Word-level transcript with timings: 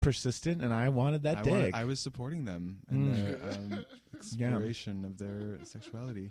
persistent, 0.00 0.62
and 0.62 0.72
I 0.72 0.88
wanted 0.88 1.22
that 1.24 1.38
I, 1.38 1.42
dick. 1.42 1.52
wanted- 1.52 1.74
I 1.74 1.84
was 1.84 2.00
supporting 2.00 2.44
them 2.44 2.78
in 2.90 3.12
Mm. 3.12 3.14
their 3.14 3.52
um, 3.52 3.84
exploration 4.14 5.04
of 5.04 5.18
their 5.18 5.58
sexuality. 5.64 6.30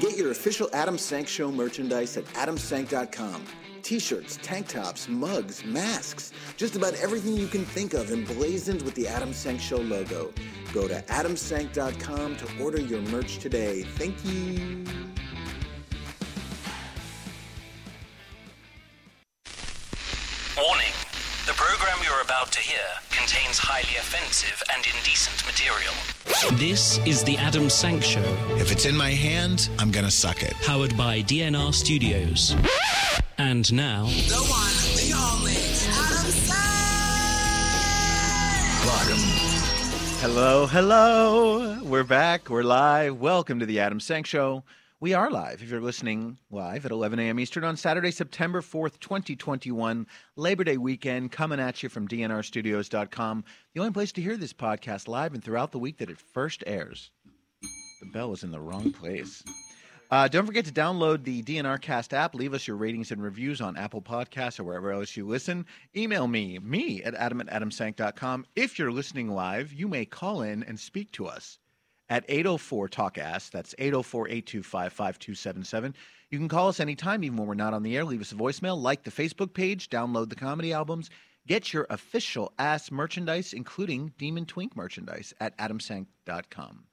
Get 0.00 0.16
your 0.16 0.30
official 0.32 0.68
Adam 0.72 0.98
Sank 0.98 1.28
Show 1.28 1.50
merchandise 1.52 2.16
at 2.16 2.24
adamsank.com. 2.26 3.44
T-shirts, 3.82 4.38
tank 4.42 4.68
tops, 4.68 5.08
mugs, 5.08 5.64
masks, 5.64 6.32
just 6.56 6.76
about 6.76 6.94
everything 6.94 7.36
you 7.36 7.46
can 7.48 7.64
think 7.64 7.94
of 7.94 8.10
emblazoned 8.10 8.82
with 8.82 8.94
the 8.94 9.08
Adam 9.08 9.32
Sank 9.32 9.60
Show 9.60 9.78
logo. 9.78 10.32
Go 10.72 10.86
to 10.88 11.02
adamsank.com 11.02 12.36
to 12.36 12.62
order 12.62 12.80
your 12.80 13.02
merch 13.02 13.38
today. 13.38 13.82
Thank 13.82 14.24
you. 14.24 14.84
Warning. 20.56 20.92
The 21.46 21.52
program 21.54 21.98
you're 22.04 22.20
about 22.22 22.52
to 22.52 22.60
hear 22.60 22.78
contains 23.10 23.58
highly 23.58 23.96
offensive 23.98 24.62
and 24.74 24.84
indecent 24.86 25.44
material. 25.46 25.94
This 26.58 26.98
is 27.06 27.24
the 27.24 27.36
Adam 27.38 27.68
Sank 27.68 28.02
Show, 28.02 28.22
If 28.58 28.70
it's 28.70 28.84
in 28.84 28.96
my 28.96 29.10
hand, 29.10 29.68
I'm 29.78 29.90
gonna 29.90 30.10
suck 30.10 30.42
it. 30.42 30.54
powered 30.64 30.96
by 30.96 31.22
DNR 31.22 31.72
Studios. 31.72 32.54
And 33.38 33.72
now, 33.72 34.04
The 34.06 34.46
one, 34.48 34.72
the 34.96 35.12
only, 35.16 35.52
Adam 35.52 36.30
Sank! 36.30 36.62
Hello, 40.20 40.66
hello. 40.66 41.82
We're 41.82 42.04
back. 42.04 42.48
We're 42.48 42.62
live. 42.62 43.18
Welcome 43.20 43.58
to 43.60 43.66
the 43.66 43.80
Adam 43.80 43.98
Sank 44.00 44.26
Show. 44.26 44.62
We 45.00 45.14
are 45.14 45.30
live 45.30 45.62
if 45.62 45.70
you're 45.70 45.80
listening 45.80 46.38
live 46.50 46.84
at 46.84 46.92
11 46.92 47.18
a.m. 47.18 47.40
Eastern 47.40 47.64
on 47.64 47.76
Saturday, 47.76 48.12
September 48.12 48.60
4th, 48.60 49.00
2021, 49.00 50.06
Labor 50.36 50.62
Day 50.62 50.76
weekend, 50.76 51.32
coming 51.32 51.58
at 51.58 51.82
you 51.82 51.88
from 51.88 52.06
DNRstudios.com. 52.06 53.44
The 53.74 53.80
only 53.80 53.92
place 53.92 54.12
to 54.12 54.22
hear 54.22 54.36
this 54.36 54.52
podcast 54.52 55.08
live 55.08 55.34
and 55.34 55.42
throughout 55.42 55.72
the 55.72 55.80
week 55.80 55.98
that 55.98 56.10
it 56.10 56.18
first 56.18 56.62
airs. 56.66 57.10
The 58.00 58.06
bell 58.12 58.32
is 58.32 58.44
in 58.44 58.52
the 58.52 58.60
wrong 58.60 58.92
place. 58.92 59.42
Uh, 60.12 60.28
don't 60.28 60.44
forget 60.44 60.66
to 60.66 60.72
download 60.72 61.24
the 61.24 61.42
DNR 61.42 61.80
Cast 61.80 62.12
app. 62.12 62.34
Leave 62.34 62.52
us 62.52 62.66
your 62.66 62.76
ratings 62.76 63.10
and 63.12 63.22
reviews 63.22 63.62
on 63.62 63.78
Apple 63.78 64.02
Podcasts 64.02 64.60
or 64.60 64.64
wherever 64.64 64.92
else 64.92 65.16
you 65.16 65.26
listen. 65.26 65.64
Email 65.96 66.28
me, 66.28 66.58
me 66.58 67.02
at 67.02 67.14
adam 67.14 67.40
at 67.40 67.46
adamsank.com. 67.46 68.44
If 68.54 68.78
you're 68.78 68.92
listening 68.92 69.30
live, 69.30 69.72
you 69.72 69.88
may 69.88 70.04
call 70.04 70.42
in 70.42 70.64
and 70.64 70.78
speak 70.78 71.12
to 71.12 71.24
us 71.24 71.58
at 72.10 72.26
804 72.28 72.88
Talk 72.88 73.16
Ass. 73.16 73.48
That's 73.48 73.74
804 73.78 74.28
825 74.28 74.92
5277. 74.92 75.94
You 76.28 76.38
can 76.38 76.48
call 76.48 76.68
us 76.68 76.78
anytime, 76.78 77.24
even 77.24 77.38
when 77.38 77.48
we're 77.48 77.54
not 77.54 77.72
on 77.72 77.82
the 77.82 77.96
air. 77.96 78.04
Leave 78.04 78.20
us 78.20 78.32
a 78.32 78.34
voicemail, 78.34 78.78
like 78.78 79.04
the 79.04 79.10
Facebook 79.10 79.54
page, 79.54 79.88
download 79.88 80.28
the 80.28 80.36
comedy 80.36 80.74
albums, 80.74 81.08
get 81.46 81.72
your 81.72 81.86
official 81.88 82.52
ass 82.58 82.90
merchandise, 82.90 83.54
including 83.54 84.12
Demon 84.18 84.44
Twink 84.44 84.76
merchandise 84.76 85.32
at 85.40 85.56
adamsank.com. 85.56 86.84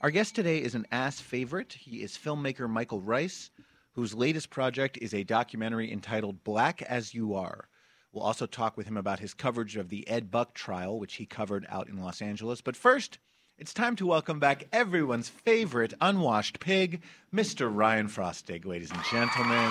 Our 0.00 0.10
guest 0.10 0.34
today 0.34 0.58
is 0.58 0.74
an 0.74 0.86
ass 0.92 1.20
favorite. 1.20 1.72
He 1.72 2.02
is 2.02 2.16
filmmaker 2.16 2.68
Micheal 2.70 3.00
Rice, 3.04 3.50
whose 3.94 4.14
latest 4.14 4.50
project 4.50 4.96
is 4.98 5.12
a 5.12 5.24
documentary 5.24 5.90
entitled 5.92 6.44
Black 6.44 6.82
as 6.82 7.14
You 7.14 7.34
Are. 7.34 7.68
We'll 8.12 8.22
also 8.24 8.46
talk 8.46 8.76
with 8.76 8.86
him 8.86 8.96
about 8.96 9.18
his 9.20 9.34
coverage 9.34 9.76
of 9.76 9.88
the 9.88 10.06
Ed 10.08 10.30
Buck 10.30 10.54
trial, 10.54 10.98
which 10.98 11.14
he 11.14 11.26
covered 11.26 11.66
out 11.68 11.88
in 11.88 12.00
Los 12.00 12.22
Angeles. 12.22 12.60
But 12.60 12.76
first, 12.76 13.18
it's 13.58 13.74
time 13.74 13.96
to 13.96 14.06
welcome 14.06 14.38
back 14.38 14.64
everyone's 14.72 15.28
favorite 15.28 15.92
unwashed 16.00 16.60
pig, 16.60 17.02
Mr. 17.34 17.68
Ryan 17.72 18.06
Frostig, 18.08 18.64
ladies 18.64 18.90
and 18.92 19.02
gentlemen. 19.10 19.68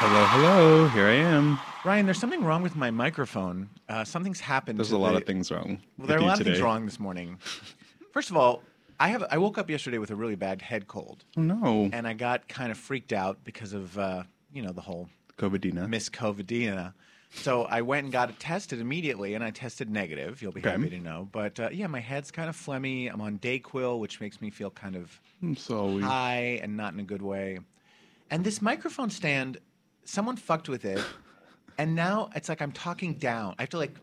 Hello, 0.00 0.24
hello. 0.26 0.88
Here 0.88 1.06
I 1.06 1.14
am. 1.14 1.58
Ryan, 1.84 2.06
there's 2.06 2.18
something 2.20 2.42
wrong 2.44 2.62
with 2.62 2.74
my 2.74 2.90
microphone. 2.90 3.68
Uh, 3.88 4.04
something's 4.04 4.40
happened. 4.40 4.78
There's 4.78 4.92
a 4.92 4.98
lot 4.98 5.10
the- 5.12 5.18
of 5.18 5.24
things 5.26 5.50
wrong. 5.50 5.80
Well, 5.98 6.06
there 6.08 6.16
are 6.18 6.20
a 6.20 6.24
lot 6.24 6.38
today. 6.38 6.50
of 6.50 6.54
things 6.56 6.62
wrong 6.64 6.84
this 6.86 6.98
morning. 6.98 7.38
First 8.18 8.30
of 8.30 8.36
all, 8.36 8.64
I 8.98 9.10
have 9.10 9.22
I 9.30 9.38
woke 9.38 9.58
up 9.58 9.70
yesterday 9.70 9.98
with 9.98 10.10
a 10.10 10.16
really 10.16 10.34
bad 10.34 10.60
head 10.60 10.88
cold, 10.88 11.24
Oh 11.36 11.42
no, 11.42 11.88
and 11.92 12.04
I 12.04 12.14
got 12.14 12.48
kind 12.48 12.72
of 12.72 12.76
freaked 12.76 13.12
out 13.12 13.44
because 13.44 13.72
of 13.72 13.96
uh, 13.96 14.24
you 14.52 14.60
know 14.60 14.72
the 14.72 14.80
whole 14.80 15.08
COVIDina. 15.36 15.88
Miss 15.88 16.08
Covidina. 16.08 16.94
So 17.30 17.62
I 17.66 17.82
went 17.82 18.02
and 18.06 18.12
got 18.12 18.28
it 18.28 18.40
tested 18.40 18.80
immediately, 18.80 19.34
and 19.34 19.44
I 19.44 19.52
tested 19.52 19.88
negative. 19.88 20.42
You'll 20.42 20.50
be 20.50 20.58
Okay. 20.62 20.70
happy 20.70 20.90
to 20.90 20.98
know. 20.98 21.28
But 21.30 21.60
uh, 21.60 21.68
yeah, 21.70 21.86
my 21.86 22.00
head's 22.00 22.32
kind 22.32 22.48
of 22.48 22.56
phlegmy. 22.56 23.08
I'm 23.08 23.20
on 23.20 23.38
Dayquil, 23.38 24.00
which 24.00 24.20
makes 24.20 24.40
me 24.40 24.50
feel 24.50 24.72
kind 24.72 24.96
of 24.96 25.20
high 26.02 26.58
and 26.60 26.76
not 26.76 26.92
in 26.94 26.98
a 26.98 27.04
good 27.04 27.22
way. 27.22 27.60
And 28.32 28.42
this 28.42 28.60
microphone 28.60 29.10
stand, 29.10 29.58
someone 30.04 30.34
fucked 30.34 30.68
with 30.68 30.84
it, 30.84 31.04
and 31.78 31.94
now 31.94 32.30
it's 32.34 32.48
like 32.48 32.62
I'm 32.62 32.72
talking 32.72 33.14
down. 33.14 33.54
I 33.60 33.62
have 33.62 33.68
to 33.68 33.78
like 33.78 33.94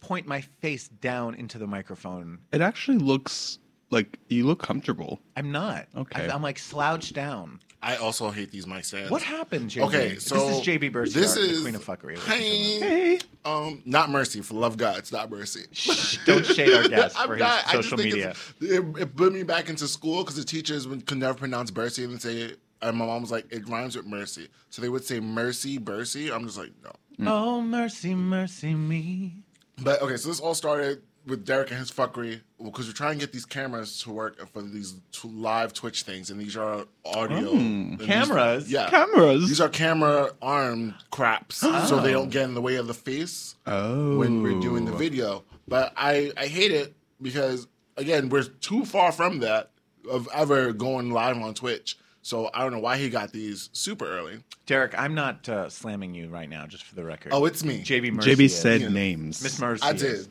point 0.00 0.26
my 0.26 0.40
face 0.40 0.88
down 0.88 1.34
into 1.34 1.58
the 1.58 1.66
microphone. 1.66 2.38
It 2.52 2.60
actually 2.60 2.98
looks 2.98 3.58
like 3.90 4.18
you 4.28 4.44
look 4.46 4.62
comfortable. 4.62 5.20
I'm 5.36 5.50
not. 5.50 5.86
Okay. 5.96 6.28
I, 6.28 6.34
am 6.34 6.42
like 6.42 6.58
slouched 6.58 7.14
down. 7.14 7.60
I 7.80 7.96
also 7.96 8.30
hate 8.30 8.50
these 8.50 8.66
mic 8.66 8.84
stands. 8.84 9.10
What 9.10 9.22
happened, 9.22 9.70
JB? 9.70 9.86
Okay, 9.86 10.18
so 10.18 10.34
this 10.34 10.58
is 10.58 10.66
JB 10.66 10.92
Bercy, 10.92 11.20
This 11.20 11.34
the 11.34 11.40
is 11.42 11.62
queen 11.62 11.76
of 11.76 11.84
fuckery. 11.84 12.18
Hey, 12.18 12.78
Hey, 12.80 13.18
um, 13.44 13.82
not 13.84 14.10
mercy 14.10 14.40
for 14.40 14.54
love 14.54 14.76
God. 14.76 14.98
It's 14.98 15.12
not 15.12 15.30
mercy. 15.30 15.66
gentlemen. 15.72 16.24
Don't 16.26 16.46
shade 16.56 16.74
our 16.74 16.88
guest 16.88 17.16
for 17.16 17.34
his 17.34 17.40
not- 17.40 17.68
I 17.68 17.72
just 17.74 17.88
social 17.88 17.98
think 17.98 18.14
media. 18.14 18.34
It, 18.60 18.84
it 19.00 19.16
put 19.16 19.32
me 19.32 19.44
back 19.44 19.68
into 19.68 19.86
school 19.86 20.18
because 20.24 20.34
the 20.36 20.44
teachers 20.44 20.88
would, 20.88 21.06
could 21.06 21.18
never 21.18 21.34
pronounce 21.38 21.70
Bercy 21.70 22.04
and 22.04 22.20
say 22.20 22.38
it. 22.42 22.58
And 22.82 22.96
my 22.96 23.06
mom 23.06 23.22
was 23.22 23.30
like, 23.30 23.46
it 23.52 23.68
rhymes 23.68 23.96
with 23.96 24.06
mercy. 24.06 24.48
So 24.70 24.82
they 24.82 24.88
would 24.88 25.04
say 25.04 25.18
mercy, 25.20 25.78
Bercy. 25.78 26.30
I'm 26.32 26.44
just 26.46 26.58
like, 26.58 26.72
no. 26.82 26.92
Oh 27.30 27.60
mercy, 27.60 28.14
mercy 28.14 28.74
me. 28.74 29.42
But 29.82 30.02
okay, 30.02 30.16
so 30.16 30.28
this 30.28 30.40
all 30.40 30.54
started 30.54 31.02
with 31.26 31.44
Derek 31.44 31.70
and 31.70 31.78
his 31.78 31.90
fuckery 31.90 32.40
because 32.62 32.86
we're 32.86 32.94
trying 32.94 33.14
to 33.14 33.20
get 33.20 33.32
these 33.32 33.44
cameras 33.44 34.00
to 34.00 34.10
work 34.10 34.46
for 34.50 34.62
these 34.62 34.94
t- 35.12 35.28
live 35.28 35.72
Twitch 35.72 36.02
things, 36.02 36.30
and 36.30 36.40
these 36.40 36.56
are 36.56 36.86
audio 37.04 37.50
hmm, 37.50 37.96
these- 37.96 38.06
Cameras? 38.06 38.70
yeah, 38.70 38.88
cameras. 38.88 39.46
These 39.46 39.60
are 39.60 39.68
camera 39.68 40.30
arm 40.40 40.94
craps, 41.10 41.56
so 41.56 42.00
they 42.00 42.10
oh. 42.10 42.20
don't 42.20 42.30
get 42.30 42.44
in 42.44 42.54
the 42.54 42.62
way 42.62 42.76
of 42.76 42.86
the 42.86 42.94
face 42.94 43.56
oh, 43.66 44.18
when 44.18 44.42
we're 44.42 44.60
doing 44.60 44.84
the 44.84 44.92
oh. 44.92 44.96
video. 44.96 45.44
But 45.66 45.92
I 45.96 46.32
I 46.36 46.46
hate 46.46 46.72
it 46.72 46.94
because 47.20 47.66
again 47.96 48.28
we're 48.28 48.44
too 48.44 48.84
far 48.84 49.12
from 49.12 49.40
that 49.40 49.70
of 50.10 50.28
ever 50.34 50.72
going 50.72 51.12
live 51.12 51.36
on 51.36 51.54
Twitch. 51.54 51.98
So 52.28 52.50
I 52.52 52.62
don't 52.62 52.72
know 52.72 52.78
why 52.78 52.98
he 52.98 53.08
got 53.08 53.32
these 53.32 53.70
super 53.72 54.06
early. 54.06 54.40
Derek, 54.66 54.92
I'm 54.98 55.14
not 55.14 55.48
uh, 55.48 55.70
slamming 55.70 56.12
you 56.14 56.28
right 56.28 56.50
now, 56.50 56.66
just 56.66 56.84
for 56.84 56.94
the 56.94 57.02
record. 57.02 57.32
Oh, 57.32 57.46
it's 57.46 57.64
me. 57.64 57.78
JB 57.82 58.12
Mercy. 58.12 58.34
JB 58.34 58.40
is. 58.44 58.54
said 58.54 58.80
Yeah. 58.82 58.88
names, 58.90 59.42
Miss 59.42 59.58
Mercy. 59.58 59.82
I 59.82 59.92
is. 59.92 60.02
did. 60.02 60.28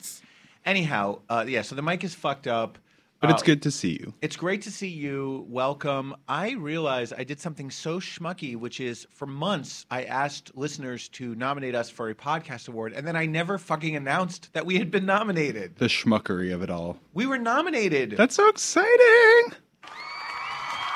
Anyhow, 0.63 1.21
uh, 1.27 1.45
yeah. 1.47 1.63
So 1.63 1.73
the 1.73 1.81
mic 1.81 2.03
is 2.03 2.13
fucked 2.13 2.45
up. 2.45 2.77
but 3.19 3.31
it's 3.31 3.41
Uh, 3.41 3.45
good 3.47 3.63
to 3.63 3.71
see 3.71 3.93
you. 3.99 4.13
It's 4.21 4.35
great 4.35 4.61
to 4.61 4.69
see 4.71 4.89
you. 4.89 5.47
Welcome. 5.49 6.15
I 6.29 6.51
realize 6.51 7.11
I 7.11 7.23
did 7.23 7.39
something 7.39 7.71
so 7.71 7.99
schmucky, 7.99 8.55
which 8.55 8.79
is 8.79 9.07
for 9.09 9.25
months 9.25 9.87
I 9.89 10.03
asked 10.03 10.51
listeners 10.55 11.07
to 11.17 11.33
nominate 11.33 11.73
us 11.73 11.89
for 11.89 12.11
a 12.11 12.13
podcast 12.13 12.67
award, 12.69 12.93
and 12.93 13.07
then 13.07 13.15
I 13.15 13.25
never 13.25 13.57
fucking 13.57 13.95
announced 13.95 14.53
that 14.53 14.67
we 14.67 14.77
had 14.77 14.91
been 14.91 15.07
nominated. 15.07 15.77
The 15.77 15.87
schmuckery 15.87 16.53
of 16.53 16.61
it 16.61 16.69
all. 16.69 16.99
We 17.15 17.25
were 17.25 17.39
nominated. 17.39 18.11
That's 18.15 18.35
so 18.35 18.47
exciting. 18.49 19.55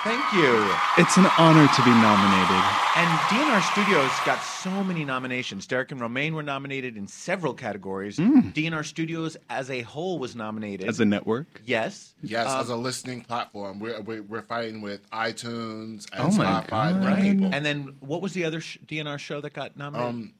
Thank 0.04 0.34
you. 0.34 0.74
It's 0.98 1.16
an 1.18 1.28
honor 1.38 1.68
to 1.68 1.84
be 1.84 1.92
nominated. 1.92 2.64
And 2.96 3.08
DNR 3.30 3.62
Studios 3.72 4.10
got 4.26 4.42
so 4.42 4.84
many 4.84 5.06
nominations. 5.06 5.68
Derek 5.68 5.92
and 5.92 6.02
Romaine 6.02 6.34
were 6.34 6.42
nominated 6.42 6.98
in 6.98 7.08
several 7.08 7.54
categories. 7.54 8.18
DNR 8.18 8.84
Studios 8.84 9.38
as 9.52 9.70
a 9.70 9.82
whole 9.82 10.18
was 10.18 10.36
nominated. 10.36 10.88
As 10.90 11.00
a 11.00 11.06
network, 11.06 11.62
yes. 11.66 12.16
Yes, 12.24 12.48
Um, 12.48 12.62
as 12.62 12.70
a 12.70 12.76
listening 12.76 13.22
platform, 13.22 13.80
we're 13.80 14.02
we're, 14.02 14.24
we're 14.24 14.42
fighting 14.42 14.82
with 14.82 15.08
iTunes 15.12 16.08
and 16.14 16.22
Oh 16.24 16.30
Spotify 16.30 16.62
and 16.62 16.68
God. 16.68 16.96
other 17.14 17.22
people. 17.22 17.50
And 17.54 17.64
then 17.64 17.96
what 18.00 18.24
was 18.24 18.34
the 18.34 18.46
other 18.46 18.60
sh- 18.60 18.80
DNR 18.88 19.20
show 19.20 19.40
that 19.42 19.54
got 19.54 19.78
nominated? 19.78 20.10
Um, 20.10 20.34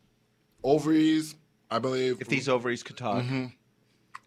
Ovaries, 0.64 1.36
I 1.70 1.78
believe. 1.78 2.20
if 2.20 2.28
these 2.28 2.50
ovaries 2.50 2.82
could 2.82 2.98
talk. 2.98 3.24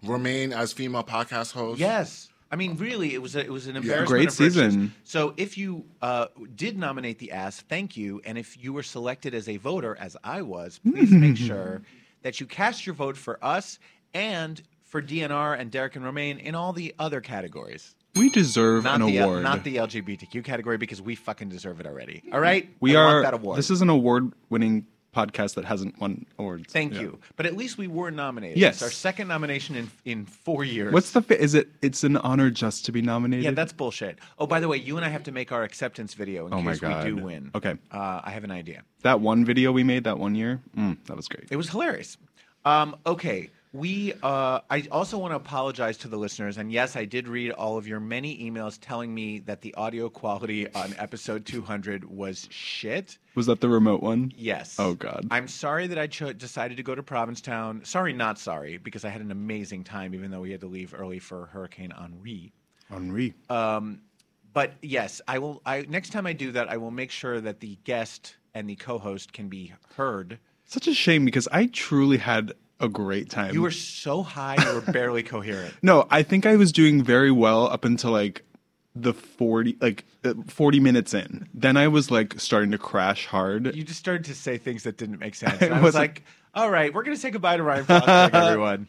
Romaine 0.05 0.53
as 0.53 0.73
female 0.73 1.03
podcast 1.05 1.53
host. 1.53 1.81
Yes. 1.81 2.29
I 2.51 2.57
mean, 2.57 2.77
really, 2.77 3.15
it 3.15 3.23
was 3.23 3.35
a, 3.35 3.41
it 3.41 3.51
was 3.51 3.67
an 3.67 3.77
embarrassment. 3.77 4.09
Great 4.09 4.29
of 4.29 4.39
riches. 4.39 4.55
season. 4.55 4.95
So, 5.03 5.35
if 5.37 5.59
you 5.59 5.85
uh, 6.03 6.27
did 6.55 6.79
nominate 6.79 7.19
the 7.19 7.33
ass, 7.33 7.61
thank 7.69 7.97
you. 7.97 8.21
And 8.25 8.39
if 8.39 8.63
you 8.63 8.73
were 8.73 8.83
selected 8.85 9.35
as 9.35 9.49
a 9.49 9.57
voter, 9.57 9.97
as 9.99 10.17
I 10.23 10.43
was, 10.43 10.79
please 10.79 11.11
make 11.11 11.37
sure 11.37 11.83
that 12.23 12.41
you 12.41 12.47
cast 12.47 12.87
your 12.87 12.95
vote 12.95 13.17
for 13.17 13.43
us 13.45 13.79
and 14.13 14.63
for 14.85 15.03
DNR 15.03 15.59
and 15.59 15.71
Derek 15.71 15.97
and 15.97 16.05
Romaine 16.05 16.39
in 16.39 16.55
all 16.55 16.73
the 16.73 16.95
other 17.01 17.21
categories. 17.21 17.97
we 18.15 18.29
deserve 18.31 18.85
Not 18.85 19.01
an 19.01 19.07
the 19.09 19.19
uh, 19.19 19.25
award. 19.27 19.43
not 19.43 19.65
the 19.65 19.77
LGBTQ 19.77 20.45
category 20.45 20.77
because 20.79 21.03
we 21.03 21.17
fucking 21.17 21.49
deserve 21.49 21.81
it 21.81 21.87
already. 21.87 22.23
All 22.33 22.39
right, 22.39 22.69
we 22.79 22.95
I 22.95 23.01
are. 23.01 23.07
want 23.15 23.25
that 23.25 23.35
award. 23.35 23.59
This 23.59 23.71
is 23.71 23.83
an 23.83 23.89
award-winning 23.91 24.87
podcast 25.15 25.55
that 25.55 25.65
hasn't 25.65 25.99
won 26.01 26.27
awards. 26.39 26.73
Thank 26.73 26.95
Yeah. 26.95 27.01
you. 27.03 27.19
But 27.37 27.47
at 27.47 27.57
least 27.57 27.79
we 27.79 27.87
were 27.87 28.11
nominated. 28.11 28.59
Yes. 28.59 28.75
It's 28.75 28.83
our 28.83 28.91
second 28.91 29.29
nomination 29.29 29.77
in 29.77 29.91
in 30.05 30.27
four 30.27 30.65
years. 30.65 30.93
What's 30.93 31.13
the? 31.13 31.23
Fa- 31.23 31.41
is 31.41 31.55
it? 31.55 31.69
It's 31.83 32.05
an 32.05 32.17
honor 32.19 32.51
just 32.51 32.85
to 32.87 32.93
be 32.93 33.01
nominated. 33.03 33.45
Yeah, 33.45 33.51
that's 33.53 33.73
bullshit. 33.73 34.19
Oh, 34.39 34.47
by 34.47 34.61
the 34.61 34.69
way, 34.69 34.77
you 34.77 34.97
and 34.97 35.05
I 35.05 35.09
have 35.09 35.23
to 35.25 35.33
make 35.33 35.53
our 35.53 35.63
acceptance 35.63 36.15
video 36.15 36.47
in 36.47 36.55
Oh 36.55 36.63
case 36.63 36.81
we 36.83 36.95
do 37.05 37.17
win. 37.17 37.51
Okay. 37.55 37.77
Uh, 37.93 38.21
I 38.25 38.31
have 38.31 38.45
an 38.45 38.51
idea. 38.51 38.83
that 39.03 39.21
one 39.21 39.45
video 39.45 39.71
we 39.73 39.85
made 39.85 40.05
that 40.05 40.19
one 40.19 40.35
year. 40.35 40.61
Mm, 40.77 40.97
that 41.07 41.17
was 41.17 41.29
great. 41.29 41.47
It 41.51 41.57
was 41.57 41.69
hilarious. 41.71 42.17
Um, 42.65 42.97
okay, 43.07 43.51
we. 43.75 44.15
Uh, 44.23 44.61
I 44.71 44.87
also 44.91 45.19
want 45.19 45.33
to 45.33 45.37
apologize 45.37 45.99
to 45.99 46.09
the 46.09 46.17
listeners, 46.17 46.57
and 46.57 46.73
yes, 46.73 46.95
I 46.97 47.05
did 47.05 47.27
read 47.29 47.51
all 47.51 47.77
of 47.77 47.87
your 47.87 48.01
many 48.01 48.39
emails 48.39 48.79
telling 48.81 49.13
me 49.13 49.41
that 49.41 49.61
the 49.61 49.75
audio 49.75 50.09
quality 50.09 50.73
on 50.73 50.95
episode 50.97 51.45
200 51.45 52.05
was 52.05 52.47
shit. 52.51 53.19
Was 53.35 53.47
that 53.47 53.61
the 53.61 53.69
remote 53.69 54.01
one? 54.01 54.33
Yes. 54.37 54.77
Oh, 54.79 54.95
God. 54.95 55.27
I'm 55.31 55.49
sorry 55.49 55.89
that 55.89 55.99
I 55.99 56.07
cho- 56.07 56.33
decided 56.33 56.77
to 56.77 56.85
go 56.85 56.95
to 56.95 57.03
Provincetown. 57.03 57.85
Sorry, 57.85 58.13
not 58.13 58.39
sorry, 58.39 58.79
because 58.79 59.05
I 59.05 59.09
had 59.09 59.21
an 59.21 59.33
amazing 59.33 59.83
time, 59.83 60.15
even 60.15 60.31
though 60.31 60.41
we 60.41 60.53
had 60.53 60.61
to 60.61 60.69
leave 60.69 60.95
early 60.97 61.19
for 61.19 61.47
Hurricane 61.47 61.93
Henri. 61.93 62.53
Henri. 62.91 63.35
Um, 63.51 64.03
but 64.53 64.75
yes, 64.83 65.21
I 65.27 65.41
will. 65.41 65.61
I 65.67 65.85
next 65.89 66.11
time 66.11 66.27
I 66.27 66.33
do 66.33 66.53
that, 66.53 66.71
I 66.71 66.77
will 66.77 66.93
make 66.93 67.11
sure 67.11 67.41
that 67.41 67.59
the 67.59 67.77
guest 67.83 68.37
and 68.55 68.71
the 68.71 68.77
co-host 68.77 69.33
can 69.33 69.49
be 69.49 69.73
heard. 69.97 70.39
Such 70.65 70.87
a 70.87 70.95
shame 70.95 71.25
because 71.25 71.49
I 71.51 71.67
truly 71.67 72.19
had 72.19 72.53
a 72.81 72.89
great 72.89 73.31
time. 73.31 73.55
You 73.55 73.63
were 73.63 73.71
so 73.71 74.23
high, 74.23 74.57
you 74.65 74.75
were 74.75 74.93
barely 74.93 75.23
coherent. 75.23 75.75
No, 75.83 76.07
I 76.11 76.23
think 76.23 76.45
I 76.47 76.57
was 76.57 76.73
doing 76.73 77.03
very 77.03 77.31
well 77.31 77.67
up 77.69 77.85
until 77.85 78.11
like 78.11 78.43
the 78.97 79.13
40 79.13 79.77
like 79.81 80.05
uh, 80.25 80.35
40 80.49 80.81
minutes 80.81 81.15
in. 81.15 81.49
Then 81.55 81.77
I 81.77 81.89
was 81.89 82.11
like 82.11 82.39
starting 82.41 82.71
to 82.73 82.79
crash 82.79 83.27
hard. 83.27 83.75
You 83.75 83.83
just 83.85 83.99
started 84.01 84.25
to 84.27 84.35
say 84.35 84.57
things 84.59 84.83
that 84.85 84.97
didn't 84.97 85.19
make 85.19 85.35
sense. 85.35 85.61
I 85.63 85.67
And 85.67 85.75
I 85.75 85.79
was 85.79 85.95
wasn't- 85.95 86.03
like, 86.03 86.23
"All 86.55 86.71
right, 86.71 86.93
we're 86.95 87.03
gonna 87.05 87.17
say 87.17 87.31
goodbye 87.31 87.57
to 87.57 87.63
Ryan 87.63 87.85
Foster, 87.85 88.11
everyone." 88.37 88.89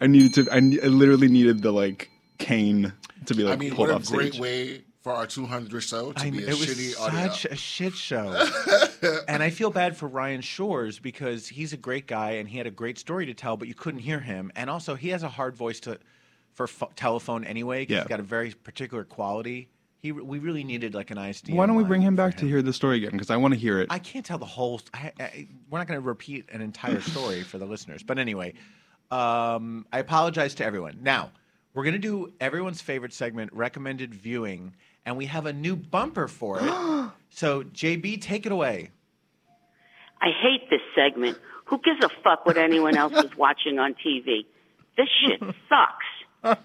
I 0.00 0.06
needed 0.06 0.34
to 0.34 0.50
I, 0.52 0.56
I 0.56 0.88
literally 0.88 1.28
needed 1.28 1.62
the 1.62 1.72
like 1.72 2.10
cane 2.38 2.92
to 3.26 3.34
be 3.34 3.44
like 3.44 3.54
I 3.54 3.56
mean, 3.56 3.74
pulled 3.74 3.88
what 3.88 3.94
a 3.94 3.96
off 3.96 4.08
great 4.10 4.32
stage. 4.34 4.40
way 4.40 4.82
for 5.04 5.12
our 5.12 5.26
200 5.26 5.82
show 5.82 6.12
to 6.12 6.20
I 6.20 6.30
be 6.30 6.38
mean, 6.38 6.46
a 6.48 6.52
it 6.52 6.58
was 6.58 6.66
shitty 6.66 6.98
audio. 6.98 7.28
such 7.28 7.44
a 7.44 7.54
shit 7.56 7.92
show. 7.94 8.42
and 9.28 9.42
I 9.42 9.50
feel 9.50 9.70
bad 9.70 9.98
for 9.98 10.08
Ryan 10.08 10.40
Shores 10.40 10.98
because 10.98 11.46
he's 11.46 11.74
a 11.74 11.76
great 11.76 12.06
guy 12.06 12.32
and 12.32 12.48
he 12.48 12.56
had 12.56 12.66
a 12.66 12.70
great 12.70 12.98
story 12.98 13.26
to 13.26 13.34
tell, 13.34 13.58
but 13.58 13.68
you 13.68 13.74
couldn't 13.74 14.00
hear 14.00 14.18
him. 14.20 14.50
And 14.56 14.70
also, 14.70 14.94
he 14.94 15.10
has 15.10 15.22
a 15.22 15.28
hard 15.28 15.56
voice 15.56 15.78
to 15.80 15.98
for 16.54 16.66
pho- 16.66 16.90
telephone 16.96 17.44
anyway. 17.44 17.84
'cause 17.84 17.92
Yeah. 17.92 17.98
he's 18.00 18.08
got 18.08 18.18
a 18.20 18.24
very 18.24 18.52
particular 18.52 19.04
quality. 19.04 19.68
He 19.98 20.10
we 20.10 20.38
really 20.38 20.64
needed 20.64 20.94
like 20.94 21.10
an 21.10 21.18
ISDN. 21.18 21.54
Why 21.54 21.66
don't 21.66 21.76
we 21.76 21.84
bring 21.84 22.00
him 22.00 22.14
for 22.14 22.22
back 22.24 22.36
to 22.38 22.46
hear 22.48 22.62
the 22.62 22.72
story 22.72 22.96
again 22.96 23.10
because 23.12 23.28
I 23.30 23.36
want 23.36 23.52
to 23.52 23.60
hear 23.60 23.80
it. 23.80 23.88
I 23.90 23.98
can't 23.98 24.24
tell 24.24 24.38
the 24.38 24.46
whole. 24.46 24.80
I, 24.94 25.12
I, 25.20 25.48
we're 25.68 25.78
not 25.80 25.86
going 25.86 26.00
to 26.00 26.06
repeat 26.06 26.48
an 26.50 26.62
entire 26.62 27.00
story 27.12 27.42
for 27.42 27.58
the 27.58 27.66
listeners. 27.66 28.02
But 28.02 28.18
anyway, 28.18 28.54
um, 29.10 29.86
I 29.92 29.98
apologize 29.98 30.54
to 30.56 30.64
everyone. 30.64 30.98
Now 31.02 31.30
we're 31.74 31.84
going 31.84 31.94
to 31.94 31.98
do 31.98 32.32
everyone's 32.40 32.80
favorite 32.80 33.12
segment, 33.12 33.52
recommended 33.52 34.14
viewing, 34.14 34.74
and 35.06 35.16
we 35.16 35.26
have 35.26 35.46
a 35.46 35.52
new 35.52 35.76
bumper 35.76 36.28
for 36.28 36.58
it. 36.60 36.64
so 37.30 37.62
JB, 37.62 38.20
take 38.20 38.46
it 38.46 38.52
away. 38.52 38.90
I 40.20 40.28
hate 40.40 40.70
this 40.70 40.80
segment. 40.94 41.38
Who 41.66 41.78
gives 41.78 42.04
a 42.04 42.08
fuck 42.22 42.46
what 42.46 42.56
anyone 42.56 42.96
else 42.96 43.12
is 43.12 43.36
watching 43.36 43.78
on 43.78 43.94
TV? 43.94 44.46
This 44.96 45.08
shit 45.20 45.40
sucks. 45.68 46.06
oh 46.44 46.56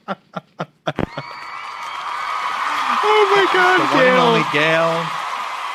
my 3.36 3.42
The 3.42 3.54
god, 3.54 3.94
one 3.96 4.06
and 4.06 4.18
only 4.18 4.44
Gail. 4.54 5.06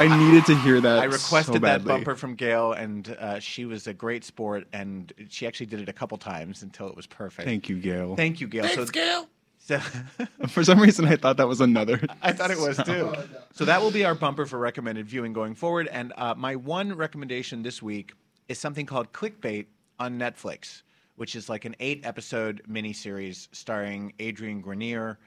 I 0.01 0.17
needed 0.19 0.45
to 0.47 0.57
hear 0.57 0.81
that. 0.81 0.99
I 0.99 1.05
requested 1.05 1.55
so 1.55 1.59
that 1.61 1.85
bumper 1.85 2.17
from 2.17 2.35
Gail, 2.35 2.73
and 2.73 3.17
uh, 3.19 3.39
she 3.39 3.65
was 3.65 3.87
a 3.87 3.95
great 3.95 4.25
sport, 4.25 4.67
and 4.73 5.13
she 5.29 5.47
actually 5.47 5.67
did 5.67 5.81
it 5.81 5.89
a 5.89 5.93
couple 5.93 6.19
times 6.19 6.63
until 6.63 6.89
it 6.89 6.97
was 6.97 7.07
perfect. 7.07 7.47
Thank 7.47 7.69
you, 7.69 7.79
Gail. 7.79 8.17
Thank 8.17 8.41
you, 8.41 8.49
Gail. 8.49 8.67
Thanks, 8.67 8.91
Gail. 8.91 9.29
So, 9.65 9.79
For 10.49 10.63
some 10.63 10.79
reason, 10.79 11.07
I 11.07 11.17
thought 11.17 11.39
that 11.39 11.49
was 11.49 11.63
another. 11.63 11.99
I 12.23 12.33
thought 12.33 12.51
it 12.51 12.59
was 12.59 12.77
too. 12.77 13.15
So 13.55 13.65
that 13.65 13.81
will 13.81 13.91
be 13.91 14.05
our 14.05 14.15
bumper 14.15 14.45
for 14.45 14.59
recommended 14.59 15.09
viewing 15.09 15.33
going 15.33 15.55
forward. 15.55 15.89
And 15.89 16.13
uh, 16.19 16.35
my 16.37 16.55
one 16.55 16.95
recommendation 16.95 17.63
this 17.63 17.83
week 17.83 18.13
is 18.49 18.59
something 18.59 18.85
called 18.85 19.13
Clickbait 19.15 19.65
on 19.99 20.19
Netflix, 20.19 20.83
which 21.17 21.35
is 21.35 21.49
like 21.49 21.65
an 21.65 21.75
eight 21.81 22.05
episode 22.05 22.63
miniseries 22.69 23.49
starring 23.53 24.13
Adrian 24.19 24.61
Grenier 24.61 25.19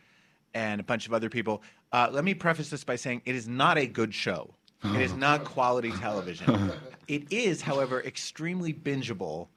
and 0.53 0.79
a 0.79 0.83
bunch 0.83 1.07
of 1.07 1.13
other 1.13 1.31
people. 1.31 1.63
Uh, 1.91 2.07
let 2.11 2.23
me 2.23 2.35
preface 2.35 2.69
this 2.69 2.83
by 2.83 2.95
saying 2.95 3.23
it 3.25 3.33
is 3.33 3.47
not 3.47 3.79
a 3.79 3.87
good 3.87 4.13
show. 4.13 4.53
It 4.83 5.01
is 5.01 5.15
not 5.15 5.45
quality 5.45 5.91
television. 5.91 6.71
It 7.07 7.31
is, 7.31 7.61
however, 7.61 8.03
extremely 8.03 8.73
bingeable 8.73 9.47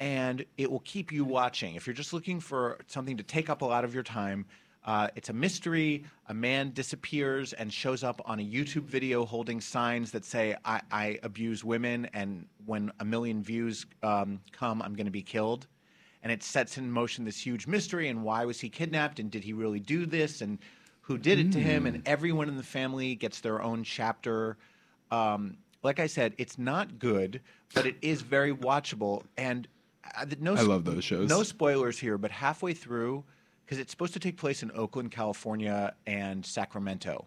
and 0.00 0.44
it 0.56 0.70
will 0.70 0.82
keep 0.84 1.10
you 1.12 1.24
watching. 1.24 1.74
If 1.74 1.86
you're 1.86 1.94
just 1.94 2.12
looking 2.12 2.40
for 2.40 2.78
something 2.86 3.16
to 3.16 3.22
take 3.22 3.50
up 3.50 3.62
a 3.62 3.64
lot 3.64 3.84
of 3.84 3.94
your 3.94 4.02
time, 4.02 4.46
uh, 4.84 5.08
it's 5.16 5.28
a 5.28 5.32
mystery. 5.32 6.04
A 6.28 6.34
man 6.34 6.70
disappears 6.72 7.52
and 7.52 7.72
shows 7.72 8.04
up 8.04 8.22
on 8.24 8.38
a 8.38 8.42
YouTube 8.42 8.84
video 8.84 9.26
holding 9.26 9.60
signs 9.60 10.10
that 10.12 10.24
say, 10.24 10.56
I, 10.64 10.80
I 10.90 11.18
abuse 11.22 11.64
women, 11.64 12.08
and 12.14 12.46
when 12.64 12.90
a 13.00 13.04
million 13.04 13.42
views 13.42 13.86
um, 14.02 14.40
come, 14.52 14.80
I'm 14.80 14.94
going 14.94 15.06
to 15.06 15.12
be 15.12 15.22
killed. 15.22 15.66
And 16.22 16.32
it 16.32 16.42
sets 16.42 16.78
in 16.78 16.90
motion 16.90 17.24
this 17.24 17.38
huge 17.38 17.66
mystery 17.66 18.08
and 18.08 18.24
why 18.24 18.44
was 18.44 18.60
he 18.60 18.68
kidnapped 18.68 19.20
and 19.20 19.30
did 19.30 19.44
he 19.44 19.52
really 19.52 19.78
do 19.78 20.04
this 20.04 20.40
and 20.40 20.58
who 21.02 21.16
did 21.16 21.38
it 21.38 21.52
to 21.52 21.60
him? 21.60 21.86
And 21.86 22.02
everyone 22.06 22.48
in 22.48 22.56
the 22.56 22.62
family 22.62 23.14
gets 23.14 23.40
their 23.40 23.62
own 23.62 23.84
chapter. 23.84 24.56
Um, 25.10 25.58
like 25.82 26.00
I 26.00 26.06
said, 26.06 26.34
it's 26.36 26.58
not 26.58 26.98
good, 26.98 27.40
but 27.72 27.86
it 27.86 27.96
is 28.02 28.20
very 28.20 28.52
watchable. 28.52 29.22
And 29.36 29.68
no, 30.40 30.54
I 30.54 30.62
love 30.62 30.84
those 30.84 31.04
shows. 31.04 31.28
No 31.28 31.42
spoilers 31.42 31.98
here, 31.98 32.18
but 32.18 32.30
halfway 32.30 32.74
through, 32.74 33.24
because 33.64 33.78
it's 33.78 33.90
supposed 33.90 34.14
to 34.14 34.20
take 34.20 34.36
place 34.36 34.62
in 34.62 34.70
Oakland, 34.74 35.10
California, 35.10 35.94
and 36.06 36.44
Sacramento. 36.44 37.26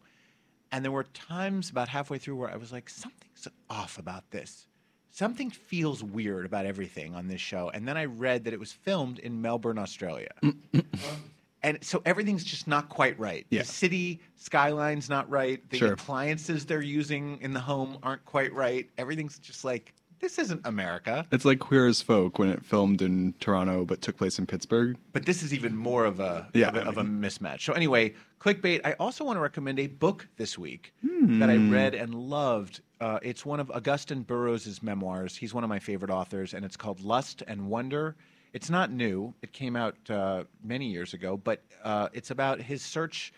And 0.72 0.84
there 0.86 0.92
were 0.92 1.04
times 1.04 1.70
about 1.70 1.88
halfway 1.90 2.18
through 2.18 2.38
where 2.38 2.50
I 2.50 2.56
was 2.56 2.72
like, 2.72 2.90
something's 2.90 3.48
off 3.70 3.98
about 4.00 4.30
this. 4.32 4.68
Something 5.12 5.50
feels 5.50 6.02
weird 6.02 6.46
about 6.46 6.66
everything 6.66 7.14
on 7.16 7.28
this 7.28 7.42
show. 7.42 7.70
And 7.74 7.86
then 7.86 7.98
I 7.98 8.06
read 8.06 8.46
that 8.46 8.54
it 8.54 8.60
was 8.60 8.72
filmed 8.72 9.20
in 9.20 9.42
Melbourne, 9.42 9.78
Australia. 9.78 10.30
and 11.64 11.78
so 11.84 12.02
everything's 12.06 12.46
just 12.46 12.66
not 12.68 12.88
quite 12.88 13.20
right. 13.20 13.46
Yeah. 13.50 13.60
The 13.64 13.68
city 13.68 14.22
skyline's 14.38 15.10
not 15.10 15.30
right. 15.30 15.62
The 15.70 15.78
Sure. 15.80 15.94
appliances 15.94 16.66
they're 16.66 16.82
using 16.82 17.38
in 17.42 17.52
the 17.54 17.60
home 17.60 17.98
aren't 18.02 18.24
quite 18.26 18.54
right. 18.54 18.90
Everything's 18.98 19.38
just 19.40 19.66
like, 19.66 19.94
this 20.22 20.40
isn't 20.40 20.62
America. 20.66 21.26
It's 21.32 21.46
like 21.46 21.60
Queer 21.60 21.88
as 21.88 22.02
Folk 22.02 22.40
when 22.40 22.50
it 22.50 22.64
filmed 22.64 23.02
in 23.02 23.34
Toronto 23.40 23.84
but 23.86 24.02
took 24.02 24.18
place 24.18 24.40
in 24.40 24.46
Pittsburgh. 24.46 24.98
But 25.12 25.26
this 25.26 25.44
is 25.44 25.54
even 25.54 25.76
more 25.76 26.06
of 26.06 26.20
a 26.20 26.48
Yeah, 26.54 26.70
of, 26.70 26.76
a, 26.76 26.82
of 26.88 26.98
a 26.98 27.04
mismatch. 27.04 27.62
So 27.62 27.74
anyway, 27.74 28.14
clickbait. 28.40 28.82
I 28.86 28.94
also 28.94 29.24
want 29.26 29.38
to 29.38 29.42
recommend 29.42 29.80
a 29.80 29.88
book 29.88 30.28
this 30.38 30.58
week 30.58 30.94
that 31.04 31.50
I 31.50 31.58
read 31.58 31.94
and 31.96 32.14
loved. 32.16 32.82
Uh, 33.00 33.20
it's 33.24 33.46
one 33.46 33.60
of 33.60 33.68
Augusten 33.70 34.26
Burroughs' 34.26 34.82
memoirs. 34.84 35.36
He's 35.36 35.54
one 35.54 35.64
of 35.64 35.70
my 35.70 35.80
favorite 35.80 36.12
authors, 36.12 36.54
and 36.54 36.64
it's 36.64 36.78
called 36.78 37.02
Lust 37.02 37.44
and 37.48 37.68
Wonder. 37.68 38.16
It's 38.54 38.70
not 38.70 38.92
new. 38.92 39.34
It 39.42 39.54
came 39.54 39.76
out 39.76 39.96
uh, 40.10 40.44
many 40.64 40.88
years 40.88 41.14
ago, 41.14 41.38
but 41.38 41.64
uh, 41.84 42.10
it's 42.14 42.32
about 42.32 42.62
his 42.62 42.82
search 42.82 43.34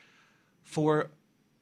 for 0.63 1.11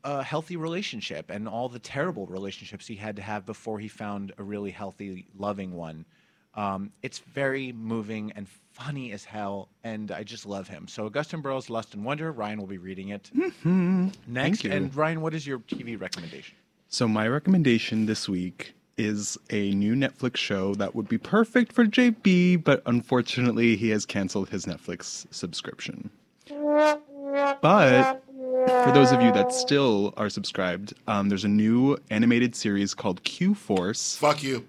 a 0.04 0.24
healthy 0.24 0.56
relationship 0.58 1.30
and 1.30 1.48
all 1.48 1.70
the 1.70 1.80
terrible 1.80 2.26
relationships 2.26 2.88
he 2.88 2.96
had 2.96 3.16
to 3.16 3.22
have 3.22 3.46
before 3.46 3.80
he 3.80 3.88
found 3.88 4.34
a 4.38 4.44
really 4.44 4.72
healthy, 4.72 5.26
loving 5.38 5.74
one. 5.74 6.06
Um, 6.54 6.92
it's 7.02 7.20
very 7.20 7.72
moving 7.72 8.34
and 8.36 8.48
funny 8.74 9.14
as 9.14 9.24
hell, 9.24 9.70
and 9.84 10.12
I 10.12 10.24
just 10.24 10.46
love 10.46 10.68
him. 10.68 10.88
So, 10.88 11.10
Augusten 11.10 11.42
Burroughs, 11.42 11.70
Lust 11.70 11.94
and 11.94 12.04
Wonder. 12.04 12.32
Ryan 12.32 12.60
will 12.60 12.68
be 12.68 12.78
reading 12.78 13.10
it 13.10 13.32
next. 14.28 14.64
you. 14.64 14.72
And 14.72 14.94
Ryan, 14.94 15.22
what 15.22 15.34
is 15.34 15.48
your 15.48 15.60
TV 15.60 16.00
recommendation? 16.00 16.56
So 16.94 17.08
my 17.08 17.26
recommendation 17.26 18.06
this 18.06 18.28
week 18.28 18.74
is 18.98 19.38
a 19.50 19.72
new 19.72 19.96
Netflix 19.96 20.36
show 20.36 20.76
that 20.76 20.94
would 20.94 21.08
be 21.08 21.18
perfect 21.18 21.72
for 21.72 21.86
JB, 21.86 22.66
but 22.66 22.84
unfortunately 22.86 23.78
he 23.78 23.90
has 23.92 24.06
canceled 24.06 24.50
his 24.50 24.66
Netflix 24.66 25.26
subscription. 25.34 26.10
But 27.62 28.21
for 28.68 28.92
those 28.94 29.12
of 29.12 29.22
you 29.22 29.32
that 29.34 29.52
still 29.54 30.14
are 30.18 30.30
subscribed, 30.30 30.94
um, 31.08 31.30
there's 31.30 31.44
a 31.44 31.48
new 31.50 31.98
animated 32.10 32.56
series 32.56 32.94
called 32.94 33.24
Q 33.24 33.54
Force. 33.56 34.16
Fuck 34.18 34.44
you. 34.44 34.68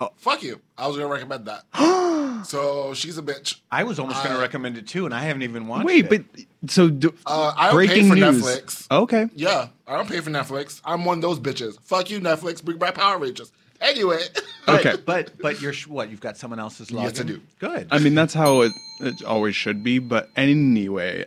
Oh, 0.00 0.10
fuck 0.16 0.42
you. 0.42 0.60
I 0.76 0.86
was 0.86 0.96
gonna 0.96 1.08
recommend 1.08 1.46
that. 1.46 1.64
so 2.46 2.94
she's 2.94 3.16
a 3.18 3.22
bitch. 3.22 3.56
I 3.70 3.84
was 3.84 3.98
almost 3.98 4.18
going 4.22 4.32
Uh, 4.32 4.36
to 4.36 4.42
recommend 4.42 4.76
it 4.76 4.86
too, 4.88 5.04
and 5.06 5.14
I 5.14 5.20
haven't 5.22 5.42
even 5.42 5.66
watched 5.68 5.84
Wait, 5.86 6.04
it. 6.06 6.10
Wait, 6.10 6.26
but 6.62 6.70
so 6.70 6.88
do, 6.90 7.14
Uh, 7.26 7.52
I 7.56 7.66
don't 7.66 7.74
breaking 7.74 8.02
pay 8.04 8.08
for 8.10 8.14
news. 8.16 8.42
Netflix. 8.44 8.86
Okay. 8.90 9.28
Yeah, 9.34 9.68
I 9.86 9.96
don't 9.96 10.08
pay 10.08 10.20
for 10.20 10.30
Netflix. 10.30 10.80
I'm 10.84 11.04
one 11.04 11.18
of 11.18 11.22
those 11.22 11.38
bitches. 11.38 11.78
Fuck 11.82 12.10
you, 12.10 12.20
Netflix. 12.20 12.62
Bring 12.62 12.78
back 12.78 12.94
Power 12.94 13.18
Rangers. 13.18 13.52
Anyway, 13.80 14.20
Okay. 14.68 14.96
but 15.06 15.30
but 15.38 15.60
you're 15.60 15.74
what? 15.88 16.10
You've 16.10 16.20
got 16.20 16.36
someone 16.36 16.58
else's 16.58 16.88
login. 16.88 17.02
Yes, 17.04 17.20
I 17.20 17.22
do. 17.24 17.40
Good. 17.58 17.88
I 17.90 17.98
mean, 17.98 18.14
that's 18.14 18.34
how 18.34 18.62
it, 18.62 18.72
it 19.00 19.22
always 19.24 19.54
should 19.54 19.82
be. 19.84 19.98
But 19.98 20.30
anyway, 20.36 21.26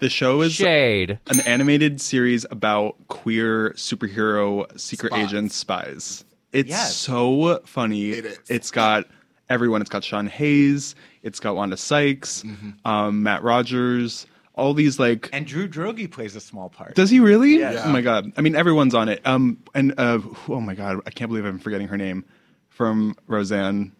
the 0.00 0.08
show 0.10 0.42
is 0.42 0.52
Shade. 0.52 1.18
an 1.28 1.40
animated 1.40 2.00
series 2.00 2.44
about 2.50 2.96
queer 3.08 3.70
superhero 3.76 4.66
secret 4.78 5.12
Spies. 5.12 5.24
agent 5.28 5.52
spies. 5.52 6.24
It's 6.52 6.68
Yes. 6.70 6.96
so 6.96 7.60
funny. 7.64 8.10
It 8.10 8.24
is. 8.26 8.38
It's 8.48 8.70
got 8.70 9.06
everyone. 9.48 9.80
It's 9.80 9.90
got 9.90 10.02
Sean 10.02 10.26
Hayes. 10.26 10.94
It's 11.22 11.38
got 11.38 11.54
Wanda 11.54 11.76
Sykes, 11.76 12.44
um, 12.84 13.22
Matt 13.22 13.42
Rogers. 13.42 14.26
All 14.56 14.74
these 14.74 14.98
like. 14.98 15.28
And 15.32 15.46
Drew 15.46 15.68
Droege 15.68 16.10
plays 16.10 16.34
a 16.36 16.40
small 16.40 16.68
part. 16.68 16.94
Does 16.96 17.08
he 17.08 17.20
really? 17.20 17.58
Yes. 17.58 17.82
Oh 17.84 17.90
my 17.90 18.00
god! 18.00 18.32
I 18.36 18.40
mean, 18.40 18.56
everyone's 18.56 18.94
on 18.94 19.08
it. 19.08 19.24
Um, 19.26 19.58
and 19.74 19.94
uh, 19.98 20.18
oh 20.48 20.60
my 20.60 20.74
god, 20.74 21.00
I 21.06 21.10
can't 21.10 21.28
believe 21.30 21.44
I'm 21.44 21.58
forgetting 21.58 21.88
her 21.88 21.96
name 21.96 22.24
from 22.68 23.14
Roseanne. 23.26 23.92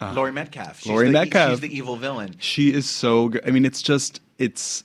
Laurie 0.00 0.32
Metcalf. 0.32 0.80
She's 0.80 0.88
Laurie 0.90 1.06
the, 1.06 1.12
Metcalf. 1.12 1.50
She's 1.52 1.60
the 1.60 1.76
evil 1.76 1.96
villain. 1.96 2.34
She 2.38 2.72
is 2.72 2.88
so 2.90 3.28
good. 3.28 3.46
I 3.46 3.50
mean, 3.50 3.64
it's 3.64 3.80
just 3.82 4.20
it's 4.38 4.82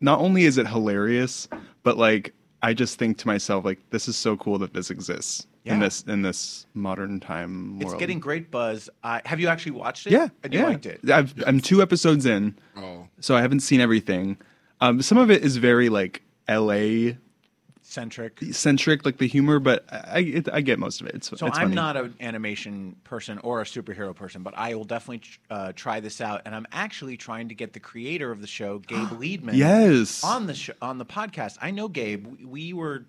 not 0.00 0.20
only 0.20 0.44
is 0.44 0.58
it 0.58 0.66
hilarious, 0.66 1.48
but 1.82 1.96
like 1.96 2.34
I 2.62 2.74
just 2.74 2.98
think 2.98 3.18
to 3.18 3.26
myself 3.26 3.64
like 3.64 3.78
this 3.90 4.08
is 4.08 4.16
so 4.16 4.36
cool 4.36 4.58
that 4.58 4.74
this 4.74 4.90
exists 4.90 5.46
in 5.64 5.80
this 5.80 6.02
in 6.02 6.22
this 6.22 6.66
modern 6.74 7.20
time 7.20 7.78
world. 7.78 7.92
It's 7.92 8.00
getting 8.00 8.20
great 8.20 8.50
buzz. 8.50 8.88
I 9.04 9.20
have 9.26 9.38
you 9.38 9.48
actually 9.48 9.72
watched 9.72 10.06
it? 10.06 10.12
yeah, 10.12 10.28
and 10.42 10.54
you 10.54 10.60
yeah. 10.60 10.66
liked 10.66 10.86
it. 10.86 11.00
I've, 11.10 11.34
I'm 11.46 11.60
two 11.60 11.82
episodes 11.82 12.24
in, 12.26 12.56
Oh. 12.76 13.06
so 13.20 13.36
I 13.36 13.42
haven't 13.42 13.60
seen 13.60 13.80
everything. 13.80 14.38
Um, 14.80 15.02
some 15.02 15.18
of 15.18 15.30
it 15.30 15.44
is 15.44 15.56
very 15.58 15.88
like 15.90 16.22
L.A. 16.46 17.18
Centric. 17.90 18.38
centric, 18.52 19.06
like 19.06 19.16
the 19.16 19.26
humor, 19.26 19.58
but 19.58 19.84
I 19.90 20.18
it, 20.20 20.48
I 20.52 20.60
get 20.60 20.78
most 20.78 21.00
of 21.00 21.06
it. 21.06 21.14
It's, 21.14 21.28
So 21.28 21.46
it's 21.46 21.56
I'm 21.56 21.64
funny. 21.64 21.74
not 21.74 21.96
an 21.96 22.14
animation 22.20 22.96
person 23.02 23.38
or 23.38 23.62
a 23.62 23.64
superhero 23.64 24.14
person, 24.14 24.42
but 24.42 24.52
I 24.58 24.74
will 24.74 24.84
definitely 24.84 25.22
uh, 25.48 25.72
try 25.74 26.00
this 26.00 26.20
out. 26.20 26.42
And 26.44 26.54
I'm 26.54 26.66
actually 26.70 27.16
trying 27.16 27.48
to 27.48 27.54
get 27.54 27.72
the 27.72 27.80
creator 27.80 28.30
of 28.30 28.42
the 28.42 28.46
show, 28.46 28.78
Gabe 28.80 29.08
Liedman, 29.18 29.54
Yes. 29.54 30.22
on 30.22 30.46
the 30.46 30.54
show, 30.54 30.74
on 30.82 30.98
the 30.98 31.06
podcast. 31.06 31.56
I 31.62 31.70
know 31.70 31.88
Gabe. 31.88 32.26
We, 32.26 32.44
we 32.44 32.72
were 32.74 33.06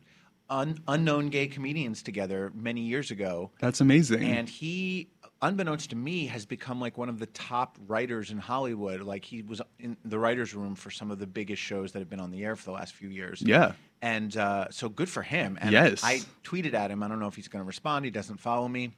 un, 0.49 0.79
unknown 0.87 1.27
gay 1.29 1.47
comedians 1.47 2.01
together 2.01 2.51
many 2.55 2.81
years 2.81 3.11
ago, 3.11 3.51
That's 3.59 3.81
amazing. 3.81 4.23
and 4.23 4.47
he, 4.47 5.09
unbeknownst 5.41 5.89
to 5.91 5.95
me, 5.95 6.25
has 6.27 6.45
become 6.45 6.79
like 6.81 6.97
one 6.97 7.09
of 7.09 7.19
the 7.19 7.25
top 7.27 7.77
writers 7.87 8.31
in 8.31 8.37
Hollywood. 8.37 9.01
Like 9.01 9.23
he 9.25 9.41
was 9.41 9.61
in 9.79 9.95
the 10.05 10.19
writers' 10.19 10.53
room 10.53 10.75
for 10.75 10.91
some 10.91 11.11
of 11.11 11.19
the 11.19 11.27
biggest 11.27 11.61
shows 11.61 11.91
that 11.93 11.99
have 11.99 12.09
been 12.09 12.19
on 12.19 12.31
the 12.31 12.43
air 12.43 12.55
for 12.55 12.65
the 12.65 12.71
last 12.71 12.93
few 12.93 13.09
years. 13.09 13.41
yeah, 13.41 13.73
And 14.01 14.35
uh, 14.35 14.67
so 14.71 14.89
good 14.89 15.09
for 15.09 15.21
him. 15.21 15.57
And 15.61 15.71
Yes. 15.71 16.03
I 16.03 16.21
tweeted 16.43 16.73
at 16.73 16.91
him. 16.91 17.03
I 17.03 17.07
don't 17.07 17.19
know 17.19 17.27
if 17.27 17.35
he's 17.35 17.47
going 17.47 17.63
to 17.63 17.67
respond. 17.67 18.05
He 18.05 18.11
doesn't 18.11 18.37
follow 18.39 18.67
me, 18.67 18.91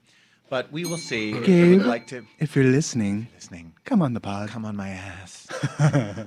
but 0.49 0.71
we 0.71 0.85
will 0.85 0.97
see. 0.97 1.33
I 1.35 1.39
Gabe? 1.41 1.77
would 1.77 1.85
like 1.87 2.07
to 2.07 2.25
if 2.39 2.55
you're 2.55 2.65
listening, 2.65 3.27
listening. 3.35 3.73
come 3.85 4.01
on 4.01 4.13
the 4.13 4.19
pod. 4.19 4.49
Come 4.49 4.65
on 4.65 4.75
my 4.75 4.89
ass. 4.89 5.47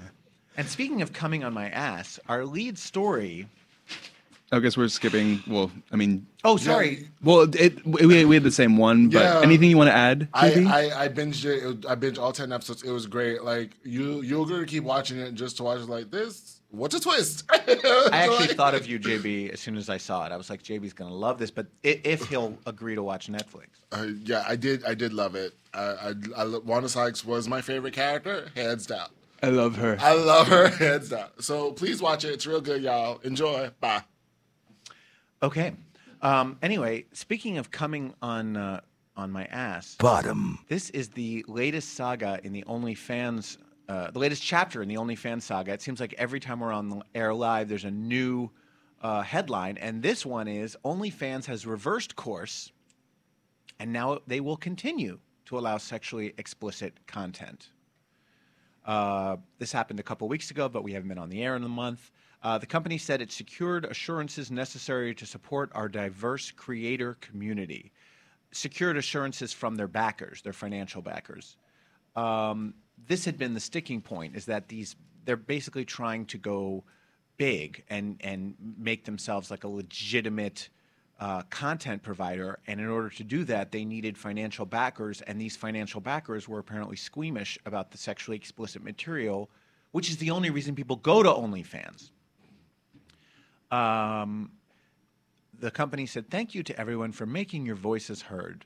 and 0.57 0.67
speaking 0.69 1.03
of 1.03 1.13
coming 1.13 1.45
on 1.45 1.53
my 1.53 1.69
ass, 1.71 2.19
our 2.29 2.45
lead 2.45 2.79
story. 2.79 3.49
I 4.53 4.61
guess 4.61 4.77
we're 4.77 4.89
skipping. 4.89 5.43
Well, 5.49 5.71
I 5.91 5.97
mean, 5.97 6.27
Oh, 6.45 6.57
sorry. 6.57 7.09
well, 7.23 7.49
it 7.57 7.85
we, 7.87 8.25
we 8.25 8.35
had 8.37 8.45
the 8.45 8.51
same 8.51 8.77
one, 8.77 9.09
but 9.09 9.21
Yeah. 9.23 9.41
anything 9.43 9.69
you 9.71 9.77
want 9.77 9.89
to 9.89 9.95
add? 9.97 10.29
I, 10.33 10.53
I, 10.93 11.05
I 11.05 11.09
binged 11.09 11.45
it. 11.45 11.65
it. 11.65 11.87
I 11.87 11.97
binged 11.97 12.19
all 12.19 12.33
ten 12.33 12.53
episodes. 12.53 12.83
It 12.83 12.91
was 12.91 13.07
great. 13.07 13.43
Like 13.43 13.73
you, 13.83 14.21
you're 14.23 14.47
gonna 14.47 14.67
keep 14.67 14.85
watching 14.85 15.19
it 15.19 15.35
just 15.35 15.57
to 15.57 15.63
watch 15.65 15.81
it 15.81 15.89
like 15.89 16.11
this. 16.11 16.61
What's 16.71 16.95
a 16.95 17.01
twist? 17.01 17.45
I 17.53 18.11
actually 18.11 18.49
thought 18.49 18.75
of 18.75 18.87
you, 18.89 18.99
JB, 18.99 19.51
as 19.51 19.61
soon 19.61 19.77
as 19.77 19.89
I 19.89 19.97
saw 19.97 20.27
it. 20.27 20.33
I 20.33 20.37
was 20.37 20.51
like, 20.51 20.61
JB's 20.61 20.93
going 20.93 21.09
to 21.09 21.15
love 21.17 21.39
this, 21.39 21.53
but 21.53 21.67
i- 21.85 22.01
if 22.03 22.27
he'll 22.27 22.59
agree 22.67 22.97
to 22.97 23.03
watch 23.03 23.29
Netflix. 23.29 23.67
Uh, 23.93 24.09
yeah, 24.25 24.45
I 24.49 24.57
did. 24.57 24.85
I 24.85 24.95
did 24.95 25.13
love 25.13 25.37
it. 25.37 25.55
I, 25.73 25.83
I, 25.85 26.15
I, 26.37 26.59
Wanda 26.65 26.89
Sykes 26.89 27.25
was 27.25 27.47
my 27.47 27.61
favorite 27.61 27.95
character, 27.95 28.51
hands 28.57 28.87
down. 28.87 29.07
I 29.41 29.51
love 29.51 29.77
her. 29.77 29.97
I 30.01 30.15
love 30.15 30.49
her, 30.49 30.67
hands 30.85 31.11
down. 31.11 31.29
So 31.39 31.71
please 31.71 32.03
watch 32.03 32.25
it. 32.25 32.31
It's 32.33 32.45
real 32.45 32.61
good, 32.61 32.83
y'all. 32.83 33.19
Enjoy. 33.23 33.71
Bye. 33.79 34.03
Okay. 35.45 35.75
Um, 36.23 36.57
anyway, 36.63 37.05
speaking 37.13 37.59
of 37.59 37.71
coming 37.71 38.15
on 38.23 38.57
uh, 38.57 38.81
on 39.15 39.31
my 39.31 39.45
ass, 39.45 39.95
Bottom. 39.97 40.59
This 40.69 40.89
is 40.89 41.11
the 41.11 41.45
latest 41.47 41.93
saga 41.97 42.41
in 42.43 42.55
the 42.55 42.63
OnlyFans, 42.63 43.59
uh, 43.91 44.11
the 44.11 44.19
latest 44.19 44.43
chapter 44.43 44.81
in 44.81 44.89
the 44.89 44.95
OnlyFans 44.95 45.43
saga. 45.43 45.75
It 45.75 45.83
seems 45.83 46.01
like 46.01 46.15
every 46.17 46.41
time 46.41 46.61
we're 46.61 46.73
on 46.73 46.89
the 46.89 47.03
air 47.15 47.35
live, 47.35 47.69
there's 47.69 47.85
a 47.85 47.91
new 47.91 48.51
uh, 49.03 49.21
headline, 49.21 49.77
and 49.77 50.03
this 50.03 50.25
one 50.25 50.49
is 50.49 50.79
OnlyFans 50.83 51.45
has 51.45 51.67
reversed 51.67 52.17
course, 52.17 52.73
and 53.79 53.93
now 53.93 54.21
they 54.27 54.41
will 54.41 54.57
continue 54.57 55.19
to 55.45 55.59
allow 55.59 55.77
sexually 55.77 56.33
explicit 56.39 56.95
content. 57.07 57.69
Uh, 58.87 59.37
this 59.59 59.73
happened 59.73 60.01
a 60.01 60.03
couple 60.03 60.27
weeks 60.27 60.51
ago, 60.51 60.71
but 60.71 60.83
we 60.83 60.95
haven't 60.95 61.11
been 61.11 61.19
on 61.19 61.29
the 61.29 61.43
air 61.43 61.55
in 61.55 61.63
a 61.65 61.69
month. 61.69 62.11
Uh, 62.45 62.59
the 62.59 62.67
company 62.67 62.99
said 62.99 63.23
it 63.23 63.33
secured 63.33 63.87
assurances 63.87 64.51
necessary 64.51 65.15
to 65.15 65.25
support 65.25 65.73
our 65.75 65.89
diverse 65.89 66.51
creator 66.51 67.15
community. 67.23 67.91
Secured 68.53 68.99
assurances 68.99 69.53
from 69.55 69.77
their 69.77 69.89
backers, 69.89 70.43
their 70.43 70.53
financial 70.53 71.01
backers. 71.01 71.57
Um, 72.15 72.75
this 73.09 73.25
had 73.25 73.39
been 73.39 73.55
the 73.55 73.61
sticking 73.61 74.03
point: 74.03 74.37
is 74.37 74.45
that 74.45 74.69
these 74.69 74.95
they're 75.25 75.37
basically 75.37 75.87
trying 75.87 76.27
to 76.27 76.39
go 76.39 76.85
big 77.39 77.83
and 77.89 78.21
and 78.21 78.55
make 78.79 79.07
themselves 79.07 79.51
like 79.51 79.65
a 79.65 79.69
legitimate 79.69 80.69
uh, 81.21 81.43
content 81.49 82.03
provider. 82.03 82.59
And 82.67 82.79
in 82.79 82.89
order 82.89 83.09
to 83.09 83.25
do 83.25 83.45
that, 83.45 83.73
they 83.73 83.87
needed 83.87 84.19
financial 84.19 84.67
backers, 84.67 85.23
and 85.23 85.41
these 85.41 85.57
financial 85.57 86.03
backers 86.03 86.47
were 86.47 86.59
apparently 86.59 86.97
squeamish 86.97 87.59
about 87.65 87.91
the 87.91 87.97
sexually 87.97 88.37
explicit 88.37 88.85
material, 88.85 89.49
which 89.93 90.11
is 90.11 90.19
the 90.19 90.31
only 90.31 90.51
reason 90.51 90.75
people 90.75 90.97
go 90.97 91.23
to 91.23 91.31
OnlyFans. 91.31 92.11
Um, 93.75 94.51
the 95.59 95.71
company 95.71 96.07
said, 96.07 96.31
Thank 96.31 96.55
you 96.55 96.63
to 96.63 96.79
everyone 96.79 97.13
for 97.13 97.27
making 97.27 97.67
your 97.67 97.77
voices 97.77 98.23
heard. 98.23 98.65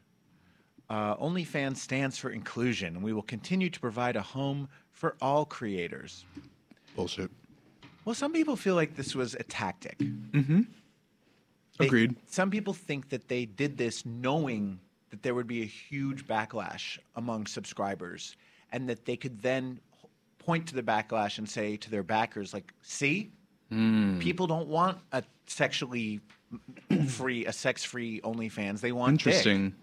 Uh, 0.90 1.16
OnlyFans 1.16 1.76
stands 1.76 2.16
for 2.16 2.30
inclusion, 2.30 2.96
and 2.96 3.04
we 3.04 3.12
will 3.12 3.22
continue 3.22 3.68
to 3.68 3.80
provide 3.80 4.16
a 4.16 4.22
home 4.22 4.68
for 4.90 5.16
all 5.20 5.44
creators. 5.44 6.24
Bullshit. 6.96 7.30
Well, 8.04 8.14
some 8.14 8.32
people 8.32 8.56
feel 8.56 8.74
like 8.74 8.96
this 8.96 9.14
was 9.14 9.34
a 9.34 9.42
tactic. 9.42 9.98
Mm-hmm. 9.98 10.62
They- 11.78 11.86
Agreed. 11.86 12.16
Some 12.26 12.50
people 12.50 12.72
think 12.72 13.10
that 13.10 13.28
they 13.28 13.44
did 13.44 13.76
this 13.76 14.04
knowing 14.06 14.80
that 15.10 15.22
there 15.22 15.34
would 15.34 15.46
be 15.46 15.62
a 15.62 15.66
huge 15.66 16.26
backlash 16.26 16.98
among 17.16 17.46
subscribers 17.46 18.36
and 18.72 18.88
that 18.88 19.04
they 19.04 19.16
could 19.16 19.40
then 19.40 19.78
point 20.38 20.66
to 20.68 20.74
the 20.74 20.82
backlash 20.82 21.38
and 21.38 21.48
say 21.48 21.76
to 21.76 21.90
their 21.90 22.02
backers, 22.02 22.52
like, 22.52 22.72
see, 22.82 23.30
Hmm. 23.70 24.18
people 24.18 24.46
don't 24.46 24.68
want 24.68 24.98
a 25.12 25.22
sexually 25.46 26.20
free, 27.08 27.44
a 27.46 27.52
sex 27.52 27.84
free 27.84 28.20
OnlyFans. 28.22 28.80
They 28.80 28.92
want 28.92 29.18
dick. 29.18 29.26
Interesting. 29.26 29.74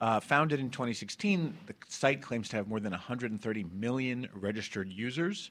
Uh, 0.00 0.20
founded 0.20 0.60
in 0.60 0.70
2016, 0.70 1.56
the 1.66 1.74
site 1.88 2.20
claims 2.20 2.48
to 2.48 2.56
have 2.56 2.68
more 2.68 2.80
than 2.80 2.92
130 2.92 3.64
million 3.72 4.28
registered 4.34 4.92
users. 4.92 5.50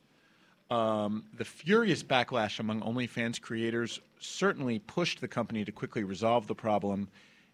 Um, 0.70 1.24
the 1.38 1.46
furious 1.46 2.04
backlash 2.04 2.60
among 2.60 2.82
OnlyFans 2.82 3.40
creators 3.40 4.00
certainly 4.20 4.80
pushed 4.80 5.22
the 5.22 5.28
company 5.28 5.64
to 5.66 5.72
quickly 5.72 6.04
resolve 6.04 6.48
the 6.48 6.56
problem. 6.56 7.10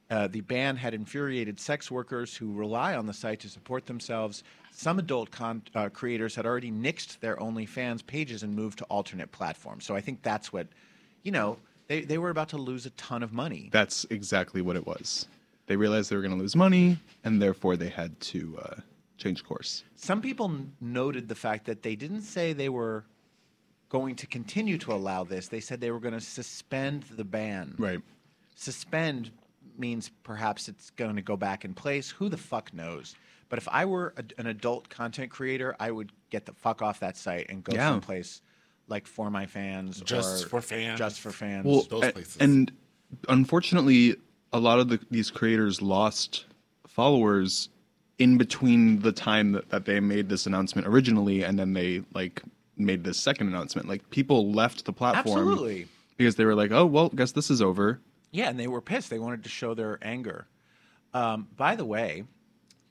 Uh, 0.09 0.27
the 0.27 0.41
ban 0.41 0.75
had 0.75 0.93
infuriated 0.93 1.59
sex 1.59 1.91
workers 1.91 2.35
who 2.35 2.51
rely 2.53 2.95
on 2.95 3.05
the 3.05 3.13
site 3.13 3.39
to 3.41 3.49
support 3.49 3.85
themselves. 3.85 4.43
Some 4.71 4.97
adult 4.97 5.29
con- 5.29 5.61
uh, 5.75 5.89
creators 5.89 6.35
had 6.35 6.45
already 6.45 6.71
nixed 6.71 7.19
their 7.19 7.35
OnlyFans 7.35 8.05
pages 8.05 8.41
and 8.41 8.55
moved 8.55 8.79
to 8.79 8.85
alternate 8.85 9.31
platforms. 9.31 9.85
So 9.85 9.95
I 9.95 10.01
think 10.01 10.23
that's 10.23 10.51
what, 10.51 10.67
you 11.21 11.31
know, 11.31 11.57
they, 11.87 12.01
they 12.01 12.17
were 12.17 12.31
about 12.31 12.49
to 12.49 12.57
lose 12.57 12.85
a 12.85 12.91
ton 12.91 13.21
of 13.21 13.33
money. 13.33 13.69
That's 13.71 14.05
exactly 14.09 14.61
what 14.61 14.75
it 14.75 14.87
was. 14.87 15.27
They 15.67 15.75
realized 15.75 16.09
they 16.09 16.15
were 16.15 16.23
going 16.23 16.35
to 16.35 16.41
lose 16.41 16.55
money, 16.55 16.97
and 17.23 17.39
therefore 17.39 17.77
they 17.77 17.89
had 17.89 18.19
to 18.21 18.59
uh, 18.63 18.75
change 19.17 19.43
course. 19.43 19.83
Some 19.95 20.21
people 20.21 20.47
n- 20.47 20.71
noted 20.81 21.27
the 21.27 21.35
fact 21.35 21.65
that 21.65 21.83
they 21.83 21.95
didn't 21.95 22.21
say 22.21 22.53
they 22.53 22.69
were 22.69 23.05
going 23.89 24.15
to 24.15 24.25
continue 24.25 24.79
to 24.79 24.93
allow 24.93 25.23
this. 25.23 25.47
They 25.47 25.59
said 25.59 25.81
they 25.81 25.91
were 25.91 25.99
going 25.99 26.15
to 26.15 26.21
suspend 26.21 27.03
the 27.15 27.23
ban. 27.23 27.75
Right. 27.77 28.01
Suspend 28.55 29.31
means 29.79 30.12
perhaps 30.24 30.67
it's 30.69 30.89
going 30.91 31.15
to 31.15 31.21
go 31.21 31.38
back 31.38 31.65
in 31.65 31.74
place. 31.74 32.09
Who 32.12 32.29
the 32.29 32.38
fuck 32.38 32.74
knows? 32.74 33.15
But 33.50 33.57
if 33.59 33.67
I 33.71 33.86
were 33.86 34.13
a, 34.17 34.24
an 34.39 34.48
adult 34.48 34.89
content 34.89 35.31
creator, 35.31 35.75
I 35.79 35.89
would 35.91 36.12
get 36.29 36.45
the 36.45 36.53
fuck 36.53 36.81
off 36.81 37.00
that 37.00 37.17
site 37.17 37.48
and 37.50 37.63
go 37.63 37.74
Yeah. 37.75 37.89
someplace 37.89 38.41
like 38.88 39.07
for 39.07 39.29
my 39.29 39.45
fans 39.45 40.01
Just 40.01 40.45
or 40.45 40.50
for 40.50 40.62
fans. 40.62 40.98
Just 41.00 41.19
for 41.19 41.31
fans. 41.31 41.65
Well, 41.65 41.81
those 41.89 42.03
a- 42.05 42.12
places. 42.12 42.38
and 42.39 42.71
unfortunately, 43.27 44.15
a 44.53 44.59
lot 44.59 44.79
of 44.79 44.89
the, 44.89 45.00
these 45.12 45.31
creators 45.31 45.81
lost 45.81 46.45
followers 46.88 47.69
in 48.17 48.38
between 48.38 49.00
the 49.00 49.12
time 49.12 49.53
that, 49.53 49.69
that 49.69 49.86
they 49.86 50.00
made 50.00 50.29
this 50.29 50.45
announcement 50.45 50.88
originally, 50.88 51.43
and 51.43 51.57
then 51.57 51.74
they 51.74 52.03
like 52.13 52.41
made 52.77 53.03
this 53.03 53.17
second 53.17 53.48
announcement. 53.48 53.88
Like 53.88 54.09
people 54.09 54.51
left 54.51 54.86
the 54.86 54.93
platform 54.93 55.39
Absolutely. 55.39 55.88
because 56.17 56.36
they 56.36 56.45
were 56.45 56.55
like, 56.55 56.71
"Oh, 56.71 56.86
well, 56.86 57.09
guess 57.09 57.31
this 57.31 57.50
is 57.50 57.62
over." 57.62 58.00
Yeah, 58.31 58.50
and 58.50 58.59
they 58.59 58.67
were 58.67 58.81
pissed. 58.81 59.09
They 59.09 59.19
wanted 59.19 59.43
to 59.43 59.50
show 59.50 59.74
their 59.74 59.98
anger. 60.01 60.48
Um, 61.13 61.48
by 61.57 61.75
the 61.75 61.86
way, 61.86 62.24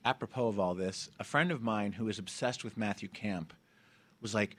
apropos 0.04 0.48
of 0.48 0.58
all 0.58 0.74
this, 0.74 1.08
a 1.18 1.24
friend 1.24 1.50
of 1.50 1.62
mine 1.62 1.92
who 1.92 2.08
is 2.08 2.18
obsessed 2.18 2.64
with 2.64 2.76
Matthew 2.76 3.08
Camp 3.08 3.52
was 4.20 4.34
like, 4.34 4.56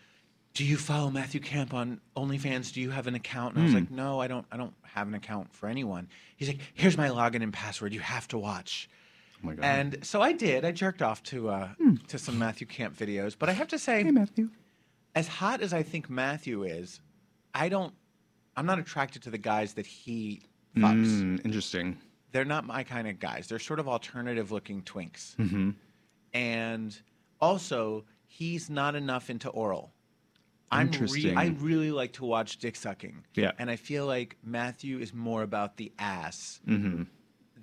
"Do 0.53 0.63
you 0.63 0.77
follow 0.77 1.09
Matthew 1.09 1.41
Camp 1.41 1.73
on 1.73 1.99
OnlyFans? 2.15 2.71
Do 2.73 2.79
you 2.81 2.91
have 2.91 3.07
an 3.07 3.15
account?" 3.15 3.55
And 3.55 3.61
I 3.61 3.63
was 3.65 3.73
Hmm. 3.73 3.79
like, 3.79 3.91
"No, 3.91 4.21
I 4.21 4.27
don't. 4.27 4.45
I 4.51 4.57
don't 4.57 4.73
have 4.83 5.07
an 5.07 5.13
account 5.15 5.53
for 5.53 5.67
anyone." 5.67 6.07
He's 6.37 6.47
like, 6.47 6.59
"Here's 6.73 6.97
my 6.97 7.09
login 7.09 7.43
and 7.43 7.51
password. 7.53 7.93
You 7.93 7.99
have 7.99 8.27
to 8.29 8.37
watch." 8.37 8.89
Oh 9.35 9.47
my 9.47 9.55
god. 9.55 9.65
And 9.65 10.05
so 10.05 10.21
I 10.21 10.31
did. 10.33 10.63
I 10.65 10.71
jerked 10.71 11.01
off 11.01 11.21
to 11.23 11.49
uh, 11.49 11.69
to 12.07 12.17
some 12.17 12.39
Matthew 12.39 12.67
Camp 12.67 12.97
videos, 12.97 13.35
but 13.37 13.49
I 13.49 13.53
have 13.53 13.67
to 13.69 13.79
say, 13.79 14.03
hey 14.03 14.11
Matthew. 14.11 14.49
as 15.15 15.27
hot 15.27 15.61
as 15.61 15.73
I 15.73 15.83
think 15.83 16.09
Matthew 16.09 16.63
is, 16.63 17.01
I 17.53 17.67
don't. 17.69 17.93
I'm 18.55 18.65
not 18.65 18.79
attracted 18.79 19.23
to 19.23 19.29
the 19.29 19.37
guys 19.37 19.73
that 19.75 19.85
he 19.85 20.41
Mm, 20.87 21.45
interesting. 21.45 21.97
They're 22.31 22.45
not 22.45 22.65
my 22.65 22.83
kind 22.83 23.07
of 23.07 23.19
guys. 23.19 23.47
They're 23.47 23.59
sort 23.59 23.79
of 23.79 23.87
alternative 23.87 24.51
looking 24.51 24.81
twinks. 24.83 25.35
Mm-hmm. 25.37 25.71
And 26.33 26.97
also, 27.41 28.05
he's 28.27 28.69
not 28.69 28.95
enough 28.95 29.29
into 29.29 29.49
oral. 29.49 29.93
I'm 30.71 30.87
re- 30.87 30.93
Interesting. 30.93 31.37
I 31.37 31.47
really 31.59 31.91
like 31.91 32.13
to 32.13 32.25
watch 32.25 32.57
dick 32.57 32.75
sucking. 32.75 33.23
Yeah. 33.33 33.51
And 33.57 33.71
I 33.71 33.75
feel 33.75 34.05
like 34.05 34.37
Matthew 34.43 34.99
is 34.99 35.13
more 35.13 35.41
about 35.41 35.77
the 35.77 35.91
ass 35.97 36.59
Mm-hmm. 36.67 37.03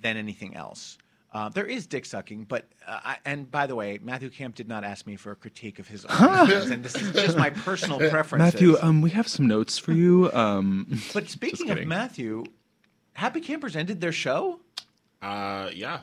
than 0.00 0.16
anything 0.16 0.56
else. 0.56 0.98
Uh, 1.32 1.48
there 1.50 1.66
is 1.66 1.86
dick 1.86 2.06
sucking, 2.06 2.44
but 2.44 2.66
uh, 2.86 2.98
I, 3.04 3.16
and 3.26 3.50
by 3.50 3.66
the 3.66 3.74
way, 3.74 3.98
Matthew 4.02 4.30
Camp 4.30 4.54
did 4.54 4.68
not 4.68 4.84
ask 4.84 5.06
me 5.06 5.16
for 5.16 5.32
a 5.32 5.36
critique 5.36 5.78
of 5.78 5.86
his 5.86 6.04
OnlyFans, 6.06 6.70
and 6.70 6.82
this 6.82 6.94
is 6.94 7.12
just 7.12 7.36
my 7.36 7.50
personal 7.64 7.98
preference. 7.98 8.42
Matthew, 8.54 8.76
um, 8.80 9.02
we 9.02 9.10
have 9.10 9.28
some 9.28 9.46
notes 9.46 9.76
for 9.76 9.92
you. 9.92 10.32
Um, 10.32 10.98
but 11.12 11.28
speaking 11.28 11.70
of. 11.70 11.84
Matthew, 11.84 12.44
Happy 13.16 13.40
Campers 13.40 13.74
ended 13.76 14.00
their 14.00 14.12
show. 14.12 14.60
Uh, 15.22 15.70
yeah. 15.74 16.00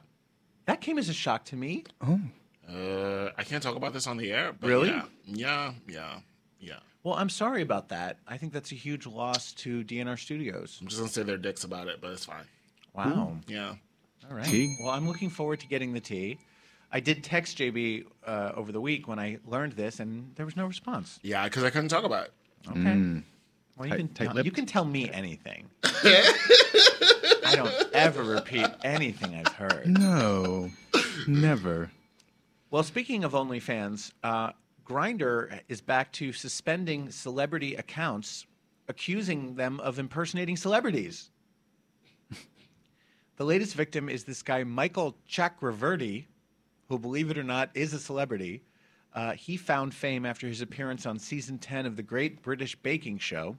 That 0.65 0.81
came 0.81 0.97
as 0.97 1.09
a 1.09 1.13
shock 1.13 1.45
to 1.45 1.55
me. 1.55 1.83
oh, 2.01 2.19
Uh, 2.67 3.29
I 3.37 3.43
can't 3.43 3.61
talk 3.61 3.75
about 3.75 3.93
this 3.93 4.07
on 4.07 4.17
the 4.17 4.31
air. 4.31 4.53
But 4.59 4.67
Really? 4.67 4.89
Yeah. 4.89 5.03
Yeah. 5.27 5.73
Yeah. 5.87 6.19
Yeah. 6.59 6.79
Well, 7.03 7.13
I'm 7.15 7.29
sorry 7.29 7.61
about 7.61 7.89
that. 7.89 8.17
I 8.27 8.37
think 8.37 8.51
that's 8.53 8.71
a 8.71 8.75
huge 8.75 9.05
loss 9.05 9.51
to 9.53 9.83
DNR 9.83 10.17
Studios. 10.17 10.79
I'm 10.81 10.87
just 10.87 10.99
gonna 10.99 11.11
say 11.11 11.21
they're 11.23 11.37
dicks 11.37 11.63
about 11.65 11.87
it, 11.87 11.99
but 12.01 12.11
it's 12.11 12.25
fine. 12.25 12.45
Wow. 12.95 13.37
Yeah. 13.47 13.75
All 14.29 14.35
right. 14.35 14.45
Tea? 14.45 14.75
Well, 14.81 14.91
I'm 14.91 15.07
looking 15.07 15.29
forward 15.29 15.59
to 15.59 15.67
getting 15.67 15.93
the 15.93 15.99
tea. 15.99 16.39
I 16.91 16.99
did 16.99 17.23
text 17.23 17.57
JB 17.57 18.05
uh, 18.25 18.53
over 18.55 18.71
the 18.71 18.81
week 18.81 19.07
when 19.07 19.19
I 19.19 19.37
learned 19.45 19.73
this, 19.73 19.99
and 19.99 20.31
there 20.35 20.45
was 20.45 20.55
no 20.55 20.65
response. 20.65 21.19
Yeah, 21.21 21.43
because 21.43 21.63
I 21.63 21.69
couldn't 21.69 21.89
talk 21.89 22.05
about 22.05 22.25
it. 22.27 22.33
Okay. 22.69 22.79
Mm. 22.79 23.23
Well, 23.75 23.87
you 23.87 23.91
Tight- 23.93 23.97
can 23.97 24.07
tell, 24.09 24.27
tight-lipped? 24.27 24.45
you 24.45 24.51
can 24.51 24.65
tell 24.65 24.85
me 24.85 25.09
anything. 25.11 25.69
I 25.83 27.53
don't 27.55 27.73
ever 27.93 28.23
repeat 28.23 28.67
anything 28.83 29.35
I've 29.35 29.53
heard. 29.53 29.87
no, 29.87 30.69
never. 31.27 31.91
Well, 32.69 32.83
speaking 32.83 33.23
of 33.23 33.33
OnlyFans, 33.33 34.11
uh, 34.23 34.51
Grindr 34.85 35.59
is 35.69 35.81
back 35.81 36.11
to 36.13 36.33
suspending 36.33 37.09
celebrity 37.11 37.75
accounts, 37.75 38.45
accusing 38.87 39.55
them 39.55 39.79
of 39.79 39.97
impersonating 39.99 40.57
celebrities. 40.57 41.29
the 43.37 43.45
latest 43.45 43.75
victim 43.75 44.09
is 44.09 44.23
this 44.23 44.41
guy, 44.43 44.63
Michael 44.63 45.15
Chakraverty, 45.29 46.25
who, 46.89 46.99
believe 46.99 47.31
it 47.31 47.37
or 47.37 47.43
not, 47.43 47.69
is 47.73 47.93
a 47.93 47.99
celebrity. 47.99 48.63
Uh, 49.13 49.33
he 49.33 49.57
found 49.57 49.93
fame 49.93 50.25
after 50.25 50.47
his 50.47 50.61
appearance 50.61 51.05
on 51.05 51.19
season 51.19 51.59
10 51.59 51.85
of 51.85 51.95
the 51.95 52.03
Great 52.03 52.41
British 52.41 52.75
Baking 52.75 53.19
Show. 53.19 53.57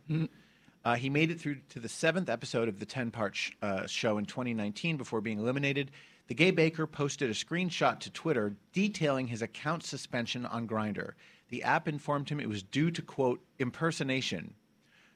Uh, 0.84 0.96
he 0.96 1.08
made 1.08 1.30
it 1.30 1.40
through 1.40 1.56
to 1.70 1.80
the 1.80 1.88
seventh 1.88 2.28
episode 2.28 2.68
of 2.68 2.78
the 2.78 2.86
10 2.86 3.10
part 3.10 3.36
sh- 3.36 3.52
uh, 3.62 3.86
show 3.86 4.18
in 4.18 4.24
2019 4.26 4.96
before 4.96 5.20
being 5.20 5.38
eliminated. 5.38 5.90
The 6.26 6.34
gay 6.34 6.50
baker 6.50 6.86
posted 6.86 7.30
a 7.30 7.34
screenshot 7.34 8.00
to 8.00 8.10
Twitter 8.10 8.56
detailing 8.72 9.28
his 9.28 9.42
account 9.42 9.84
suspension 9.84 10.44
on 10.44 10.66
Grindr. 10.66 11.12
The 11.50 11.62
app 11.62 11.86
informed 11.86 12.28
him 12.28 12.40
it 12.40 12.48
was 12.48 12.62
due 12.62 12.90
to, 12.90 13.02
quote, 13.02 13.40
impersonation. 13.58 14.54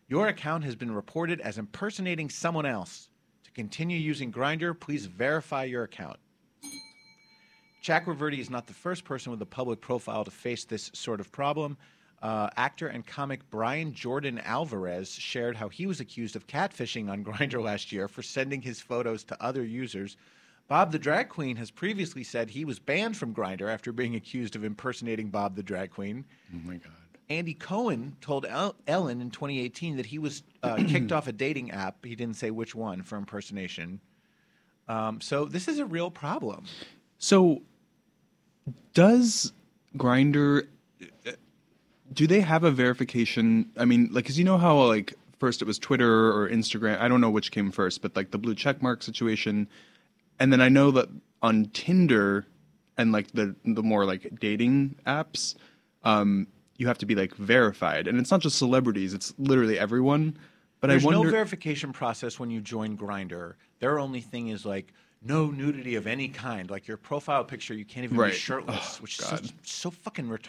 Your 0.06 0.28
account 0.28 0.64
has 0.64 0.76
been 0.76 0.94
reported 0.94 1.40
as 1.40 1.58
impersonating 1.58 2.30
someone 2.30 2.66
else. 2.66 3.08
To 3.44 3.50
continue 3.50 3.98
using 3.98 4.32
Grindr, 4.32 4.78
please 4.78 5.06
verify 5.06 5.64
your 5.64 5.82
account. 5.82 6.18
Chakraverty 7.88 8.38
is 8.38 8.50
not 8.50 8.66
the 8.66 8.74
first 8.74 9.04
person 9.06 9.30
with 9.30 9.40
a 9.40 9.46
public 9.46 9.80
profile 9.80 10.22
to 10.22 10.30
face 10.30 10.66
this 10.66 10.90
sort 10.92 11.20
of 11.20 11.32
problem. 11.32 11.78
Uh, 12.20 12.50
actor 12.54 12.88
and 12.88 13.06
comic 13.06 13.48
Brian 13.48 13.94
Jordan 13.94 14.38
Alvarez 14.40 15.10
shared 15.10 15.56
how 15.56 15.70
he 15.70 15.86
was 15.86 15.98
accused 15.98 16.36
of 16.36 16.46
catfishing 16.46 17.08
on 17.08 17.24
Grindr 17.24 17.62
last 17.62 17.90
year 17.90 18.06
for 18.06 18.20
sending 18.20 18.60
his 18.60 18.78
photos 18.78 19.24
to 19.24 19.42
other 19.42 19.64
users. 19.64 20.18
Bob 20.66 20.92
the 20.92 20.98
Drag 20.98 21.30
Queen 21.30 21.56
has 21.56 21.70
previously 21.70 22.22
said 22.22 22.50
he 22.50 22.66
was 22.66 22.78
banned 22.78 23.16
from 23.16 23.34
Grindr 23.34 23.72
after 23.72 23.90
being 23.90 24.16
accused 24.16 24.54
of 24.54 24.64
impersonating 24.64 25.30
Bob 25.30 25.56
the 25.56 25.62
Drag 25.62 25.90
Queen. 25.90 26.26
Oh 26.54 26.58
my 26.66 26.74
god. 26.74 26.92
Andy 27.30 27.54
Cohen 27.54 28.16
told 28.20 28.44
El- 28.44 28.76
Ellen 28.86 29.22
in 29.22 29.30
2018 29.30 29.96
that 29.96 30.04
he 30.04 30.18
was 30.18 30.42
uh, 30.62 30.76
kicked 30.88 31.10
off 31.10 31.26
a 31.26 31.32
dating 31.32 31.70
app. 31.70 32.04
He 32.04 32.14
didn't 32.14 32.36
say 32.36 32.50
which 32.50 32.74
one 32.74 33.02
for 33.02 33.16
impersonation. 33.16 34.00
Um, 34.88 35.22
so 35.22 35.46
this 35.46 35.68
is 35.68 35.78
a 35.78 35.86
real 35.86 36.10
problem. 36.10 36.66
So, 37.18 37.62
does 38.94 39.52
Grindr? 39.96 40.66
Do 42.12 42.26
they 42.26 42.40
have 42.40 42.64
a 42.64 42.70
verification? 42.70 43.70
I 43.76 43.84
mean, 43.84 44.08
like, 44.12 44.26
cause 44.26 44.38
you 44.38 44.44
know 44.44 44.58
how 44.58 44.82
like 44.84 45.14
first 45.38 45.62
it 45.62 45.66
was 45.66 45.78
Twitter 45.78 46.32
or 46.32 46.48
Instagram. 46.48 46.98
I 47.00 47.08
don't 47.08 47.20
know 47.20 47.30
which 47.30 47.50
came 47.50 47.70
first, 47.70 48.02
but 48.02 48.16
like 48.16 48.30
the 48.30 48.38
blue 48.38 48.54
check 48.54 48.82
mark 48.82 49.02
situation, 49.02 49.68
and 50.38 50.52
then 50.52 50.60
I 50.60 50.68
know 50.68 50.90
that 50.92 51.08
on 51.42 51.66
Tinder 51.66 52.46
and 52.96 53.12
like 53.12 53.32
the 53.32 53.54
the 53.64 53.82
more 53.82 54.04
like 54.04 54.38
dating 54.40 54.96
apps, 55.06 55.54
um, 56.02 56.46
you 56.76 56.86
have 56.86 56.98
to 56.98 57.06
be 57.06 57.14
like 57.14 57.34
verified, 57.34 58.08
and 58.08 58.18
it's 58.18 58.30
not 58.30 58.40
just 58.40 58.58
celebrities; 58.58 59.14
it's 59.14 59.32
literally 59.38 59.78
everyone. 59.78 60.36
But 60.80 60.88
There's 60.88 61.04
I 61.04 61.06
wonder. 61.06 61.24
no 61.24 61.30
verification 61.30 61.92
process 61.92 62.38
when 62.38 62.50
you 62.50 62.60
join 62.60 62.96
Grindr. 62.96 63.54
Their 63.80 63.98
only 63.98 64.20
thing 64.20 64.48
is 64.48 64.64
like 64.64 64.92
no 65.22 65.50
nudity 65.50 65.94
of 65.96 66.06
any 66.06 66.28
kind. 66.28 66.70
Like 66.70 66.86
your 66.86 66.96
profile 66.96 67.44
picture, 67.44 67.74
you 67.74 67.84
can't 67.84 68.04
even 68.04 68.16
Right. 68.16 68.32
be 68.32 68.38
shirtless, 68.38 68.96
Oh, 68.98 69.02
which 69.02 69.18
is 69.18 69.24
so, 69.26 69.38
so 69.62 69.90
fucking 69.90 70.26
retar- 70.26 70.48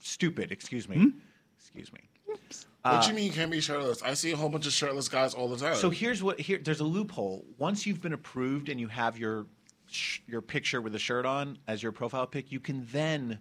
stupid. 0.00 0.50
Excuse 0.52 0.88
me. 0.88 0.96
Hmm? 0.96 1.08
Excuse 1.58 1.92
me. 1.92 2.00
what 2.26 2.40
Uh, 2.84 3.02
do 3.02 3.08
you 3.08 3.14
mean 3.14 3.26
you 3.26 3.32
can't 3.32 3.50
be 3.50 3.60
shirtless? 3.60 4.02
I 4.02 4.14
see 4.14 4.30
a 4.32 4.36
whole 4.36 4.48
bunch 4.48 4.66
of 4.66 4.72
shirtless 4.72 5.08
guys 5.08 5.34
all 5.34 5.48
the 5.48 5.56
time. 5.56 5.76
So 5.76 5.90
here's 5.90 6.22
what 6.22 6.40
here. 6.40 6.58
There's 6.58 6.80
a 6.80 6.84
loophole. 6.84 7.44
Once 7.58 7.86
you've 7.86 8.00
been 8.00 8.12
approved 8.12 8.68
and 8.68 8.78
you 8.80 8.88
have 8.88 9.18
your 9.18 9.46
sh- 9.88 10.20
your 10.26 10.40
picture 10.40 10.80
with 10.80 10.94
a 10.94 10.98
shirt 10.98 11.26
on 11.26 11.58
as 11.66 11.82
your 11.82 11.92
profile 11.92 12.26
pic, 12.26 12.50
you 12.52 12.60
can 12.60 12.86
then 12.92 13.38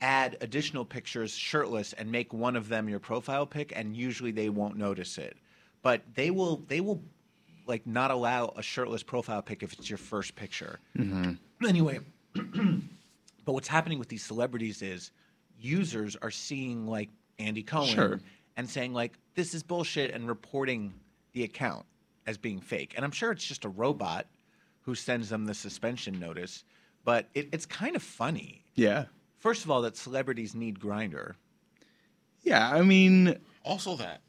add 0.00 0.36
additional 0.40 0.84
pictures 0.84 1.34
shirtless 1.34 1.92
and 1.94 2.10
make 2.12 2.32
one 2.34 2.56
of 2.56 2.68
them 2.68 2.88
your 2.88 2.98
profile 2.98 3.46
pic, 3.46 3.72
and 3.74 3.96
usually 3.96 4.30
they 4.30 4.48
won't 4.50 4.76
notice 4.76 5.16
it. 5.18 5.36
But 5.82 6.02
they 6.14 6.30
will 6.30 6.64
they 6.68 6.80
will 6.80 7.02
like 7.66 7.86
not 7.86 8.10
allow 8.10 8.52
a 8.56 8.62
shirtless 8.62 9.02
profile 9.02 9.42
pic 9.42 9.62
if 9.62 9.72
it's 9.72 9.88
your 9.90 9.98
first 9.98 10.34
picture. 10.36 10.78
Mm-hmm. 10.96 11.32
Anyway, 11.66 12.00
but 13.44 13.52
what's 13.52 13.68
happening 13.68 13.98
with 13.98 14.08
these 14.08 14.24
celebrities 14.24 14.82
is 14.82 15.10
users 15.58 16.16
are 16.22 16.30
seeing 16.30 16.86
like 16.86 17.08
Andy 17.38 17.62
Cohen 17.62 17.88
Sure. 17.94 18.20
and 18.56 18.68
saying 18.68 18.92
like 18.92 19.12
this 19.34 19.54
is 19.54 19.62
bullshit 19.62 20.12
and 20.12 20.28
reporting 20.28 20.92
the 21.32 21.44
account 21.44 21.84
as 22.26 22.38
being 22.38 22.60
fake. 22.60 22.94
And 22.96 23.04
I'm 23.04 23.10
sure 23.10 23.30
it's 23.30 23.44
just 23.44 23.64
a 23.64 23.68
robot 23.68 24.26
who 24.82 24.94
sends 24.94 25.28
them 25.28 25.44
the 25.46 25.54
suspension 25.54 26.18
notice, 26.20 26.64
but 27.04 27.28
it, 27.34 27.48
it's 27.52 27.66
kind 27.66 27.96
of 27.96 28.02
funny. 28.02 28.64
yeah, 28.74 29.04
First 29.38 29.64
of 29.64 29.70
all, 29.70 29.82
that 29.82 29.96
celebrities 29.96 30.54
need 30.54 30.80
Grindr. 30.80 31.34
yeah. 32.42 32.70
I 32.72 32.82
mean, 32.82 33.36
also 33.64 33.96
that. 33.96 34.22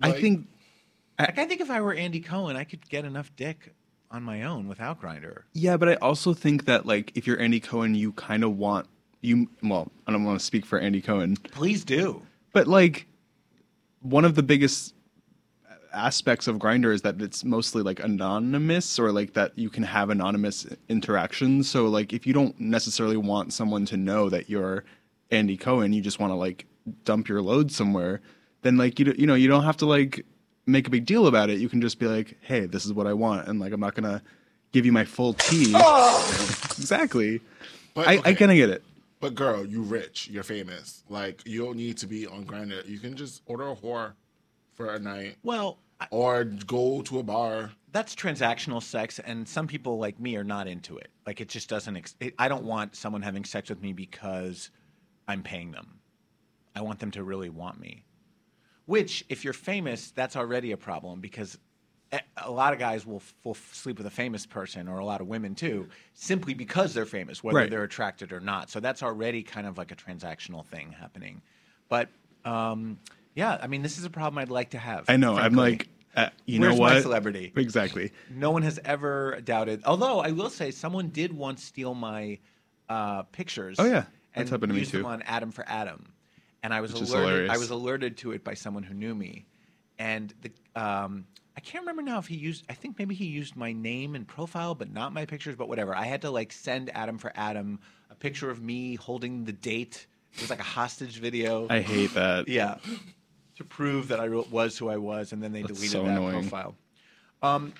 I 0.00 0.12
think 0.12 0.46
Like 1.18 1.38
I 1.38 1.44
think 1.46 1.60
if 1.60 1.70
I 1.70 1.80
were 1.80 1.94
Andy 1.94 2.20
Cohen, 2.20 2.56
I 2.56 2.64
could 2.64 2.88
get 2.88 3.04
enough 3.04 3.34
dick 3.36 3.74
on 4.10 4.22
my 4.22 4.42
own 4.44 4.68
without 4.68 5.00
Grindr. 5.00 5.42
Yeah, 5.52 5.76
but 5.76 5.88
I 5.88 5.94
also 5.96 6.32
think 6.32 6.64
that 6.66 6.86
like 6.86 7.12
if 7.14 7.26
you're 7.26 7.40
Andy 7.40 7.60
Cohen, 7.60 7.94
you 7.94 8.12
kind 8.12 8.44
of 8.44 8.56
want 8.56 8.86
you. 9.20 9.48
Well, 9.62 9.90
I 10.06 10.12
don't 10.12 10.24
want 10.24 10.38
to 10.38 10.44
speak 10.44 10.64
for 10.64 10.78
Andy 10.78 11.00
Cohen, 11.00 11.36
Please 11.36 11.84
do. 11.84 12.22
but 12.52 12.66
like 12.68 13.06
one 14.00 14.24
of 14.24 14.34
the 14.36 14.42
biggest 14.42 14.94
aspects 15.92 16.46
of 16.46 16.56
Grindr 16.58 16.92
is 16.92 17.02
that 17.02 17.20
it's 17.20 17.44
mostly 17.44 17.82
like 17.82 17.98
anonymous 18.00 18.98
or 18.98 19.10
like 19.10 19.32
that 19.32 19.58
you 19.58 19.70
can 19.70 19.82
have 19.82 20.10
anonymous 20.10 20.66
interactions. 20.88 21.68
So 21.68 21.86
like 21.86 22.12
if 22.12 22.26
you 22.26 22.32
don't 22.32 22.58
necessarily 22.60 23.16
want 23.16 23.52
someone 23.52 23.84
to 23.86 23.96
know 23.96 24.28
that 24.28 24.48
you're 24.48 24.84
Andy 25.30 25.56
Cohen, 25.56 25.92
you 25.92 26.00
just 26.00 26.20
want 26.20 26.30
to 26.30 26.36
like 26.36 26.66
dump 27.04 27.28
your 27.28 27.42
load 27.42 27.72
somewhere, 27.72 28.20
then 28.62 28.76
like 28.76 28.98
you 29.00 29.12
you 29.18 29.26
know 29.26 29.34
you 29.34 29.48
don't 29.48 29.64
have 29.64 29.76
to 29.78 29.86
like 29.86 30.24
make 30.68 30.86
a 30.86 30.90
big 30.90 31.06
deal 31.06 31.26
about 31.26 31.50
it. 31.50 31.58
You 31.58 31.68
can 31.68 31.80
just 31.80 31.98
be 31.98 32.06
like, 32.06 32.36
hey, 32.40 32.66
this 32.66 32.84
is 32.84 32.92
what 32.92 33.06
I 33.06 33.12
want, 33.14 33.48
and 33.48 33.58
like 33.58 33.72
I'm 33.72 33.80
not 33.80 33.94
gonna 33.94 34.22
give 34.72 34.86
you 34.86 34.92
my 34.92 35.04
full 35.04 35.34
tea. 35.34 35.72
Ah! 35.74 36.28
exactly. 36.78 37.40
But, 37.94 38.06
I, 38.08 38.12
I 38.12 38.18
okay. 38.18 38.34
kind 38.34 38.50
of 38.50 38.56
get 38.56 38.70
it. 38.70 38.82
But 39.20 39.34
girl, 39.34 39.66
you 39.66 39.82
rich, 39.82 40.28
you're 40.28 40.44
famous. 40.44 41.02
Like 41.08 41.42
you 41.46 41.64
don't 41.64 41.76
need 41.76 41.96
to 41.98 42.06
be 42.06 42.26
on 42.26 42.44
Grindr. 42.44 42.86
You 42.86 42.98
can 42.98 43.16
just 43.16 43.42
order 43.46 43.68
a 43.68 43.74
whore 43.74 44.12
for 44.74 44.94
a 44.94 44.98
night, 45.00 45.36
Well, 45.42 45.78
I, 46.00 46.06
or 46.12 46.44
go 46.44 47.02
to 47.02 47.18
a 47.18 47.22
bar. 47.24 47.72
that's 47.90 48.14
transactional 48.14 48.80
sex, 48.80 49.18
and 49.18 49.48
some 49.48 49.66
people 49.66 49.98
like 49.98 50.20
me 50.20 50.36
are 50.36 50.44
not 50.44 50.68
into 50.68 50.96
it. 50.98 51.08
Like 51.26 51.40
it 51.40 51.48
just 51.48 51.68
doesn't. 51.68 51.96
Ex- 51.96 52.14
it, 52.20 52.34
I 52.38 52.46
don't 52.46 52.64
want 52.64 52.94
someone 52.94 53.22
having 53.22 53.44
sex 53.44 53.70
with 53.70 53.82
me 53.82 53.92
because 53.92 54.70
I'm 55.26 55.42
paying 55.42 55.72
them. 55.72 55.98
I 56.76 56.82
want 56.82 57.00
them 57.00 57.10
to 57.12 57.24
really 57.24 57.48
want 57.50 57.80
me. 57.80 58.04
Which, 58.88 59.22
if 59.28 59.44
you're 59.44 59.52
famous, 59.52 60.10
that's 60.12 60.34
already 60.34 60.72
a 60.72 60.78
problem 60.78 61.20
because 61.20 61.58
a- 62.10 62.22
a 62.38 62.50
lot 62.50 62.72
of 62.72 62.78
guys 62.78 63.04
will, 63.04 63.22
will 63.44 63.52
sleep 63.72 63.98
with 63.98 64.06
a 64.06 64.10
famous 64.10 64.46
person 64.46 64.88
or 64.88 64.98
a 64.98 65.04
lot 65.04 65.20
of 65.20 65.26
women 65.26 65.54
too, 65.54 65.88
simply 66.14 66.54
because 66.54 66.94
they're 66.94 67.04
famous, 67.04 67.44
whether 67.44 67.58
Right. 67.58 67.68
they're 67.70 67.82
attracted 67.82 68.32
or 68.32 68.40
not. 68.40 68.70
So 68.70 68.80
that's 68.80 69.02
already 69.02 69.42
kind 69.42 69.66
of 69.66 69.76
like 69.76 69.92
a 69.92 69.94
transactional 69.94 70.64
thing 70.64 70.92
happening. 70.92 71.42
But 71.90 72.08
um, 72.46 72.98
yeah, 73.34 73.58
I 73.60 73.66
mean, 73.66 73.82
this 73.82 73.98
is 73.98 74.06
a 74.06 74.10
problem 74.10 74.38
I'd 74.38 74.48
like 74.48 74.70
to 74.70 74.78
have. 74.78 75.04
I 75.06 75.18
know. 75.18 75.36
I'm 75.36 75.52
like, 75.52 75.88
uh, 76.16 76.30
you 76.46 76.58
Where's 76.58 76.72
know 76.78 76.82
my 76.82 76.94
what? 76.94 77.02
celebrity? 77.02 77.52
Exactly. 77.56 78.12
No 78.30 78.52
one 78.52 78.62
has 78.62 78.80
ever 78.86 79.42
doubted. 79.44 79.82
Although 79.84 80.20
I 80.20 80.30
will 80.30 80.48
say, 80.48 80.70
someone 80.70 81.08
did 81.10 81.34
once 81.34 81.62
steal 81.62 81.92
my 81.94 82.38
uh, 82.88 83.24
pictures. 83.24 83.76
Oh, 83.78 83.84
yeah. 83.84 84.04
and 84.34 84.46
That's 84.46 84.50
happened 84.50 84.72
to 84.72 84.78
me, 84.78 84.86
too. 84.86 85.04
on 85.04 85.20
Adam 85.22 85.50
for 85.52 85.62
Adam, 85.68 86.06
and 86.62 86.72
I 86.74 86.80
was 86.80 86.92
Which 86.92 87.10
alerted. 87.10 87.50
I 87.50 87.58
was 87.58 87.70
alerted 87.70 88.16
to 88.18 88.32
it 88.32 88.44
by 88.44 88.54
someone 88.54 88.82
who 88.82 88.94
knew 88.94 89.14
me, 89.14 89.46
and 89.98 90.32
the 90.42 90.80
um, 90.80 91.26
I 91.56 91.60
can't 91.60 91.82
remember 91.82 92.02
now 92.02 92.18
if 92.18 92.26
he 92.26 92.36
used. 92.36 92.64
I 92.68 92.74
think 92.74 92.98
maybe 92.98 93.14
he 93.14 93.26
used 93.26 93.56
my 93.56 93.72
name 93.72 94.14
and 94.14 94.26
profile, 94.26 94.74
but 94.74 94.92
not 94.92 95.12
my 95.12 95.26
pictures. 95.26 95.56
But 95.56 95.68
whatever. 95.68 95.94
I 95.94 96.04
had 96.04 96.22
to 96.22 96.30
like 96.30 96.52
send 96.52 96.90
Adam 96.94 97.18
for 97.18 97.32
Adam 97.34 97.80
a 98.10 98.14
picture 98.14 98.50
of 98.50 98.62
me 98.62 98.94
holding 98.94 99.44
the 99.44 99.52
date. 99.52 100.06
It 100.34 100.40
was 100.42 100.50
like 100.50 100.60
a 100.60 100.64
hostage 100.64 101.18
video. 101.18 101.66
I 101.68 101.80
hate 101.80 102.14
that. 102.14 102.48
Yeah. 102.48 102.76
To 103.56 103.64
prove 103.64 104.06
that 104.08 104.20
I 104.20 104.28
was 104.28 104.78
who 104.78 104.88
I 104.88 104.98
was, 104.98 105.32
and 105.32 105.42
then 105.42 105.50
they 105.52 105.62
That's 105.62 105.74
deleted 105.74 105.90
so 105.90 106.04
that 106.04 106.16
annoying. 106.16 106.42
profile. 106.42 106.76
Um, 107.42 107.72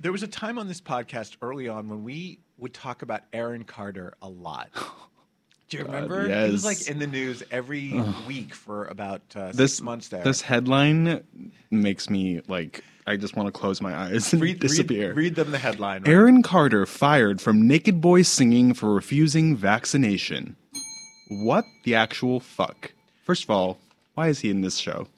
there 0.00 0.10
was 0.12 0.22
a 0.22 0.26
time 0.28 0.58
on 0.58 0.66
this 0.66 0.80
podcast 0.80 1.36
early 1.42 1.68
on 1.68 1.90
when 1.90 2.04
we 2.04 2.40
would 2.56 2.72
talk 2.72 3.02
about 3.02 3.22
Aaron 3.34 3.64
Carter 3.64 4.14
a 4.22 4.28
lot. 4.30 4.70
Do 5.68 5.78
you 5.78 5.84
remember? 5.84 6.28
He 6.46 6.52
was 6.52 6.64
like 6.64 6.88
in 6.88 6.98
the 6.98 7.06
news 7.06 7.42
every 7.50 8.00
week 8.26 8.54
for 8.54 8.84
about 8.86 9.22
uh, 9.34 9.46
six 9.48 9.56
This 9.56 9.80
months 9.80 10.08
there. 10.08 10.22
This 10.22 10.40
headline 10.40 11.24
makes 11.70 12.08
me 12.08 12.40
like 12.46 12.84
I 13.06 13.16
just 13.16 13.36
want 13.36 13.46
to 13.46 13.52
close 13.52 13.80
my 13.80 13.94
eyes 13.94 14.32
and 14.32 14.42
read, 14.42 14.60
disappear. 14.60 15.08
Read, 15.08 15.16
read 15.16 15.34
them 15.36 15.50
the 15.50 15.58
headline. 15.58 16.02
right? 16.02 16.10
Aaron 16.10 16.42
Carter 16.42 16.86
fired 16.86 17.40
from 17.40 17.66
Naked 17.66 18.00
Boys 18.00 18.28
Singing 18.28 18.74
for 18.74 18.92
refusing 18.94 19.56
vaccination. 19.56 20.56
What 21.28 21.64
the 21.84 21.94
actual 21.94 22.40
fuck? 22.40 22.92
First 23.24 23.44
of 23.44 23.50
all, 23.50 23.78
why 24.14 24.28
is 24.28 24.40
he 24.40 24.50
in 24.50 24.60
this 24.60 24.76
show? 24.76 25.08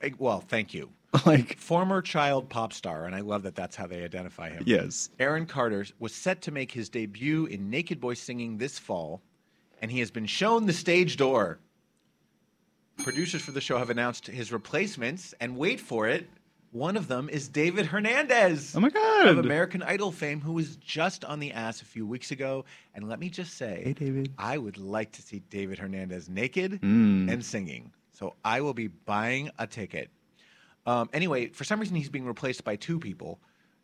Eh, 0.00 0.10
Well, 0.18 0.40
thank 0.40 0.74
you. 0.74 0.90
like, 1.26 1.58
Former 1.58 2.00
child 2.00 2.48
pop 2.48 2.72
star, 2.72 3.04
and 3.06 3.14
I 3.14 3.20
love 3.20 3.42
that 3.42 3.54
that's 3.54 3.76
how 3.76 3.86
they 3.86 4.02
identify 4.02 4.48
him. 4.50 4.62
yes. 4.66 5.10
Aaron 5.20 5.46
Carter 5.46 5.84
was 5.98 6.14
set 6.14 6.42
to 6.42 6.50
make 6.50 6.72
his 6.72 6.88
debut 6.88 7.46
in 7.46 7.68
Naked 7.70 8.00
Boys 8.00 8.18
Singing 8.18 8.56
this 8.58 8.78
fall, 8.78 9.20
and 9.82 9.90
he 9.90 9.98
has 9.98 10.10
been 10.10 10.24
shown 10.26 10.64
the 10.64 10.72
stage 10.72 11.18
door. 11.18 11.58
Producers 12.98 13.42
for 13.42 13.52
the 13.52 13.60
show 13.60 13.78
have 13.78 13.90
announced 13.90 14.26
his 14.28 14.52
replacements, 14.52 15.34
and 15.40 15.56
wait 15.56 15.80
for 15.80 16.08
it, 16.08 16.28
one 16.70 16.96
of 16.96 17.08
them 17.08 17.28
is 17.28 17.48
David 17.48 17.86
Hernandez 17.86 18.74
Oh 18.76 18.80
my 18.80 18.88
god. 18.90 19.26
of 19.26 19.38
American 19.38 19.82
Idol 19.82 20.12
fame, 20.12 20.40
who 20.40 20.52
was 20.52 20.76
just 20.76 21.24
on 21.24 21.40
the 21.40 21.52
ass 21.52 21.82
a 21.82 21.84
few 21.84 22.06
weeks 22.06 22.30
ago. 22.30 22.64
And 22.94 23.08
let 23.08 23.18
me 23.18 23.28
just 23.28 23.54
say, 23.58 23.82
Hey, 23.84 23.92
David. 23.92 24.32
I 24.38 24.56
would 24.56 24.78
like 24.78 25.12
to 25.12 25.22
see 25.22 25.42
David 25.50 25.78
Hernandez 25.78 26.28
naked 26.30 26.80
Mm. 26.80 27.30
and 27.30 27.44
singing. 27.44 27.92
So 28.12 28.34
I 28.44 28.60
will 28.60 28.72
be 28.74 28.86
buying 28.88 29.50
a 29.58 29.66
ticket. 29.66 30.10
Um, 30.86 31.10
anyway, 31.12 31.48
for 31.48 31.64
some 31.64 31.80
reason, 31.80 31.96
he's 31.96 32.08
being 32.08 32.24
replaced 32.26 32.64
by 32.64 32.76
two 32.76 32.98
people 32.98 33.40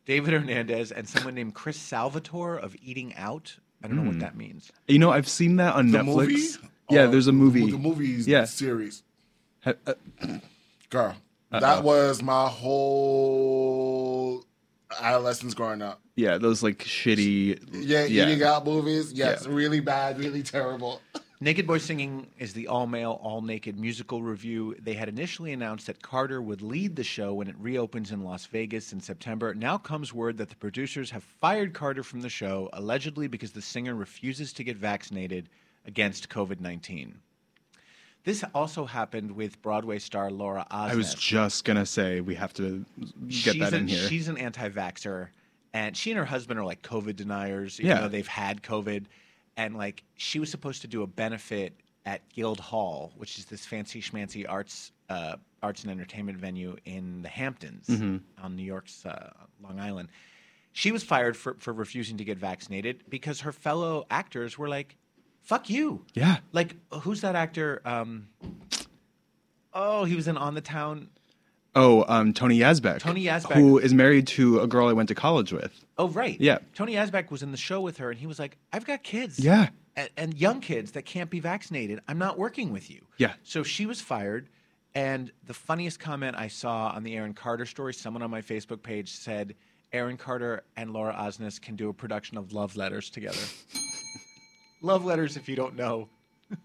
David 0.06 0.32
Hernandez 0.32 0.90
and 0.92 1.06
someone 1.06 1.34
named 1.34 1.54
Chris 1.54 1.76
Salvatore 1.78 2.56
of 2.56 2.74
Eating 2.80 3.14
Out. 3.16 3.56
I 3.82 3.86
don't 3.86 3.96
know 3.96 4.02
Hmm. 4.02 4.08
what 4.08 4.20
that 4.20 4.36
means. 4.36 4.70
You 4.88 4.98
know, 4.98 5.10
I've 5.10 5.28
seen 5.28 5.56
that 5.56 5.74
on 5.74 5.90
The 5.90 5.98
Netflix. 5.98 6.04
movie? 6.06 6.46
Yeah, 6.90 7.04
Or 7.04 7.08
there's 7.08 7.26
a 7.28 7.32
movie. 7.32 7.70
The 7.70 7.78
movies 7.78 8.26
Yeah. 8.26 8.44
series. 8.44 9.02
Ha- 9.64 9.74
uh, 9.86 9.94
Girl, 10.90 11.14
Uh-oh. 11.52 11.60
that 11.60 11.84
was 11.84 12.22
my 12.22 12.48
whole 13.28 14.44
adolescence 15.00 15.54
growing 15.54 15.82
up. 15.82 16.00
yeah, 16.16 16.38
those 16.38 16.62
like 16.62 16.78
shitty. 16.78 17.60
Yeah, 17.72 18.06
eating 18.06 18.42
out 18.42 18.64
movies. 18.66 19.12
Yes, 19.12 19.44
Yeah. 19.46 19.52
really 19.54 19.80
bad, 19.80 20.18
really 20.18 20.42
terrible. 20.42 21.00
Naked 21.40 21.68
Boys 21.68 21.84
Singing 21.84 22.26
is 22.38 22.52
the 22.52 22.66
all 22.66 22.88
male, 22.88 23.20
all 23.22 23.42
naked 23.42 23.78
musical 23.78 24.22
review. 24.22 24.74
They 24.82 24.94
had 24.94 25.08
initially 25.08 25.52
announced 25.52 25.86
that 25.86 26.02
Carter 26.02 26.42
would 26.42 26.62
lead 26.62 26.96
the 26.96 27.04
show 27.04 27.32
when 27.32 27.46
it 27.46 27.54
reopens 27.60 28.10
in 28.10 28.24
Las 28.24 28.46
Vegas 28.46 28.92
in 28.92 29.00
September. 29.00 29.54
Now 29.54 29.78
comes 29.78 30.12
word 30.12 30.36
that 30.38 30.48
the 30.48 30.56
producers 30.56 31.12
have 31.12 31.22
fired 31.22 31.74
Carter 31.74 32.02
from 32.02 32.22
the 32.22 32.28
show, 32.28 32.68
allegedly 32.72 33.28
because 33.28 33.52
the 33.52 33.62
singer 33.62 33.94
refuses 33.94 34.52
to 34.54 34.64
get 34.64 34.76
vaccinated 34.76 35.48
against 35.86 36.28
COVID 36.28 36.58
19. 36.58 37.14
This 38.24 38.42
also 38.52 38.84
happened 38.84 39.30
with 39.30 39.62
Broadway 39.62 40.00
star 40.00 40.32
Laura 40.32 40.66
Osnes. 40.72 40.90
I 40.90 40.94
was 40.96 41.14
just 41.14 41.64
gonna 41.64 41.86
say 41.86 42.20
we 42.20 42.34
have 42.34 42.52
to 42.54 42.84
get 43.28 43.54
she's 43.54 43.60
that 43.60 43.74
in 43.74 43.82
an, 43.82 43.88
here. 43.88 44.08
She's 44.08 44.26
an 44.26 44.38
anti-vaxxer, 44.38 45.28
and 45.72 45.96
she 45.96 46.10
and 46.10 46.18
her 46.18 46.24
husband 46.24 46.58
are 46.58 46.64
like 46.64 46.82
COVID 46.82 47.14
deniers, 47.14 47.78
even 47.78 47.90
Yeah. 47.90 48.00
though 48.00 48.08
they've 48.08 48.26
had 48.26 48.64
COVID. 48.64 49.04
And 49.58 49.76
like, 49.76 50.04
she 50.16 50.38
was 50.40 50.50
supposed 50.50 50.80
to 50.82 50.88
do 50.88 51.02
a 51.02 51.06
benefit 51.06 51.74
at 52.06 52.26
Guild 52.32 52.60
Hall, 52.60 53.12
which 53.16 53.38
is 53.38 53.44
this 53.44 53.66
fancy 53.66 54.00
schmancy 54.00 54.46
arts 54.48 54.92
uh, 55.10 55.36
arts 55.62 55.82
and 55.82 55.90
entertainment 55.90 56.38
venue 56.38 56.76
in 56.84 57.22
the 57.22 57.28
Hamptons 57.28 57.86
Mhm. 57.88 58.20
on 58.42 58.54
New 58.56 58.62
York's 58.62 59.04
uh, 59.04 59.30
Long 59.62 59.80
Island. 59.80 60.08
She 60.72 60.92
was 60.92 61.02
fired 61.02 61.36
for, 61.36 61.54
for 61.58 61.72
refusing 61.72 62.18
to 62.18 62.24
get 62.24 62.38
vaccinated 62.38 63.02
because 63.08 63.40
her 63.40 63.52
fellow 63.52 64.06
actors 64.10 64.56
were 64.58 64.68
like, 64.68 64.96
"Fuck 65.42 65.68
you." 65.70 66.04
Yeah. 66.14 66.38
Like, 66.52 66.76
who's 67.00 67.22
that 67.22 67.34
actor? 67.34 67.80
Um, 67.84 68.28
oh, 69.74 70.04
he 70.04 70.14
was 70.14 70.28
in 70.28 70.36
On 70.36 70.54
the 70.54 70.60
Town. 70.60 71.08
Oh, 71.74 72.04
um, 72.08 72.32
Tony 72.32 72.58
Yazbeck. 72.58 73.00
Tony 73.00 73.24
Yazbeck. 73.24 73.54
who 73.54 73.78
is 73.78 73.94
married 73.94 74.26
to 74.28 74.60
a 74.60 74.66
girl 74.66 74.88
I 74.88 74.92
went 74.92 75.08
to 75.10 75.14
college 75.14 75.52
with. 75.52 75.84
Oh, 75.96 76.08
right. 76.08 76.40
Yeah. 76.40 76.58
Tony 76.74 76.94
Yazbeck 76.94 77.30
was 77.30 77.42
in 77.42 77.50
the 77.50 77.56
show 77.58 77.80
with 77.80 77.98
her, 77.98 78.10
and 78.10 78.18
he 78.18 78.26
was 78.26 78.38
like, 78.38 78.56
I've 78.72 78.84
got 78.84 79.02
kids. 79.02 79.38
Yeah. 79.38 79.68
And, 79.94 80.10
and 80.16 80.34
young 80.34 80.60
kids 80.60 80.92
that 80.92 81.04
can't 81.04 81.30
be 81.30 81.40
vaccinated. 81.40 82.00
I'm 82.08 82.18
not 82.18 82.38
working 82.38 82.72
with 82.72 82.90
you. 82.90 83.02
Yeah. 83.18 83.34
So 83.42 83.62
she 83.62 83.86
was 83.86 84.00
fired. 84.00 84.48
And 84.94 85.30
the 85.44 85.54
funniest 85.54 86.00
comment 86.00 86.36
I 86.36 86.48
saw 86.48 86.88
on 86.88 87.04
the 87.04 87.14
Aaron 87.14 87.34
Carter 87.34 87.66
story, 87.66 87.94
someone 87.94 88.22
on 88.22 88.30
my 88.30 88.42
Facebook 88.42 88.82
page 88.82 89.10
said, 89.12 89.54
Aaron 89.92 90.16
Carter 90.16 90.64
and 90.76 90.92
Laura 90.92 91.14
Osnes 91.14 91.60
can 91.60 91.76
do 91.76 91.88
a 91.88 91.94
production 91.94 92.36
of 92.36 92.52
Love 92.52 92.76
Letters 92.76 93.10
together. 93.10 93.38
Love 94.82 95.04
Letters, 95.04 95.36
if 95.36 95.48
you 95.48 95.56
don't 95.56 95.76
know, 95.76 96.08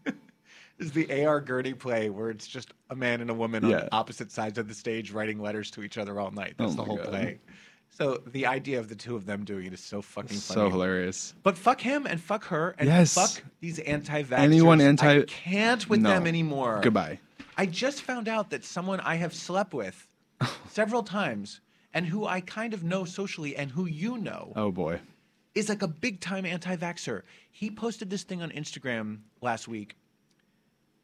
is 0.80 0.92
the 0.92 1.08
A.R. 1.12 1.40
Gurney 1.42 1.74
play 1.74 2.10
where 2.10 2.30
it's 2.30 2.48
just 2.48 2.74
a 2.90 2.96
man 2.96 3.22
and 3.22 3.30
a 3.30 3.34
woman 3.34 3.68
Yeah. 3.70 3.82
on 3.84 3.90
opposite 3.92 4.32
sides 4.32 4.58
of 4.58 4.68
the 4.68 4.74
stage 4.74 5.12
writing 5.12 5.40
letters 5.40 5.70
to 5.72 5.84
each 5.84 5.98
other 5.98 6.20
all 6.20 6.32
night. 6.32 6.56
That's 6.58 6.74
Oh 6.74 6.76
the 6.76 6.84
whole 6.84 6.98
God. 6.98 7.08
play. 7.10 7.40
So 7.90 8.24
the 8.26 8.48
idea 8.48 8.80
of 8.80 8.90
the 8.90 8.96
two 8.96 9.16
of 9.16 9.26
them 9.28 9.46
doing 9.46 9.68
it 9.68 9.74
is 9.74 9.80
so 9.80 10.02
fucking 10.02 10.30
funny. 10.30 10.40
So 10.40 10.70
hilarious. 10.70 11.36
But 11.44 11.58
fuck 11.58 11.80
him 11.80 12.08
and 12.08 12.20
fuck 12.20 12.46
her 12.46 12.76
and 12.80 12.88
Yes. 12.90 13.14
fuck 13.14 13.44
these 13.60 13.78
anti-vaxxers. 13.80 14.40
Anyone 14.40 14.82
anti- 14.82 15.20
I 15.20 15.24
can't 15.26 15.88
with 15.88 16.02
No. 16.02 16.10
them 16.10 16.26
anymore. 16.26 16.80
Goodbye. 16.82 17.20
I 17.56 17.68
just 17.68 18.02
found 18.02 18.28
out 18.28 18.50
that 18.50 18.66
someone 18.66 19.00
I 19.02 19.16
have 19.16 19.34
slept 19.34 19.76
with 19.76 20.08
several 20.70 21.04
times 21.04 21.62
and 21.94 22.08
who 22.08 22.26
I 22.26 22.42
kind 22.42 22.74
of 22.74 22.84
know 22.84 23.06
socially 23.06 23.56
and 23.56 23.70
who 23.72 23.86
you 23.86 24.18
know 24.18 24.54
Oh 24.56 24.72
boy. 24.72 25.00
is 25.54 25.70
like 25.70 25.84
a 25.84 25.88
big 25.88 26.20
time 26.20 26.48
anti 26.48 26.76
vaxxer. 26.76 27.22
He 27.52 27.70
posted 27.70 28.10
this 28.10 28.24
thing 28.24 28.42
on 28.42 28.50
Instagram 28.50 29.20
last 29.40 29.68
week. 29.68 29.96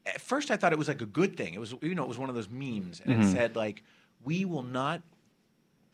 At 0.06 0.22
first, 0.22 0.50
I 0.52 0.58
thought 0.58 0.72
it 0.74 0.80
was 0.80 0.88
like 0.88 1.02
a 1.02 1.06
good 1.06 1.38
thing. 1.38 1.54
It 1.54 1.60
was, 1.60 1.76
you 1.82 1.94
know, 1.96 2.04
it 2.04 2.08
was 2.10 2.18
one 2.18 2.30
of 2.30 2.36
those 2.36 2.50
memes. 2.50 3.00
And 3.00 3.12
it 3.12 3.20
Mhm. 3.20 3.24
said, 3.24 3.56
like, 3.56 3.84
we 4.24 4.46
will 4.46 4.64
not 4.64 5.02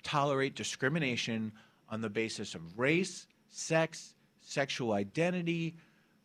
tolerate 0.03 0.55
discrimination 0.55 1.51
on 1.89 2.01
the 2.01 2.09
basis 2.09 2.55
of 2.55 2.77
race, 2.77 3.27
sex, 3.49 4.15
sexual 4.39 4.93
identity, 4.93 5.75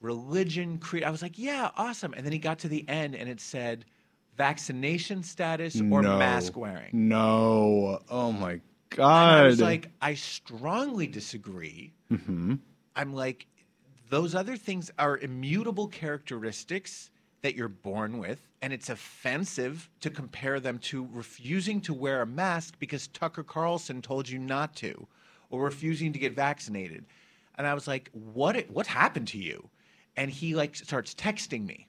religion, 0.00 0.78
creed. 0.78 1.04
I 1.04 1.10
was 1.10 1.22
like, 1.22 1.38
yeah, 1.38 1.70
awesome. 1.76 2.12
And 2.14 2.24
then 2.24 2.32
he 2.32 2.38
got 2.38 2.60
to 2.60 2.68
the 2.68 2.86
end 2.88 3.14
and 3.14 3.28
it 3.28 3.40
said 3.40 3.84
vaccination 4.36 5.22
status 5.22 5.80
or 5.90 6.02
no. 6.02 6.18
mask 6.18 6.56
wearing. 6.56 6.90
No. 6.92 8.00
Oh 8.08 8.32
my 8.32 8.52
And 8.52 8.62
god. 8.90 9.38
I 9.38 9.44
was 9.44 9.60
like, 9.60 9.90
I 10.00 10.14
strongly 10.14 11.06
disagree. 11.06 11.92
hmm 12.08 12.54
I'm 12.96 13.14
like, 13.14 13.46
those 14.10 14.34
other 14.34 14.56
things 14.56 14.90
are 14.98 15.16
immutable 15.16 15.86
characteristics 15.88 17.10
that 17.42 17.54
you're 17.54 17.68
born 17.68 18.18
with, 18.18 18.38
and 18.62 18.72
it's 18.72 18.88
offensive 18.90 19.88
to 20.00 20.10
compare 20.10 20.60
them 20.60 20.78
to 20.78 21.08
refusing 21.12 21.80
to 21.82 21.94
wear 21.94 22.22
a 22.22 22.26
mask 22.26 22.74
because 22.78 23.06
Tucker 23.08 23.42
Carlson 23.42 24.02
told 24.02 24.28
you 24.28 24.38
not 24.38 24.76
to, 24.76 25.06
or 25.48 25.62
refusing 25.64 26.12
to 26.12 26.18
get 26.18 26.34
vaccinated. 26.34 27.06
And 27.56 27.66
I 27.66 27.74
was 27.74 27.86
like, 27.88 28.10
what? 28.12 28.56
What 28.70 28.86
happened 28.86 29.28
to 29.28 29.38
you? 29.38 29.68
And 30.16 30.30
he 30.30 30.54
like 30.54 30.76
starts 30.76 31.14
texting 31.14 31.66
me, 31.66 31.88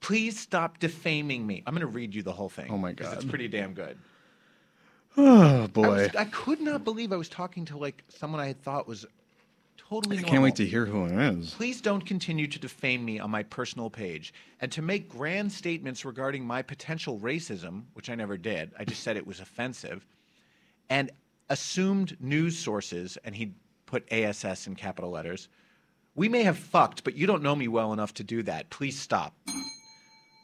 please 0.00 0.38
stop 0.38 0.78
defaming 0.78 1.46
me. 1.46 1.62
I'm 1.66 1.74
gonna 1.74 1.86
read 1.86 2.14
you 2.14 2.22
the 2.22 2.32
whole 2.32 2.48
thing. 2.48 2.68
Oh 2.70 2.78
my 2.78 2.92
'cause 2.92 3.12
it's 3.12 3.24
God. 3.24 3.30
pretty 3.30 3.48
damn 3.48 3.74
good. 3.74 3.96
oh 5.16 5.64
I, 5.64 5.66
boy. 5.66 5.88
was, 5.88 6.10
I 6.16 6.24
could 6.26 6.60
not 6.60 6.84
believe 6.84 7.12
I 7.12 7.16
was 7.16 7.28
talking 7.28 7.64
to 7.66 7.76
like 7.76 8.04
someone 8.08 8.40
I 8.40 8.46
had 8.46 8.62
thought 8.62 8.86
was 8.88 9.04
totally 9.92 10.18
I 10.18 10.22
can't 10.22 10.42
wait 10.42 10.56
to 10.56 10.66
hear 10.66 10.86
who 10.86 11.04
it 11.04 11.12
is. 11.12 11.52
Please 11.52 11.82
don't 11.82 12.04
continue 12.04 12.46
to 12.46 12.58
defame 12.58 13.04
me 13.04 13.20
on 13.20 13.30
my 13.30 13.42
personal 13.42 13.90
page 13.90 14.32
and 14.60 14.72
to 14.72 14.80
make 14.80 15.08
grand 15.08 15.52
statements 15.52 16.04
regarding 16.06 16.46
my 16.46 16.62
potential 16.62 17.18
racism, 17.18 17.84
which 17.92 18.08
I 18.08 18.14
never 18.14 18.38
did. 18.38 18.72
I 18.78 18.84
just 18.84 19.02
said 19.02 19.18
it 19.18 19.26
was 19.26 19.40
offensive, 19.40 20.06
and 20.88 21.10
assumed 21.50 22.16
news 22.20 22.56
sources, 22.56 23.18
and 23.24 23.34
he 23.34 23.52
put 23.84 24.10
ASS 24.10 24.66
in 24.66 24.74
capital 24.76 25.10
letters. 25.10 25.48
We 26.14 26.28
may 26.28 26.42
have 26.42 26.56
fucked, 26.56 27.04
but 27.04 27.14
you 27.14 27.26
don't 27.26 27.42
know 27.42 27.54
me 27.54 27.68
well 27.68 27.92
enough 27.92 28.14
to 28.14 28.24
do 28.24 28.42
that. 28.44 28.70
Please 28.70 28.98
stop. 28.98 29.34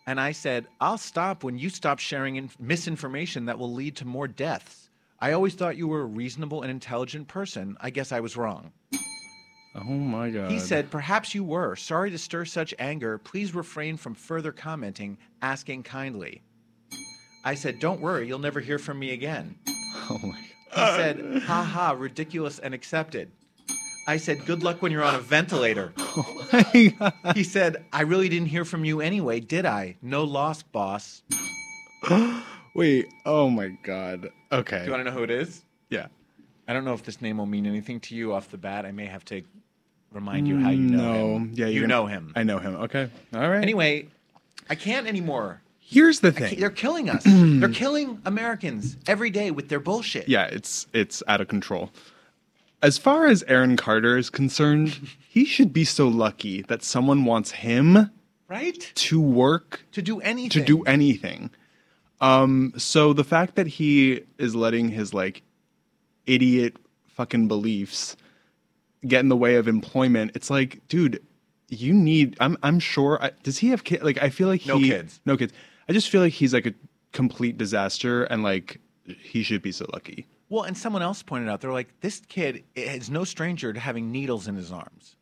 And 0.06 0.20
I 0.20 0.32
said, 0.32 0.66
I'll 0.80 0.98
stop 0.98 1.42
when 1.42 1.58
you 1.58 1.70
stop 1.70 1.98
sharing 1.98 2.36
in- 2.36 2.50
misinformation 2.58 3.46
that 3.46 3.58
will 3.58 3.72
lead 3.72 3.96
to 3.96 4.06
more 4.06 4.28
deaths. 4.28 4.90
I 5.20 5.32
always 5.32 5.54
thought 5.54 5.76
you 5.76 5.88
were 5.88 6.02
a 6.02 6.06
reasonable 6.06 6.62
and 6.62 6.70
intelligent 6.70 7.28
person. 7.28 7.76
I 7.80 7.90
guess 7.90 8.12
I 8.12 8.20
was 8.20 8.36
wrong. 8.36 8.72
Oh 9.80 9.84
my 9.92 10.30
god. 10.30 10.50
He 10.50 10.58
said, 10.58 10.90
Perhaps 10.90 11.34
you 11.34 11.44
were. 11.44 11.76
Sorry 11.76 12.10
to 12.10 12.18
stir 12.18 12.44
such 12.44 12.74
anger. 12.78 13.18
Please 13.18 13.54
refrain 13.54 13.96
from 13.96 14.14
further 14.14 14.52
commenting, 14.52 15.18
asking 15.42 15.84
kindly. 15.84 16.42
I 17.44 17.54
said, 17.54 17.78
Don't 17.78 18.00
worry, 18.00 18.26
you'll 18.26 18.38
never 18.38 18.60
hear 18.60 18.78
from 18.78 18.98
me 18.98 19.12
again. 19.12 19.56
"Oh 20.10 20.18
my 20.22 20.40
God. 20.74 20.90
He 20.90 21.02
said, 21.02 21.42
Ha 21.44 21.62
ha, 21.64 21.92
ridiculous 21.92 22.58
and 22.58 22.74
accepted. 22.74 23.30
I 24.06 24.16
said, 24.16 24.44
Good 24.46 24.62
luck 24.62 24.82
when 24.82 24.90
you're 24.92 25.04
on 25.04 25.14
a 25.14 25.20
ventilator. 25.20 25.92
Oh 26.16 26.48
my 26.52 26.94
god." 26.98 27.36
He 27.36 27.44
said, 27.44 27.84
I 27.92 28.02
really 28.02 28.28
didn't 28.28 28.48
hear 28.48 28.64
from 28.64 28.84
you 28.84 29.00
anyway, 29.00 29.38
did 29.38 29.64
I? 29.66 29.96
No 30.02 30.24
loss, 30.24 30.62
boss. 30.62 31.22
Wait. 32.74 33.06
Oh 33.24 33.50
my 33.50 33.68
god. 33.82 34.30
Okay. 34.50 34.78
Do 34.80 34.84
you 34.86 34.90
want 34.90 35.04
to 35.04 35.10
know 35.10 35.16
who 35.16 35.22
it 35.24 35.30
is? 35.30 35.62
yeah. 35.90 36.06
I 36.66 36.74
don't 36.74 36.84
know 36.84 36.92
if 36.92 37.02
this 37.02 37.22
name 37.22 37.38
will 37.38 37.46
mean 37.46 37.64
anything 37.66 37.98
to 38.00 38.14
you 38.14 38.34
off 38.34 38.50
the 38.50 38.58
bat. 38.58 38.84
I 38.84 38.92
may 38.92 39.06
have 39.06 39.24
to 39.26 39.42
remind 40.12 40.48
you 40.48 40.58
how 40.60 40.70
you 40.70 40.78
know 40.78 40.98
no. 41.28 41.36
him. 41.36 41.50
Yeah. 41.54 41.66
you 41.66 41.80
you're 41.80 41.88
know 41.88 42.06
him. 42.06 42.32
I 42.36 42.42
know 42.42 42.58
him. 42.58 42.74
Okay. 42.76 43.10
All 43.34 43.48
right. 43.48 43.62
Anyway, 43.62 44.08
I 44.70 44.74
can't 44.74 45.06
anymore. 45.06 45.60
here's 45.78 46.20
the 46.20 46.32
thing. 46.32 46.58
They're 46.60 46.70
killing 46.70 47.08
us. 47.10 47.22
They're 47.26 47.68
killing 47.68 48.20
Americans 48.24 48.96
every 49.06 49.30
day 49.30 49.50
with 49.50 49.68
their 49.68 49.80
bullshit. 49.80 50.28
yeah, 50.28 50.44
it's 50.46 50.86
it's 50.92 51.22
out 51.28 51.40
of 51.40 51.48
control. 51.48 51.90
As 52.80 52.96
far 52.96 53.26
as 53.26 53.42
Aaron 53.48 53.76
Carter 53.76 54.16
is 54.16 54.30
concerned, 54.30 55.00
he 55.28 55.44
should 55.44 55.72
be 55.72 55.84
so 55.84 56.06
lucky 56.08 56.62
that 56.62 56.82
someone 56.82 57.24
wants 57.24 57.50
him 57.50 58.10
Right? 58.48 58.92
to 58.94 59.20
work 59.20 59.84
To 59.92 60.00
do 60.00 60.20
anything. 60.20 60.50
to 60.50 60.60
do 60.64 60.82
anything. 60.84 61.50
Um, 62.20 62.72
so 62.76 63.12
the 63.12 63.24
fact 63.24 63.56
that 63.56 63.66
he 63.66 64.22
is 64.38 64.54
letting 64.54 64.88
his 64.90 65.12
like 65.12 65.42
idiot 66.26 66.76
fucking 67.08 67.48
beliefs 67.48 68.16
get 69.06 69.20
in 69.20 69.28
the 69.28 69.36
way 69.36 69.56
of 69.56 69.68
employment, 69.68 70.32
it's 70.34 70.50
like, 70.50 70.86
dude, 70.88 71.22
you 71.68 71.92
need. 71.92 72.36
I'm 72.40 72.56
I'm 72.62 72.78
sure. 72.80 73.22
I, 73.22 73.30
does 73.42 73.58
he 73.58 73.68
have 73.68 73.84
kids? 73.84 74.02
Like, 74.02 74.22
I 74.22 74.30
feel 74.30 74.48
like 74.48 74.64
No 74.66 74.78
he 74.78 74.88
kids. 74.88 75.20
No 75.26 75.36
kids. 75.36 75.52
I 75.88 75.92
just 75.92 76.08
feel 76.10 76.20
like 76.20 76.32
he's 76.32 76.52
like 76.54 76.66
a 76.66 76.74
complete 77.12 77.56
disaster, 77.58 78.24
and 78.24 78.42
like 78.42 78.80
he 79.04 79.42
should 79.42 79.62
be 79.62 79.72
so 79.72 79.86
lucky. 79.92 80.26
Well, 80.50 80.64
and 80.64 80.76
someone 80.78 81.02
else 81.02 81.22
pointed 81.22 81.50
out, 81.50 81.60
they're 81.60 81.72
like, 81.72 81.88
this 82.00 82.20
kid 82.28 82.64
is 82.74 83.10
no 83.10 83.24
stranger 83.24 83.72
to 83.72 83.78
having 83.80 84.10
needles 84.10 84.48
in 84.48 84.54
his 84.56 84.72
arms. 84.72 85.14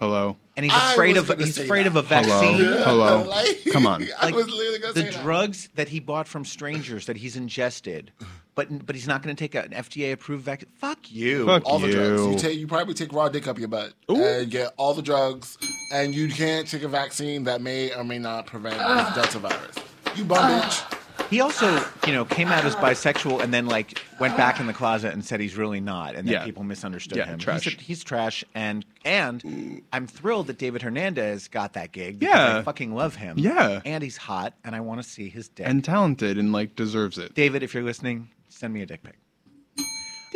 Hello. 0.00 0.36
And 0.56 0.64
he's 0.64 0.74
afraid 0.74 1.16
of 1.16 1.28
gonna 1.28 1.44
he's 1.44 1.56
afraid 1.58 1.84
that. 1.84 1.90
of 1.90 1.96
a 1.96 2.02
vaccine. 2.02 2.56
Hello. 2.56 2.82
Hello. 2.84 3.24
Like, 3.28 3.64
Come 3.72 3.86
on. 3.86 4.02
I 4.20 4.26
Like, 4.26 4.34
was 4.34 4.48
literally 4.50 4.78
the 4.78 4.92
say 4.92 5.10
that. 5.10 5.22
drugs 5.22 5.68
that 5.76 5.88
he 5.88 6.00
bought 6.00 6.26
from 6.26 6.44
strangers 6.44 7.06
that 7.06 7.16
he's 7.18 7.36
ingested, 7.36 8.10
but 8.54 8.86
but 8.86 8.94
he's 8.94 9.06
not 9.08 9.22
going 9.22 9.34
to 9.34 9.38
take 9.42 9.54
an 9.54 9.70
FDA 9.70 10.12
approved 10.12 10.44
vaccine. 10.44 10.70
Fuck 10.78 11.10
you. 11.10 11.46
Fuck 11.46 11.64
all 11.66 11.78
the 11.78 11.90
drugs. 11.90 12.22
You 12.22 12.30
You. 12.32 12.38
take, 12.38 12.58
you 12.58 12.66
probably 12.66 12.94
take 12.94 13.12
raw 13.12 13.28
dick 13.28 13.46
up 13.48 13.58
your 13.58 13.68
butt 13.68 13.92
Ooh. 14.10 14.22
and 14.22 14.50
get 14.50 14.72
all 14.76 14.94
the 14.94 15.02
drugs, 15.02 15.58
and 15.92 16.14
you 16.14 16.28
can't 16.28 16.68
take 16.68 16.82
a 16.82 16.88
vaccine 16.88 17.44
that 17.44 17.60
may 17.60 17.92
or 17.94 18.04
may 18.04 18.18
not 18.18 18.46
prevent 18.46 18.78
the 18.78 19.12
Delta 19.14 19.38
virus. 19.38 19.76
You 20.16 20.24
bum 20.24 20.60
bitch. 20.60 21.00
He 21.30 21.40
also, 21.40 21.82
you 22.06 22.12
know, 22.12 22.24
came 22.24 22.48
out 22.48 22.64
as 22.64 22.76
bisexual 22.76 23.40
and 23.42 23.52
then 23.52 23.66
like 23.66 24.00
went 24.20 24.36
back 24.36 24.60
in 24.60 24.66
the 24.66 24.72
closet 24.72 25.12
and 25.14 25.24
said 25.24 25.40
he's 25.40 25.56
really 25.56 25.80
not, 25.80 26.14
and 26.14 26.28
then 26.28 26.34
Yeah. 26.34 26.44
people 26.44 26.62
misunderstood 26.64 27.16
Yeah, 27.16 27.26
him. 27.26 27.38
trash. 27.38 27.64
He's, 27.64 27.80
he's 27.80 28.04
trash, 28.04 28.44
and 28.54 28.84
and 29.04 29.82
I'm 29.92 30.06
thrilled 30.06 30.48
that 30.48 30.58
David 30.58 30.82
Hernandez 30.82 31.48
got 31.48 31.72
that 31.72 31.92
gig. 31.92 32.22
Yeah. 32.22 32.58
I 32.58 32.62
fucking 32.62 32.94
love 32.94 33.14
him. 33.16 33.38
Yeah. 33.38 33.80
and 33.84 34.02
he's 34.04 34.16
hot, 34.16 34.54
and 34.64 34.76
I 34.76 34.80
want 34.80 35.02
to 35.02 35.08
see 35.08 35.28
his 35.28 35.48
dick. 35.48 35.66
And 35.66 35.82
talented 35.84 36.36
and 36.38 36.52
like 36.52 36.76
deserves 36.76 37.16
it. 37.18 37.34
David, 37.34 37.62
if 37.62 37.74
you're 37.74 37.82
listening, 37.84 38.28
send 38.54 38.72
me 38.72 38.82
a 38.82 38.86
dick 38.86 39.02
pic. 39.02 39.18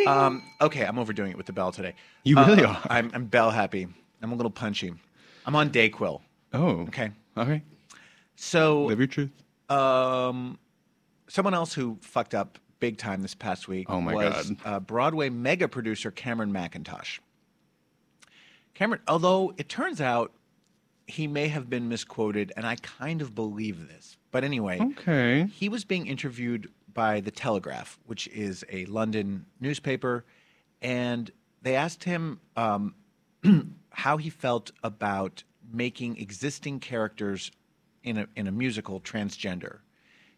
Um, 0.07 0.43
okay, 0.61 0.85
I'm 0.85 0.99
overdoing 0.99 1.33
it 1.33 1.37
with 1.37 1.47
the 1.47 1.53
bell 1.53 1.73
today. 1.73 1.95
You 2.23 2.37
really 2.37 2.65
Uh, 2.65 2.69
are. 2.71 2.83
I'm, 2.89 3.11
I'm 3.15 3.25
bell 3.25 3.51
happy. 3.51 3.89
I'm 4.23 4.31
a 4.31 4.35
little 4.37 4.51
punchy. 4.51 4.95
I'm 5.45 5.57
on 5.57 5.71
Dayquil. 5.71 6.21
Oh. 6.53 6.81
Okay, 6.83 7.11
Okay. 7.37 7.63
so 8.37 8.85
Live 8.85 8.99
your 9.01 9.07
truth. 9.09 9.31
um, 9.71 10.59
someone 11.29 11.53
else 11.55 11.75
who 11.75 11.99
fucked 12.01 12.35
up 12.35 12.59
big 12.81 12.97
time 12.97 13.23
this 13.23 13.35
past 13.35 13.67
week 13.67 13.87
Oh 13.91 14.01
my 14.01 14.15
was 14.15 14.51
God. 14.51 14.57
Uh, 14.65 14.81
Broadway 14.81 15.31
mega 15.31 15.67
producer 15.67 16.11
Cameron 16.13 16.53
Mackintosh. 16.53 17.19
Cameron, 18.75 19.01
although 19.09 19.53
it 19.57 19.69
turns 19.69 20.01
out 20.01 20.33
he 21.09 21.27
may 21.27 21.49
have 21.49 21.69
been 21.69 21.89
misquoted, 21.89 22.53
and 22.57 22.65
I 22.67 22.77
kind 22.77 23.21
of 23.21 23.35
believe 23.35 23.89
this. 23.89 24.17
But 24.31 24.45
anyway, 24.45 24.79
Okay. 24.81 25.47
he 25.47 25.69
was 25.69 25.85
being 25.85 26.07
interviewed 26.07 26.71
by 26.93 27.21
The 27.21 27.31
Telegraph, 27.31 27.99
which 28.07 28.29
is 28.29 28.65
a 28.71 28.85
London 28.87 29.47
newspaper, 29.61 30.25
and 30.81 31.31
they 31.63 31.75
asked 31.75 32.05
him 32.05 32.41
um, 32.57 32.95
how 33.91 34.17
he 34.17 34.31
felt 34.31 34.73
about 34.83 35.43
making 35.71 36.17
existing 36.17 36.81
characters 36.81 37.51
in 38.03 38.19
a, 38.19 38.27
in 38.37 38.47
a 38.47 38.53
musical 38.53 39.01
transgender. 39.01 39.79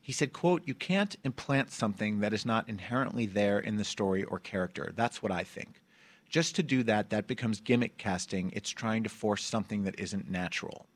He 0.00 0.12
said, 0.12 0.32
quote, 0.32 0.62
you 0.66 0.74
can't 0.74 1.16
implant 1.24 1.70
something 1.70 2.20
that 2.20 2.32
is 2.32 2.46
not 2.46 2.68
inherently 2.68 3.26
there 3.26 3.58
in 3.58 3.76
the 3.76 3.84
story 3.84 4.24
or 4.24 4.38
character. 4.38 4.92
That's 4.96 5.22
what 5.22 5.30
I 5.30 5.44
think. 5.44 5.82
Just 6.28 6.56
to 6.56 6.62
do 6.62 6.82
that, 6.84 7.10
that 7.10 7.26
becomes 7.26 7.60
gimmick 7.60 7.98
casting. 7.98 8.50
It's 8.54 8.70
trying 8.70 9.02
to 9.02 9.08
force 9.08 9.44
something 9.44 9.84
that 9.84 9.98
isn't 10.00 10.30
natural. 10.30 10.86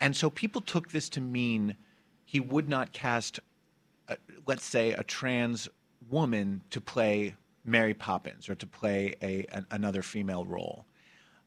And 0.00 0.14
so 0.14 0.28
people 0.30 0.60
took 0.60 0.90
this 0.90 1.08
to 1.10 1.20
mean 1.20 1.76
he 2.24 2.40
would 2.40 2.68
not 2.68 2.92
cast, 2.92 3.40
uh, 4.08 4.16
let's 4.46 4.64
say, 4.64 4.92
a 4.92 5.02
trans 5.02 5.68
woman 6.10 6.62
to 6.70 6.80
play 6.80 7.34
Mary 7.64 7.94
Poppins 7.94 8.48
or 8.48 8.54
to 8.54 8.66
play 8.66 9.14
a, 9.22 9.46
an, 9.52 9.66
another 9.70 10.02
female 10.02 10.44
role. 10.44 10.84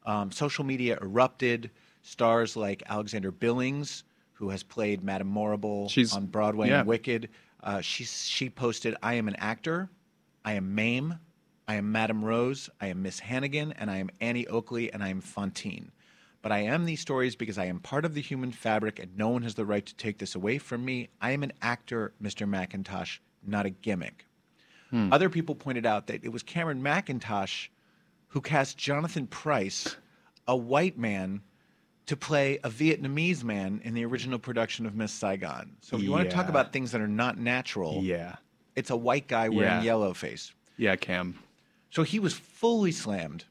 Um, 0.04 0.30
social 0.32 0.64
media 0.64 0.98
erupted. 1.00 1.70
Stars 2.02 2.56
like 2.56 2.82
Alexandra 2.86 3.30
Billings, 3.32 4.04
who 4.32 4.48
has 4.50 4.62
played 4.62 5.02
Madame 5.04 5.26
Morrible 5.28 5.88
She's- 5.88 6.14
on 6.14 6.26
Broadway 6.26 6.68
yeah. 6.68 6.80
and 6.80 6.88
Wicked, 6.88 7.28
uh, 7.62 7.80
she, 7.80 8.04
she 8.04 8.48
posted, 8.48 8.94
I 9.02 9.14
am 9.14 9.28
an 9.28 9.36
actor, 9.36 9.90
I 10.44 10.52
am 10.52 10.74
Mame, 10.74 11.18
I 11.66 11.74
am 11.74 11.90
Madame 11.92 12.24
Rose, 12.24 12.70
I 12.80 12.86
am 12.86 13.02
Miss 13.02 13.18
Hannigan, 13.18 13.72
and 13.72 13.90
I 13.90 13.98
am 13.98 14.10
Annie 14.20 14.46
Oakley, 14.46 14.92
and 14.92 15.02
I 15.02 15.08
am 15.08 15.20
Fontaine. 15.20 15.90
But 16.40 16.52
I 16.52 16.58
am 16.60 16.84
these 16.84 17.00
stories 17.00 17.34
because 17.34 17.58
I 17.58 17.64
am 17.66 17.80
part 17.80 18.04
of 18.04 18.14
the 18.14 18.20
human 18.20 18.52
fabric, 18.52 18.98
and 18.98 19.16
no 19.16 19.28
one 19.28 19.42
has 19.42 19.54
the 19.56 19.64
right 19.64 19.84
to 19.84 19.94
take 19.96 20.18
this 20.18 20.34
away 20.34 20.58
from 20.58 20.84
me. 20.84 21.08
I 21.20 21.32
am 21.32 21.42
an 21.42 21.52
actor, 21.62 22.12
Mr. 22.22 22.48
Mackintosh, 22.48 23.18
not 23.44 23.66
a 23.66 23.70
gimmick. 23.70 24.24
Hmm. 24.90 25.12
Other 25.12 25.28
people 25.28 25.54
pointed 25.54 25.84
out 25.84 26.06
that 26.06 26.24
it 26.24 26.30
was 26.30 26.42
Cameron 26.42 26.82
Mackintosh 26.82 27.68
who 28.28 28.40
cast 28.40 28.76
Jonathan 28.76 29.26
Pryce, 29.26 29.96
a 30.46 30.54
white 30.56 30.98
man, 30.98 31.40
to 32.06 32.16
play 32.16 32.58
a 32.62 32.70
Vietnamese 32.70 33.42
man 33.42 33.80
in 33.84 33.94
the 33.94 34.04
original 34.04 34.38
production 34.38 34.86
of 34.86 34.94
Miss 34.94 35.12
Saigon. 35.12 35.76
So 35.80 35.96
if 35.96 36.02
you 36.02 36.10
want 36.10 36.28
to 36.28 36.34
talk 36.34 36.48
about 36.48 36.72
things 36.72 36.92
that 36.92 37.00
are 37.00 37.08
not 37.08 37.38
natural, 37.38 38.00
Yeah. 38.02 38.36
it's 38.76 38.90
a 38.90 38.96
white 38.96 39.28
guy 39.28 39.48
wearing 39.48 39.72
Yeah. 39.78 39.82
yellow 39.82 40.14
face. 40.14 40.52
Yeah, 40.76 40.96
Cam. 40.96 41.38
So 41.90 42.02
he 42.02 42.18
was 42.18 42.34
fully 42.34 42.92
slammed. 42.92 43.44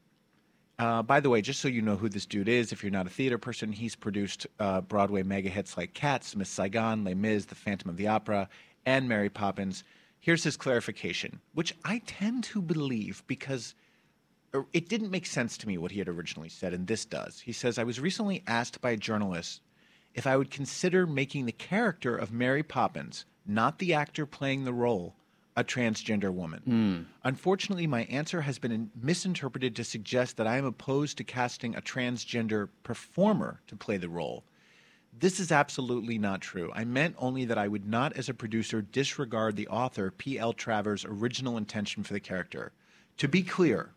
Uh, 0.78 1.02
by 1.02 1.18
the 1.18 1.28
way, 1.28 1.40
just 1.40 1.60
so 1.60 1.66
you 1.66 1.82
know 1.82 1.96
who 1.96 2.08
this 2.08 2.24
dude 2.24 2.48
is, 2.48 2.70
if 2.70 2.84
you're 2.84 2.92
not 2.92 3.06
a 3.06 3.10
theater 3.10 3.36
person, 3.36 3.72
he's 3.72 3.96
produced 3.96 4.46
uh, 4.60 4.80
Broadway 4.80 5.24
mega 5.24 5.48
hits 5.48 5.76
like 5.76 5.92
Cats, 5.92 6.36
Miss 6.36 6.48
Saigon, 6.48 7.02
Les 7.02 7.14
Mis, 7.14 7.46
The 7.46 7.56
Phantom 7.56 7.90
of 7.90 7.96
the 7.96 8.06
Opera, 8.06 8.48
and 8.86 9.08
Mary 9.08 9.28
Poppins. 9.28 9.82
Here's 10.20 10.44
his 10.44 10.56
clarification, 10.56 11.40
which 11.54 11.74
I 11.84 12.00
tend 12.06 12.44
to 12.44 12.62
believe 12.62 13.24
because 13.26 13.74
er, 14.54 14.66
it 14.72 14.88
didn't 14.88 15.10
make 15.10 15.26
sense 15.26 15.58
to 15.58 15.66
me 15.66 15.78
what 15.78 15.90
he 15.90 15.98
had 15.98 16.08
originally 16.08 16.48
said, 16.48 16.72
and 16.72 16.86
this 16.86 17.04
does. 17.04 17.40
He 17.40 17.52
says, 17.52 17.76
I 17.76 17.84
was 17.84 17.98
recently 17.98 18.44
asked 18.46 18.80
by 18.80 18.90
a 18.90 18.96
journalist 18.96 19.62
if 20.14 20.28
I 20.28 20.36
would 20.36 20.50
consider 20.50 21.08
making 21.08 21.46
the 21.46 21.52
character 21.52 22.16
of 22.16 22.32
Mary 22.32 22.62
Poppins, 22.62 23.24
not 23.44 23.80
the 23.80 23.94
actor 23.94 24.26
playing 24.26 24.64
the 24.64 24.72
role, 24.72 25.16
a 25.58 25.64
transgender 25.64 26.32
woman. 26.32 26.60
Hmm. 26.64 27.02
Unfortunately, 27.24 27.88
my 27.88 28.04
answer 28.04 28.42
has 28.42 28.60
been 28.60 28.90
misinterpreted 28.94 29.74
to 29.74 29.82
suggest 29.82 30.36
that 30.36 30.46
I 30.46 30.56
am 30.56 30.64
opposed 30.64 31.18
to 31.18 31.24
casting 31.24 31.74
a 31.74 31.82
transgender 31.82 32.68
performer 32.84 33.60
to 33.66 33.74
play 33.74 33.96
the 33.96 34.08
role. 34.08 34.44
This 35.18 35.40
is 35.40 35.50
absolutely 35.50 36.16
not 36.16 36.40
true. 36.40 36.70
I 36.74 36.84
meant 36.84 37.16
only 37.18 37.44
that 37.46 37.58
I 37.58 37.66
would 37.66 37.88
not, 37.88 38.16
as 38.16 38.28
a 38.28 38.34
producer, 38.34 38.82
disregard 38.82 39.56
the 39.56 39.66
author, 39.66 40.12
P.L. 40.12 40.52
Travers' 40.52 41.04
original 41.04 41.56
intention 41.56 42.04
for 42.04 42.12
the 42.12 42.20
character. 42.20 42.70
To 43.16 43.26
be 43.26 43.42
clear, 43.42 43.90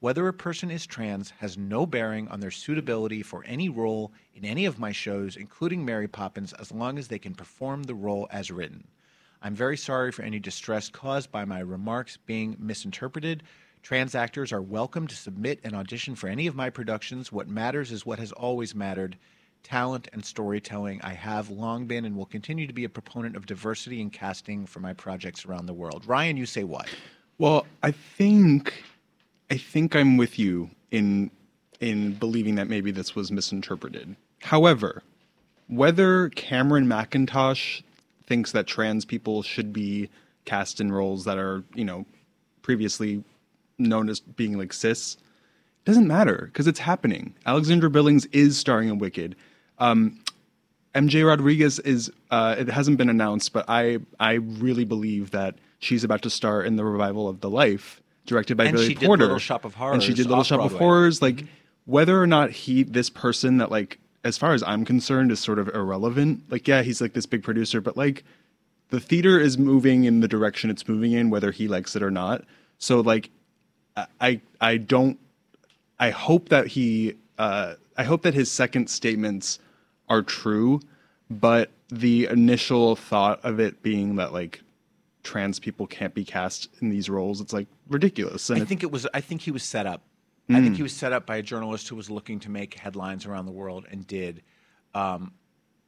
Whether 0.00 0.28
a 0.28 0.32
person 0.32 0.70
is 0.70 0.86
trans 0.86 1.30
has 1.38 1.58
no 1.58 1.84
bearing 1.84 2.28
on 2.28 2.38
their 2.40 2.52
suitability 2.52 3.22
for 3.22 3.44
any 3.44 3.68
role 3.68 4.12
in 4.32 4.44
any 4.44 4.64
of 4.64 4.78
my 4.78 4.92
shows, 4.92 5.36
including 5.36 5.84
Mary 5.84 6.06
Poppins, 6.06 6.52
as 6.52 6.70
long 6.70 6.98
as 6.98 7.08
they 7.08 7.18
can 7.18 7.34
perform 7.34 7.82
the 7.82 7.96
role 7.96 8.28
as 8.30 8.50
written. 8.52 8.86
I'm 9.42 9.54
very 9.54 9.76
sorry 9.76 10.10
for 10.10 10.22
any 10.22 10.38
distress 10.38 10.88
caused 10.88 11.30
by 11.30 11.44
my 11.44 11.60
remarks 11.60 12.16
being 12.16 12.56
misinterpreted. 12.58 13.44
Trans 13.82 14.14
actors 14.14 14.52
are 14.52 14.60
welcome 14.60 15.06
to 15.06 15.14
submit 15.14 15.60
an 15.62 15.74
audition 15.74 16.16
for 16.16 16.28
any 16.28 16.48
of 16.48 16.56
my 16.56 16.70
productions. 16.70 17.30
What 17.30 17.48
matters 17.48 17.92
is 17.92 18.04
what 18.04 18.18
has 18.18 18.32
always 18.32 18.74
mattered 18.74 19.16
talent 19.62 20.08
and 20.12 20.24
storytelling. 20.24 21.00
I 21.02 21.12
have 21.12 21.50
long 21.50 21.86
been 21.86 22.04
and 22.04 22.16
will 22.16 22.26
continue 22.26 22.66
to 22.66 22.72
be 22.72 22.84
a 22.84 22.88
proponent 22.88 23.36
of 23.36 23.46
diversity 23.46 24.00
in 24.00 24.10
casting 24.10 24.66
for 24.66 24.80
my 24.80 24.92
projects 24.92 25.46
around 25.46 25.66
the 25.66 25.74
world. 25.74 26.04
Ryan, 26.06 26.36
you 26.36 26.46
say 26.46 26.64
what? 26.64 26.88
Well, 27.38 27.66
I 27.82 27.92
think 27.92 28.82
I 29.50 29.56
think 29.56 29.94
I'm 29.94 30.16
with 30.16 30.38
you 30.38 30.70
in 30.90 31.30
in 31.80 32.14
believing 32.14 32.56
that 32.56 32.68
maybe 32.68 32.90
this 32.90 33.14
was 33.14 33.30
misinterpreted. 33.30 34.16
However, 34.40 35.02
whether 35.68 36.30
Cameron 36.30 36.86
Mackintosh 36.88 37.82
thinks 38.28 38.52
that 38.52 38.66
trans 38.66 39.04
people 39.04 39.42
should 39.42 39.72
be 39.72 40.08
cast 40.44 40.80
in 40.80 40.92
roles 40.92 41.24
that 41.24 41.38
are, 41.38 41.64
you 41.74 41.84
know, 41.84 42.06
previously 42.62 43.24
known 43.78 44.08
as 44.08 44.20
being 44.20 44.56
like 44.58 44.72
cis, 44.72 45.16
doesn't 45.84 46.06
matter 46.06 46.50
because 46.52 46.66
it's 46.66 46.78
happening. 46.78 47.34
Alexandra 47.46 47.90
Billings 47.90 48.26
is 48.26 48.58
starring 48.58 48.88
in 48.88 48.98
Wicked. 48.98 49.34
Um, 49.78 50.20
MJ 50.94 51.26
Rodriguez 51.26 51.78
is. 51.80 52.12
Uh, 52.30 52.56
it 52.58 52.68
hasn't 52.68 52.98
been 52.98 53.08
announced, 53.08 53.52
but 53.52 53.64
I 53.68 53.98
I 54.20 54.34
really 54.34 54.84
believe 54.84 55.30
that 55.30 55.56
she's 55.78 56.04
about 56.04 56.22
to 56.22 56.30
star 56.30 56.62
in 56.62 56.76
the 56.76 56.84
revival 56.84 57.28
of 57.28 57.40
The 57.40 57.50
Life, 57.50 58.02
directed 58.26 58.56
by 58.56 58.64
And 58.64 58.74
Billy 58.74 58.88
she 58.88 58.94
did 58.94 59.06
Porter. 59.06 59.24
Little 59.24 59.38
Shop 59.38 59.64
of 59.64 59.74
Horrors, 59.74 59.94
and 59.94 60.02
she 60.02 60.12
did 60.12 60.26
Little 60.26 60.44
Shop 60.44 60.60
of 60.60 60.72
Horrors. 60.72 61.22
Like 61.22 61.44
whether 61.84 62.20
or 62.20 62.26
not 62.26 62.50
he, 62.50 62.82
this 62.82 63.08
person 63.08 63.58
that 63.58 63.70
like, 63.70 63.98
as 64.28 64.38
far 64.38 64.52
as 64.52 64.62
I'm 64.62 64.84
concerned, 64.84 65.32
is 65.32 65.40
sort 65.40 65.58
of 65.58 65.68
irrelevant. 65.74 66.44
Like, 66.50 66.68
yeah, 66.68 66.82
he's 66.82 67.00
like 67.00 67.14
this 67.14 67.26
big 67.26 67.42
producer, 67.42 67.80
but 67.80 67.96
like, 67.96 68.22
the 68.90 69.00
theater 69.00 69.40
is 69.40 69.58
moving 69.58 70.04
in 70.04 70.20
the 70.20 70.28
direction 70.28 70.70
it's 70.70 70.86
moving 70.86 71.12
in, 71.12 71.30
whether 71.30 71.50
he 71.50 71.66
likes 71.68 71.96
it 71.96 72.02
or 72.02 72.10
not. 72.10 72.44
So 72.78 73.00
like, 73.00 73.30
I 74.20 74.40
I, 74.60 74.76
don't. 74.76 75.18
I 75.98 76.10
hope 76.10 76.50
that 76.50 76.68
he. 76.68 77.16
Uh, 77.36 77.74
I 77.96 78.04
hope 78.04 78.22
that 78.22 78.34
his 78.34 78.50
second 78.50 78.88
statements 78.88 79.58
are 80.08 80.22
true, 80.22 80.80
but 81.28 81.70
the 81.88 82.26
initial 82.26 82.94
thought 82.94 83.40
of 83.44 83.58
it 83.58 83.82
being 83.82 84.16
that 84.16 84.32
like 84.32 84.62
trans 85.22 85.58
people 85.58 85.86
can't 85.86 86.14
be 86.14 86.24
cast 86.24 86.68
in 86.80 86.90
these 86.90 87.10
roles, 87.10 87.40
it's 87.40 87.52
like 87.52 87.66
ridiculous. 87.88 88.50
And 88.50 88.62
I 88.62 88.64
think 88.64 88.82
it 88.82 88.92
was. 88.92 89.06
I 89.12 89.20
think 89.20 89.42
he 89.42 89.50
was 89.50 89.62
set 89.62 89.86
up. 89.86 90.02
I 90.50 90.60
think 90.62 90.74
Mm. 90.74 90.76
he 90.76 90.82
was 90.82 90.94
set 90.94 91.12
up 91.12 91.26
by 91.26 91.36
a 91.36 91.42
journalist 91.42 91.88
who 91.88 91.96
was 91.96 92.08
looking 92.08 92.40
to 92.40 92.50
make 92.50 92.74
headlines 92.74 93.26
around 93.26 93.46
the 93.46 93.52
world 93.52 93.86
and 93.90 94.06
did, 94.06 94.42
um, 94.94 95.32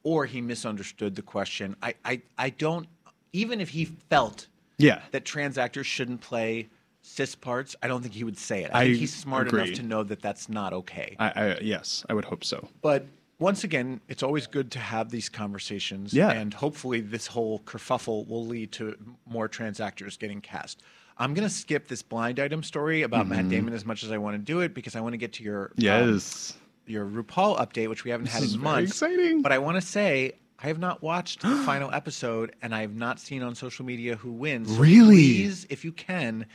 or 0.02 0.26
he 0.26 0.40
misunderstood 0.40 1.14
the 1.14 1.22
question. 1.22 1.76
I, 1.82 1.94
I, 2.04 2.22
I 2.36 2.50
don't. 2.50 2.86
Even 3.32 3.60
if 3.60 3.70
he 3.70 3.84
felt 3.86 4.48
Yeah. 4.78 5.00
that 5.12 5.24
trans 5.24 5.56
actors 5.56 5.86
shouldn't 5.86 6.20
play 6.20 6.68
cis 7.02 7.34
parts, 7.34 7.74
I 7.82 7.88
don't 7.88 8.02
think 8.02 8.12
he 8.14 8.24
would 8.24 8.36
say 8.36 8.64
it. 8.64 8.70
I, 8.74 8.82
I 8.82 8.84
think 8.86 8.98
he's 8.98 9.14
smart 9.14 9.46
agree. 9.48 9.62
enough 9.62 9.76
to 9.76 9.82
know 9.82 10.02
that 10.02 10.20
that's 10.20 10.48
not 10.50 10.72
okay. 10.74 11.16
I, 11.18 11.30
I 11.30 11.58
yes, 11.60 12.04
I 12.10 12.14
would 12.14 12.26
hope 12.26 12.44
so. 12.44 12.68
But 12.82 13.06
once 13.38 13.64
again, 13.64 14.02
it's 14.08 14.22
always 14.22 14.46
good 14.46 14.70
to 14.72 14.78
have 14.78 15.08
these 15.08 15.30
conversations. 15.30 16.12
Yeah. 16.12 16.30
And 16.30 16.52
hopefully, 16.52 17.00
this 17.00 17.26
whole 17.26 17.60
kerfuffle 17.60 18.28
will 18.28 18.44
lead 18.46 18.72
to 18.72 18.94
more 19.26 19.48
trans 19.48 19.80
actors 19.80 20.18
getting 20.18 20.42
cast. 20.42 20.82
I'm 21.20 21.34
going 21.34 21.46
to 21.46 21.54
skip 21.54 21.86
this 21.86 22.02
blind 22.02 22.40
item 22.40 22.62
story 22.62 23.02
about 23.02 23.28
Matt 23.28 23.44
Mhm. 23.44 23.50
Damon 23.50 23.74
as 23.74 23.84
much 23.84 24.02
as 24.02 24.10
I 24.10 24.18
want 24.18 24.34
to 24.34 24.38
do 24.42 24.60
it 24.60 24.72
because 24.74 24.96
I 24.96 25.00
want 25.00 25.12
to 25.12 25.18
get 25.18 25.34
to 25.34 25.44
your 25.44 25.66
um, 25.66 25.72
Yes. 25.76 26.54
your 26.86 27.04
RuPaul 27.06 27.58
update, 27.60 27.88
which 27.88 28.04
we 28.04 28.10
haven't 28.10 28.24
This 28.24 28.34
had 28.34 28.42
is 28.42 28.54
in 28.54 28.60
very 28.62 28.74
months. 28.74 28.90
exciting. 28.92 29.42
But 29.42 29.52
I 29.52 29.58
want 29.58 29.76
to 29.76 29.82
say 29.82 30.32
I 30.58 30.66
have 30.66 30.78
not 30.78 31.02
watched 31.02 31.42
the 31.42 31.54
final 31.66 31.92
episode, 31.92 32.52
and 32.62 32.74
I 32.74 32.80
have 32.80 32.94
not 32.96 33.20
seen 33.20 33.42
on 33.42 33.54
social 33.54 33.84
media 33.84 34.16
who 34.16 34.32
wins. 34.32 34.68
So 34.74 34.76
Really? 34.80 35.14
Please, 35.16 35.66
if 35.70 35.84
you 35.84 35.92
can, 35.92 36.46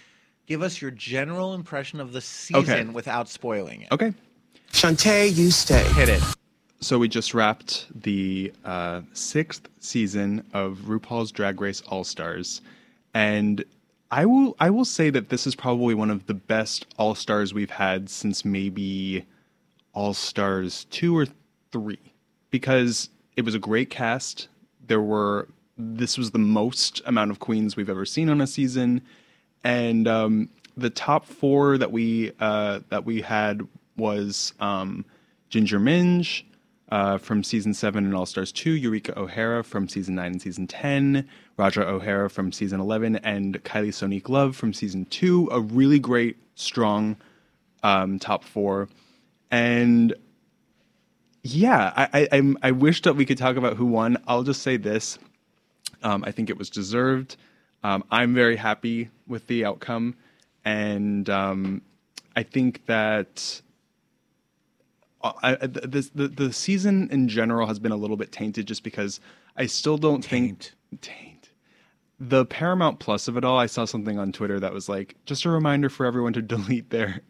give 0.48 0.62
us 0.64 0.82
your 0.82 0.92
general 0.92 1.54
impression 1.54 2.00
of 2.00 2.12
the 2.12 2.22
season 2.22 2.94
without 2.94 3.30
spoiling 3.30 3.82
it. 3.82 3.92
Okay. 3.92 4.14
Shantae, 4.72 5.34
you 5.36 5.52
stay. 5.52 5.84
Hit 5.94 6.10
it. 6.10 6.22
So 6.82 7.00
we 7.00 7.08
just 7.08 7.34
wrapped 7.34 7.88
the 8.04 8.52
uh, 8.66 9.02
sixth 9.14 9.70
season 9.80 10.44
of 10.54 10.80
RuPaul's 10.86 11.32
Drag 11.32 11.62
Race 11.62 11.82
All 11.88 12.04
Stars, 12.04 12.62
and 13.14 13.64
I 14.16 14.26
will 14.26 14.56
I 14.62 14.70
will 14.70 14.86
say 14.86 15.10
that 15.10 15.28
this 15.28 15.46
is 15.46 15.56
probably 15.56 15.94
one 15.94 16.10
of 16.10 16.26
the 16.26 16.34
best 16.34 16.86
All 16.98 17.16
Stars 17.16 17.54
we've 17.54 17.70
had 17.70 18.10
since 18.10 18.46
maybe 18.46 19.26
All 19.94 20.14
Stars 20.14 20.86
2 20.92 21.18
or 21.18 21.26
3 21.74 22.00
because 22.50 23.10
it 23.36 23.44
was 23.44 23.56
a 23.56 23.60
great 23.60 23.90
cast. 23.90 24.48
There 24.88 25.02
were 25.02 25.50
this 25.78 26.18
was 26.18 26.32
the 26.32 26.40
most 26.40 27.02
amount 27.06 27.32
of 27.32 27.40
queens 27.40 27.76
we've 27.76 27.90
ever 27.90 28.06
seen 28.06 28.30
on 28.30 28.40
a 28.40 28.48
season 28.48 29.02
and 29.66 30.08
um, 30.08 30.50
the 30.78 30.90
top 30.90 31.26
4 31.26 31.78
that 31.80 31.92
we 31.92 32.32
uh, 32.40 32.80
that 32.88 33.04
we 33.04 33.20
had 33.20 33.68
was 33.98 34.54
um, 34.62 35.04
Ginger 35.50 35.78
Minj 35.78 36.44
uh, 36.90 37.18
from 37.18 37.44
season 37.44 37.74
7 37.74 38.06
and 38.06 38.16
All 38.16 38.26
Stars 38.26 38.54
2, 38.54 38.72
Eureka 38.72 39.20
O'Hara 39.20 39.62
from 39.62 39.90
season 39.90 40.16
9 40.16 40.26
and 40.32 40.42
season 40.42 40.68
10, 40.68 41.28
Ra'Jah 41.58 41.86
O'Hara 41.86 42.30
from 42.30 42.52
season 42.52 42.80
11 42.80 43.18
and 43.18 43.64
Kylie 43.64 43.88
Sonique 43.88 44.30
Love 44.30 44.56
from 44.56 44.74
season 44.74 45.06
2. 45.06 45.50
A 45.52 45.62
really 45.62 46.00
great, 46.00 46.38
strong 46.56 47.16
um, 47.84 48.20
top 48.20 48.44
four. 48.44 48.90
And 49.52 50.14
yeah, 51.44 51.94
I, 51.96 52.28
I, 52.32 52.54
I, 52.64 52.72
wish 52.72 53.04
that 53.04 53.16
we 53.16 53.26
could 53.26 53.38
talk 53.38 53.56
about 53.56 53.78
who 53.78 53.86
won. 53.86 54.18
I'll 54.28 54.44
just 54.44 54.64
say 54.64 54.78
this 54.78 55.20
um, 56.04 56.24
I 56.26 56.32
think 56.32 56.50
it 56.50 56.58
was 56.58 56.70
deserved. 56.70 57.36
Um, 57.84 58.04
I'm 58.12 58.34
very 58.34 58.56
happy 58.56 59.10
with 59.28 59.48
the 59.48 59.66
outcome. 59.66 60.16
And 60.64 61.30
um, 61.30 61.82
I 62.36 62.44
think 62.44 62.86
that. 62.86 63.62
Uh, 65.24 65.34
I, 65.42 65.56
the, 65.56 66.32
the 66.34 66.54
season 66.54 67.10
in 67.12 67.28
general 67.28 67.66
has 67.68 67.80
been 67.80 67.92
a 67.92 67.96
little 67.96 68.18
bit 68.18 68.32
tainted 68.32 68.68
just 68.68 68.84
because 68.84 69.20
I 69.58 69.66
still 69.66 69.98
don't 69.98 70.24
Taint. 70.24 70.74
think 70.92 71.35
the 72.20 72.46
Paramount 72.46 73.00
Plus 73.00 73.28
of 73.28 73.38
it 73.38 73.44
all. 73.44 73.58
I 73.60 73.66
saw 73.66 73.86
something 73.86 74.18
on 74.18 74.32
Twitter 74.32 74.60
that 74.60 74.74
was 74.74 74.88
like 74.90 75.16
just 75.26 75.46
a 75.46 75.50
reminder 75.50 75.90
for 75.90 76.06
everyone 76.06 76.34
to 76.34 76.42
delete 76.56 76.90
their 76.90 77.22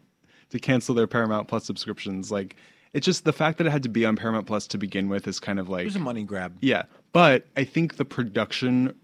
to 0.50 0.58
cancel 0.58 0.94
their 0.94 1.06
Paramount 1.06 1.48
Plus 1.48 1.64
subscriptions. 1.64 2.30
Like 2.30 2.56
it's 2.92 3.04
just 3.04 3.24
the 3.24 3.32
fact 3.32 3.58
that 3.58 3.66
it 3.66 3.70
had 3.70 3.82
to 3.82 3.88
be 3.88 4.06
on 4.06 4.16
Paramount 4.16 4.46
Plus 4.46 4.66
to 4.68 4.78
begin 4.78 5.08
with 5.08 5.26
is 5.26 5.40
kind 5.40 5.58
of 5.58 5.68
like 5.68 5.82
It 5.82 5.86
was 5.86 5.96
a 5.96 6.00
money 6.00 6.22
grab. 6.22 6.56
yeah, 6.60 6.84
but 7.12 7.46
I 7.56 7.64
think 7.64 7.96
the 7.96 8.04
production 8.04 8.94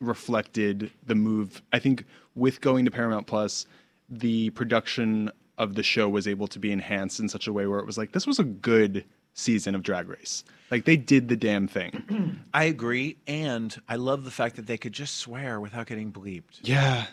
reflected 0.00 0.90
the 1.06 1.14
move. 1.14 1.62
I 1.72 1.78
think 1.78 2.04
with 2.34 2.60
going 2.60 2.84
to 2.84 2.90
Paramount 2.90 3.26
Plus, 3.26 3.66
the 4.08 4.50
production 4.50 5.30
of 5.58 5.74
the 5.74 5.82
show 5.82 6.08
was 6.08 6.26
able 6.26 6.46
to 6.48 6.58
be 6.58 6.72
enhanced 6.72 7.20
in 7.20 7.28
such 7.28 7.46
a 7.46 7.52
way 7.52 7.66
where 7.66 7.78
it 7.78 7.86
was 7.86 7.98
like 7.98 8.12
this 8.12 8.26
was 8.26 8.38
a 8.38 8.44
good 8.44 9.04
season 9.34 9.74
of 9.74 9.82
Drag 9.82 10.08
Race. 10.08 10.44
Like 10.70 10.84
they 10.84 10.96
did 10.96 11.28
the 11.28 11.36
damn 11.36 11.68
thing. 11.68 12.40
I 12.54 12.64
agree, 12.64 13.18
and 13.26 13.74
I 13.88 13.96
love 13.96 14.24
the 14.24 14.30
fact 14.30 14.56
that 14.56 14.66
they 14.66 14.78
could 14.78 14.92
just 14.92 15.16
swear 15.16 15.60
without 15.60 15.86
getting 15.86 16.12
bleeped. 16.12 16.60
yeah, 16.62 17.06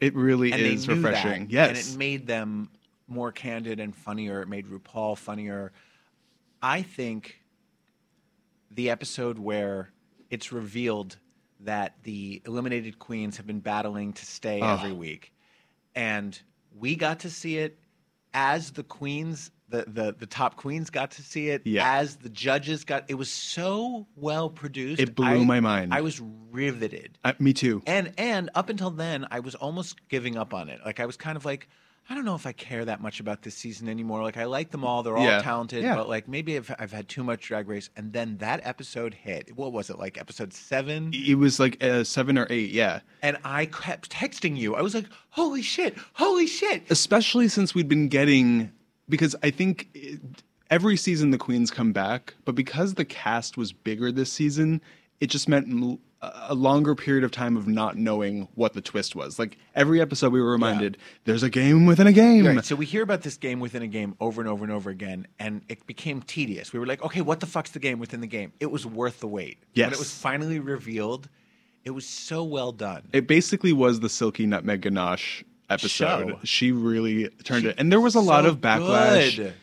it 0.00 0.14
really 0.14 0.52
and 0.52 0.60
is 0.62 0.88
refreshing. 0.88 1.44
That, 1.46 1.52
yes, 1.52 1.86
and 1.86 1.94
it 1.94 1.98
made 1.98 2.26
them 2.26 2.70
more 3.08 3.30
candid 3.32 3.78
and 3.80 3.94
funnier. 3.94 4.42
It 4.42 4.48
made 4.48 4.66
RuPaul 4.66 5.16
funnier. 5.16 5.72
I 6.62 6.82
think 6.82 7.40
the 8.72 8.90
episode 8.90 9.38
where 9.38 9.90
it's 10.30 10.50
revealed 10.52 11.16
that 11.60 11.94
the 12.02 12.42
eliminated 12.44 12.98
queens 12.98 13.36
have 13.36 13.46
been 13.46 13.60
battling 13.60 14.12
to 14.14 14.26
stay 14.26 14.60
Oh. 14.60 14.74
every 14.74 14.92
week, 14.92 15.32
and 15.94 16.38
we 16.76 16.96
got 16.96 17.20
to 17.20 17.30
see 17.30 17.58
it 17.58 17.78
as 18.34 18.72
the 18.72 18.82
queens. 18.82 19.50
The, 19.68 19.84
the 19.88 20.14
the 20.16 20.26
top 20.26 20.56
queens 20.56 20.90
got 20.90 21.10
to 21.12 21.22
see 21.22 21.48
it 21.48 21.62
Yeah. 21.64 21.98
as 21.98 22.16
the 22.16 22.28
judges 22.28 22.84
got 22.84 23.04
it 23.08 23.14
was 23.14 23.30
so 23.32 24.06
well 24.14 24.48
produced 24.48 25.00
It 25.00 25.14
blew 25.16 25.26
I- 25.26 25.44
my 25.44 25.58
mind. 25.60 25.92
I 25.92 26.02
was 26.02 26.20
riveted 26.52 27.18
Uh, 27.24 27.32
me 27.38 27.52
too. 27.52 27.82
and 27.86 28.12
and 28.16 28.50
up 28.54 28.68
until 28.68 28.90
then, 28.90 29.26
I 29.30 29.40
was 29.40 29.54
almost 29.56 30.08
giving 30.08 30.36
up 30.36 30.54
on 30.54 30.68
it. 30.68 30.80
Like 30.84 31.00
I 31.00 31.06
was 31.06 31.16
kind 31.16 31.36
of 31.36 31.44
like, 31.44 31.68
I 32.08 32.14
don't 32.14 32.24
know 32.24 32.36
if 32.36 32.46
I 32.46 32.52
care 32.52 32.84
that 32.84 33.00
much 33.00 33.18
about 33.18 33.42
this 33.42 33.56
season 33.56 33.88
anymore. 33.88 34.22
Like 34.22 34.36
I 34.36 34.44
like 34.44 34.70
them 34.70 34.84
all; 34.84 35.02
they're 35.02 35.16
all 35.16 35.24
Yeah. 35.24 35.42
talented, 35.42 35.82
Yeah. 35.82 35.96
but 35.96 36.08
like 36.08 36.28
maybe 36.28 36.56
I've, 36.56 36.72
I've 36.78 36.92
had 36.92 37.08
too 37.08 37.24
much 37.24 37.40
Drag 37.48 37.66
Race. 37.68 37.90
And 37.96 38.12
then 38.12 38.38
that 38.38 38.60
episode 38.64 39.12
hit. 39.14 39.56
What 39.56 39.72
was 39.72 39.90
it 39.90 39.98
like? 39.98 40.16
Episode 40.16 40.52
seven. 40.54 41.10
It 41.12 41.34
was 41.36 41.58
like 41.58 41.82
uh, 41.82 42.04
seven 42.04 42.38
or 42.38 42.46
eight. 42.50 42.70
Yeah. 42.70 43.00
And 43.22 43.36
I 43.44 43.66
kept 43.66 44.10
texting 44.10 44.56
you. 44.56 44.76
I 44.76 44.82
was 44.82 44.94
like, 44.94 45.06
"Holy 45.30 45.62
shit! 45.62 45.96
Holy 46.12 46.46
shit!" 46.46 46.84
especially 46.90 47.48
since 47.48 47.74
we'd 47.74 47.88
been 47.88 48.06
getting 48.08 48.70
because 49.08 49.36
I 49.42 49.50
think 49.50 49.88
it, 49.94 50.20
every 50.70 50.96
season 50.96 51.30
the 51.30 51.38
queens 51.38 51.70
come 51.70 51.92
back, 51.92 52.34
but 52.44 52.54
because 52.54 52.94
the 52.94 53.04
cast 53.04 53.56
was 53.56 53.72
bigger 53.72 54.10
this 54.12 54.32
season, 54.32 54.80
it 55.20 55.28
just 55.28 55.48
meant 55.48 55.98
a 56.22 56.54
longer 56.54 56.94
period 56.94 57.24
of 57.24 57.30
time 57.30 57.56
of 57.56 57.68
not 57.68 57.96
knowing 57.96 58.48
what 58.54 58.72
the 58.72 58.80
twist 58.80 59.14
was. 59.14 59.38
Like 59.38 59.58
every 59.74 60.00
episode, 60.00 60.32
we 60.32 60.40
were 60.40 60.50
reminded 60.50 60.98
there's 61.24 61.42
a 61.42 61.50
game 61.50 61.86
within 61.86 62.06
a 62.06 62.12
game. 62.12 62.46
Right. 62.46 62.64
So 62.64 62.74
we 62.74 62.86
hear 62.86 63.02
about 63.02 63.22
this 63.22 63.36
game 63.36 63.60
within 63.60 63.82
a 63.82 63.86
game 63.86 64.14
over 64.20 64.40
and 64.40 64.48
over 64.48 64.64
and 64.64 64.72
over 64.72 64.90
again, 64.90 65.26
and 65.38 65.62
it 65.68 65.86
became 65.86 66.22
tedious. 66.22 66.72
We 66.72 66.78
were 66.78 66.86
like, 66.86 67.02
okay, 67.02 67.20
what 67.20 67.40
the 67.40 67.46
fuck's 67.46 67.70
the 67.70 67.78
game 67.78 67.98
within 67.98 68.20
the 68.20 68.26
game? 68.26 68.52
It 68.60 68.70
was 68.70 68.86
worth 68.86 69.20
the 69.20 69.28
wait. 69.28 69.58
Yes. 69.74 69.86
When 69.86 69.92
it 69.94 69.98
was 69.98 70.12
finally 70.12 70.58
revealed, 70.58 71.28
it 71.84 71.90
was 71.90 72.06
so 72.06 72.42
well 72.42 72.72
done. 72.72 73.08
It 73.12 73.26
basically 73.26 73.72
was 73.72 74.00
the 74.00 74.08
Silky 74.08 74.46
Nutmeg 74.46 74.82
Ganache 74.82 75.44
episode. 75.70 76.28
Show. 76.28 76.38
She 76.44 76.72
really 76.72 77.28
turned 77.44 77.66
it, 77.66 77.76
and 77.78 77.90
there 77.90 78.00
was 78.00 78.14
a 78.14 78.20
lot 78.20 78.46
of 78.46 78.58
backlash. 78.60 79.36
good. 79.36 79.54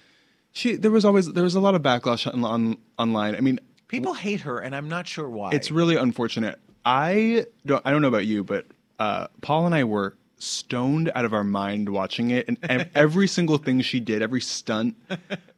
She 0.51 0.75
there 0.75 0.91
was 0.91 1.05
always 1.05 1.31
there 1.33 1.43
was 1.43 1.55
a 1.55 1.59
lot 1.59 1.75
of 1.75 1.81
backlash 1.81 2.31
on, 2.31 2.43
on 2.43 2.77
online. 2.99 3.35
I 3.35 3.39
mean, 3.41 3.59
People 3.87 4.13
hate 4.13 4.41
her, 4.41 4.59
and 4.59 4.75
I'm 4.75 4.89
not 4.89 5.07
sure 5.07 5.29
why. 5.29 5.51
it's 5.51 5.69
really 5.71 5.95
unfortunate. 5.95 6.59
I 6.85 7.45
don't 7.65 7.81
I 7.85 7.91
don't 7.91 8.01
know 8.01 8.07
about 8.07 8.25
you, 8.25 8.43
but 8.43 8.65
uh, 8.99 9.27
Paul 9.41 9.65
and 9.65 9.73
I 9.75 9.83
were 9.83 10.15
stoned 10.37 11.11
out 11.15 11.23
of 11.25 11.33
our 11.33 11.43
mind 11.43 11.87
watching 11.89 12.31
it, 12.31 12.47
and, 12.47 12.57
and 12.63 12.89
every 12.95 13.27
single 13.27 13.57
thing 13.57 13.81
she 13.81 13.99
did, 13.99 14.21
every 14.21 14.41
stunt, 14.41 14.95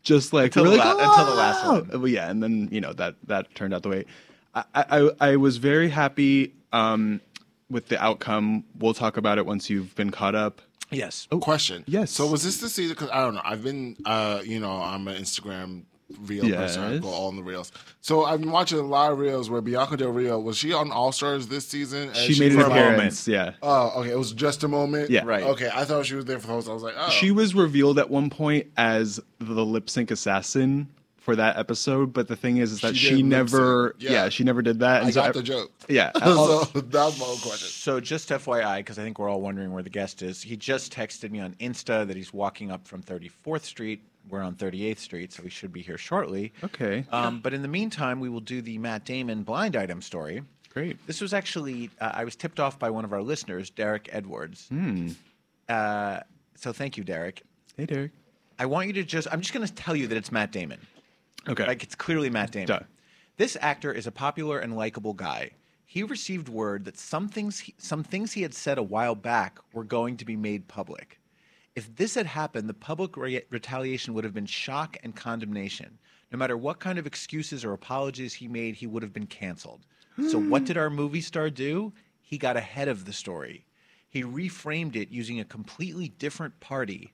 just 0.03 0.31
like 0.33 0.55
Until 0.55 0.63
we're 0.65 0.69
the 0.71 0.77
la- 0.77 0.91
until 0.91 1.25
the 1.25 1.35
last 1.35 1.65
one. 1.65 1.89
Well, 2.01 2.07
yeah, 2.07 2.29
and 2.29 2.41
then 2.43 2.69
you 2.71 2.79
know 2.81 2.93
that 2.93 3.15
that 3.27 3.53
turned 3.55 3.73
out 3.73 3.83
the 3.83 3.89
way. 3.89 4.05
I 4.53 4.63
I, 4.75 5.09
I 5.19 5.35
was 5.37 5.57
very 5.57 5.89
happy 5.89 6.53
um, 6.71 7.19
with 7.69 7.87
the 7.87 8.01
outcome. 8.03 8.63
We'll 8.77 8.93
talk 8.93 9.17
about 9.17 9.37
it 9.37 9.45
once 9.45 9.69
you've 9.69 9.95
been 9.95 10.11
caught 10.11 10.35
up. 10.35 10.61
yes. 10.91 11.27
Oh, 11.31 11.39
Question. 11.39 11.83
Yes. 11.87 12.11
So 12.11 12.27
was 12.27 12.43
this 12.43 12.57
the 12.57 12.69
season? 12.69 12.93
Because 12.95 13.09
I 13.11 13.21
don't 13.21 13.35
know. 13.35 13.41
I've 13.43 13.63
been, 13.63 13.97
uh, 14.05 14.41
you 14.43 14.59
know, 14.59 14.71
I'm 14.73 15.07
an 15.07 15.15
Instagram 15.21 15.83
reel 16.21 16.47
person. 16.55 16.83
I 16.83 16.97
go 16.99 17.07
all 17.07 17.29
in 17.29 17.35
the 17.35 17.41
reels. 17.43 17.71
So 18.01 18.25
I've 18.25 18.39
been 18.39 18.51
watching 18.51 18.77
a 18.77 18.83
lot 18.83 19.11
of 19.11 19.17
reels 19.17 19.49
where 19.49 19.59
Bianca 19.61 19.97
Del 19.97 20.09
Rio 20.11 20.39
was 20.39 20.55
she 20.55 20.71
on 20.71 20.91
All 20.91 21.11
Stars 21.11 21.47
this 21.47 21.67
season? 21.67 22.09
And 22.09 22.15
She 22.17 22.39
made 22.39 22.51
an 22.51 22.59
was- 22.59 22.67
appearance. 22.67 23.27
Yeah. 23.27 23.53
Oh, 23.63 24.01
okay. 24.01 24.11
It 24.11 24.17
was 24.17 24.31
just 24.31 24.63
a 24.63 24.67
moment. 24.67 25.09
Yeah. 25.09 25.23
Right. 25.25 25.41
Okay, 25.43 25.69
I 25.73 25.83
thought 25.85 26.05
she 26.05 26.13
was 26.13 26.25
there 26.25 26.37
for 26.39 26.45
the 26.47 26.53
host. 26.53 26.69
I 26.69 26.73
was 26.73 26.83
like, 26.83 26.93
oh, 26.95 27.09
She 27.09 27.31
was 27.31 27.55
revealed 27.55 27.97
at 27.97 28.11
one 28.11 28.29
point 28.29 28.67
as 28.77 29.19
the 29.39 29.65
lip 29.65 29.89
sync 29.89 30.11
assassin 30.11 30.89
for 31.25 31.35
that 31.35 31.57
episode, 31.57 32.13
but 32.13 32.27
the 32.27 32.35
thing 32.35 32.57
is, 32.57 32.71
is 32.71 32.81
that 32.81 32.95
She 32.95 33.07
she, 33.15 33.23
never, 33.23 33.95
yeah. 33.97 34.11
Yeah. 34.11 34.29
she 34.29 34.43
never 34.43 34.61
did 34.61 34.79
that. 34.81 35.01
I 35.01 35.05
And 35.05 35.13
so 35.13 35.23
got 35.23 35.33
the 35.33 35.41
joke. 35.41 35.71
Yeah, 35.89 36.11
so 36.23 36.65
that 36.65 36.93
was 36.93 37.19
my 37.19 37.25
own 37.25 37.37
question. 37.37 37.67
So 37.67 37.99
just 37.99 38.29
FYI, 38.29 38.77
because 38.77 38.99
I 38.99 39.01
think 39.01 39.17
we're 39.17 39.27
all 39.27 39.41
wondering 39.41 39.73
where 39.73 39.81
the 39.81 39.89
guest 39.89 40.21
is. 40.21 40.43
He 40.43 40.55
just 40.55 40.93
texted 40.93 41.31
me 41.31 41.39
on 41.39 41.53
Insta 41.59 42.05
that 42.05 42.15
he's 42.15 42.31
walking 42.31 42.69
up 42.69 42.87
from 42.87 43.01
34th 43.01 43.63
Street. 43.63 44.03
We're 44.29 44.43
on 44.43 44.53
38th 44.53 44.99
Street, 44.99 45.33
so 45.33 45.41
we 45.41 45.49
should 45.49 45.73
be 45.73 45.81
here 45.81 45.97
shortly. 45.97 46.53
Okay. 46.63 47.05
Um, 47.11 47.39
but 47.41 47.55
in 47.55 47.63
the 47.63 47.67
meantime, 47.67 48.19
we 48.19 48.29
will 48.29 48.39
do 48.39 48.61
the 48.61 48.77
Matt 48.77 49.03
Damon 49.03 49.41
blind 49.41 49.75
item 49.75 50.03
story. 50.03 50.43
Great. 50.71 51.05
This 51.07 51.21
was 51.21 51.33
actually 51.33 51.89
uh, 51.99 52.11
I 52.13 52.23
was 52.23 52.35
tipped 52.35 52.59
off 52.59 52.77
by 52.77 52.91
one 52.91 53.03
of 53.03 53.13
our 53.13 53.23
listeners, 53.23 53.71
Derek 53.71 54.09
Edwards. 54.11 54.67
Hmm. 54.69 55.09
Uh, 55.67 56.19
so 56.55 56.71
thank 56.71 56.97
you, 56.97 57.03
Derek. 57.03 57.41
Hey, 57.77 57.87
Derek. 57.87 58.11
I 58.59 58.67
want 58.67 58.85
you 58.87 58.93
to 58.93 59.03
just 59.03 59.27
I'm 59.31 59.41
just 59.41 59.53
going 59.55 59.65
to 59.65 59.73
tell 59.73 59.95
you 59.95 60.05
that 60.07 60.15
it's 60.17 60.31
Matt 60.31 60.51
Damon. 60.51 60.79
Okay. 61.47 61.67
Like 61.67 61.83
it's 61.83 61.95
clearly 61.95 62.29
Matt 62.29 62.51
Damon. 62.51 62.67
Duh. 62.67 62.79
This 63.37 63.57
actor 63.59 63.91
is 63.91 64.07
a 64.07 64.11
popular 64.11 64.59
and 64.59 64.75
likable 64.75 65.13
guy. 65.13 65.51
He 65.85 66.03
received 66.03 66.49
word 66.49 66.85
that 66.85 66.97
some 66.97 67.27
things 67.27 67.59
he, 67.59 67.75
some 67.77 68.03
things 68.03 68.33
he 68.33 68.41
had 68.41 68.53
said 68.53 68.77
a 68.77 68.83
while 68.83 69.15
back 69.15 69.59
were 69.73 69.83
going 69.83 70.17
to 70.17 70.25
be 70.25 70.35
made 70.35 70.67
public. 70.67 71.19
If 71.75 71.95
this 71.95 72.15
had 72.15 72.25
happened, 72.25 72.69
the 72.69 72.73
public 72.73 73.17
re- 73.17 73.43
retaliation 73.49 74.13
would 74.13 74.23
have 74.23 74.33
been 74.33 74.45
shock 74.45 74.97
and 75.03 75.15
condemnation. 75.15 75.97
No 76.31 76.37
matter 76.37 76.57
what 76.57 76.79
kind 76.79 76.97
of 76.97 77.05
excuses 77.05 77.63
or 77.63 77.73
apologies 77.73 78.33
he 78.33 78.47
made, 78.47 78.75
he 78.75 78.87
would 78.87 79.03
have 79.03 79.13
been 79.13 79.27
canceled. 79.27 79.85
So 80.29 80.39
what 80.39 80.63
did 80.63 80.77
our 80.77 80.89
movie 80.89 81.21
star 81.21 81.49
do? 81.49 81.91
He 82.21 82.37
got 82.37 82.55
ahead 82.55 82.87
of 82.87 83.03
the 83.05 83.13
story. 83.13 83.65
He 84.09 84.23
reframed 84.23 84.95
it 84.95 85.11
using 85.11 85.41
a 85.41 85.45
completely 85.45 86.07
different 86.07 86.57
party 86.61 87.13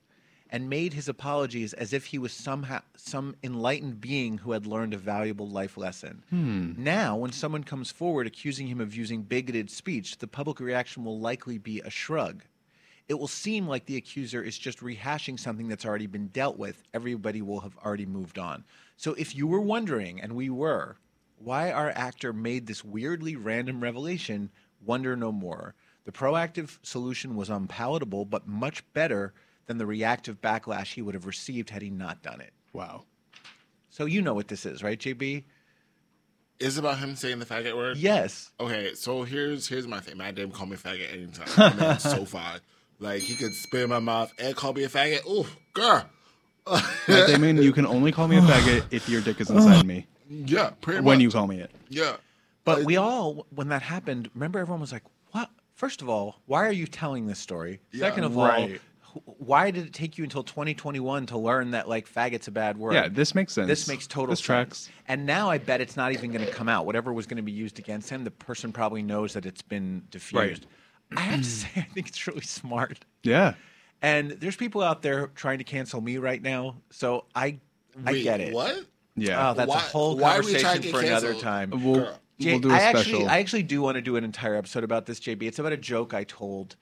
and 0.52 0.68
made 0.68 0.92
his 0.92 1.08
apologies 1.08 1.72
as 1.72 1.94
if 1.94 2.04
he 2.04 2.18
was 2.18 2.30
somehow 2.30 2.78
some 2.94 3.34
enlightened 3.42 4.02
being 4.02 4.36
who 4.36 4.52
had 4.52 4.66
learned 4.66 4.92
a 4.92 4.98
valuable 4.98 5.48
life 5.48 5.78
lesson. 5.78 6.22
Hmm. 6.28 6.74
Now, 6.76 7.16
when 7.16 7.32
someone 7.32 7.64
comes 7.64 7.90
forward 7.90 8.26
accusing 8.26 8.66
him 8.66 8.78
of 8.78 8.94
using 8.94 9.22
bigoted 9.22 9.70
speech, 9.70 10.18
the 10.18 10.26
public 10.26 10.60
reaction 10.60 11.04
will 11.04 11.18
likely 11.18 11.56
be 11.56 11.80
a 11.80 11.88
shrug. 11.88 12.44
It 13.08 13.18
will 13.18 13.28
seem 13.28 13.66
like 13.66 13.86
the 13.86 13.96
accuser 13.96 14.42
is 14.42 14.58
just 14.58 14.80
rehashing 14.80 15.40
something 15.40 15.68
that's 15.68 15.86
already 15.86 16.06
been 16.06 16.28
dealt 16.28 16.58
with. 16.58 16.82
Everybody 16.92 17.40
will 17.40 17.60
have 17.60 17.76
already 17.82 18.06
moved 18.06 18.38
on. 18.38 18.64
So, 18.98 19.14
if 19.14 19.34
you 19.34 19.46
were 19.46 19.60
wondering, 19.60 20.20
and 20.20 20.34
we 20.34 20.50
were, 20.50 20.98
why 21.38 21.72
our 21.72 21.90
actor 21.90 22.34
made 22.34 22.66
this 22.66 22.84
weirdly 22.84 23.36
random 23.36 23.80
revelation, 23.80 24.50
wonder 24.84 25.16
no 25.16 25.32
more. 25.32 25.74
The 26.04 26.12
proactive 26.12 26.78
solution 26.82 27.36
was 27.36 27.48
unpalatable, 27.48 28.26
but 28.26 28.46
much 28.46 28.84
better 28.92 29.32
than 29.66 29.78
the 29.78 29.86
reactive 29.86 30.40
backlash 30.40 30.94
he 30.94 31.02
would 31.02 31.14
have 31.14 31.26
received 31.26 31.70
had 31.70 31.82
he 31.82 31.90
not 31.90 32.22
done 32.22 32.40
it. 32.40 32.52
Wow. 32.72 33.04
So 33.90 34.04
you 34.06 34.22
know 34.22 34.34
what 34.34 34.48
this 34.48 34.64
is, 34.66 34.82
right, 34.82 34.98
JB? 34.98 35.44
Is 36.58 36.78
about 36.78 36.98
him 36.98 37.16
saying 37.16 37.38
the 37.40 37.44
faggot 37.46 37.76
word? 37.76 37.96
Yes. 37.96 38.50
Okay, 38.60 38.94
so 38.94 39.24
here's 39.24 39.66
here's 39.68 39.86
my 39.88 39.98
thing. 40.00 40.16
Matt 40.16 40.36
Damon 40.36 40.52
call 40.52 40.66
me 40.66 40.74
a 40.76 40.78
faggot 40.78 41.12
anytime. 41.12 41.46
That 41.56 41.76
man's 41.76 42.02
so 42.02 42.24
far. 42.24 42.58
Like 43.00 43.20
he 43.22 43.34
could 43.34 43.52
spit 43.52 43.82
in 43.82 43.90
my 43.90 43.98
mouth 43.98 44.32
and 44.38 44.54
call 44.54 44.72
me 44.72 44.84
a 44.84 44.88
faggot. 44.88 45.26
Ooh, 45.28 45.46
girl. 45.72 46.04
Matt 47.08 47.26
Damon, 47.26 47.56
you 47.60 47.72
can 47.72 47.84
only 47.86 48.12
call 48.12 48.28
me 48.28 48.36
a 48.36 48.40
faggot 48.42 48.84
if 48.92 49.08
your 49.08 49.20
dick 49.20 49.40
is 49.40 49.50
inside 49.50 49.84
me. 49.84 50.06
Yeah, 50.28 50.70
pretty 50.80 51.00
When 51.00 51.18
you 51.20 51.30
call 51.30 51.46
me 51.48 51.58
it. 51.60 51.70
Yeah. 51.88 52.16
But 52.64 52.84
we 52.84 52.96
all, 52.96 53.46
when 53.52 53.68
that 53.70 53.82
happened, 53.82 54.30
remember 54.34 54.60
everyone 54.60 54.80
was 54.80 54.92
like, 54.92 55.02
"What? 55.32 55.50
First 55.74 56.00
of 56.00 56.08
all, 56.08 56.36
why 56.46 56.64
are 56.64 56.70
you 56.72 56.86
telling 56.86 57.26
this 57.26 57.40
story? 57.40 57.80
Yeah, 57.90 58.00
Second 58.08 58.24
of 58.24 58.36
right. 58.36 58.60
all, 58.60 58.68
wh- 58.68 58.78
why 59.24 59.70
did 59.70 59.86
it 59.86 59.92
take 59.92 60.16
you 60.18 60.24
until 60.24 60.42
2021 60.42 61.26
to 61.26 61.38
learn 61.38 61.72
that 61.72 61.88
like 61.88 62.08
faggot's 62.08 62.48
a 62.48 62.50
bad 62.50 62.76
word? 62.78 62.94
Yeah, 62.94 63.08
this 63.08 63.34
makes 63.34 63.52
sense. 63.52 63.66
This 63.68 63.86
makes 63.88 64.06
total 64.06 64.30
This 64.30 64.38
sense. 64.40 64.46
tracks. 64.46 64.90
And 65.08 65.26
now 65.26 65.50
I 65.50 65.58
bet 65.58 65.80
it's 65.80 65.96
not 65.96 66.12
even 66.12 66.32
going 66.32 66.44
to 66.44 66.50
come 66.52 66.68
out. 66.68 66.86
Whatever 66.86 67.12
was 67.12 67.26
going 67.26 67.36
to 67.36 67.42
be 67.42 67.52
used 67.52 67.78
against 67.78 68.08
him, 68.10 68.24
the 68.24 68.30
person 68.30 68.72
probably 68.72 69.02
knows 69.02 69.32
that 69.34 69.44
it's 69.46 69.62
been 69.62 70.02
diffused. 70.10 70.66
I 71.16 71.20
have 71.20 71.40
to 71.40 71.46
say, 71.46 71.68
I 71.76 71.82
think 71.92 72.08
it's 72.08 72.26
really 72.26 72.40
smart. 72.40 73.04
Yeah. 73.22 73.54
And 74.00 74.32
there's 74.32 74.56
people 74.56 74.82
out 74.82 75.02
there 75.02 75.28
trying 75.34 75.58
to 75.58 75.64
cancel 75.64 76.00
me 76.00 76.18
right 76.18 76.40
now, 76.42 76.76
so 76.90 77.26
I 77.34 77.58
I 78.06 78.12
Wait, 78.12 78.22
get 78.22 78.40
it. 78.40 78.52
What? 78.54 78.86
Yeah. 79.14 79.50
Oh, 79.50 79.54
that's 79.54 79.68
Why- 79.68 79.76
a 79.76 79.78
whole 79.78 80.16
why 80.16 80.38
are 80.38 80.42
we 80.42 80.52
trying 80.52 80.62
conversation 80.82 80.92
for 80.92 81.00
get 81.02 81.08
another 81.10 81.34
time. 81.34 81.70
We'll, 81.70 81.94
Girl. 81.96 82.18
Jay, 82.40 82.52
we'll 82.52 82.60
do 82.60 82.70
a 82.70 82.74
I 82.74 82.78
special. 82.78 82.98
actually, 82.98 83.26
I 83.26 83.38
actually 83.38 83.62
do 83.64 83.82
want 83.82 83.96
to 83.96 84.00
do 84.00 84.16
an 84.16 84.24
entire 84.24 84.54
episode 84.56 84.82
about 84.84 85.04
this, 85.06 85.20
JB. 85.20 85.42
It's 85.42 85.58
about 85.58 85.72
a 85.72 85.76
joke 85.76 86.14
I 86.14 86.24
told 86.24 86.76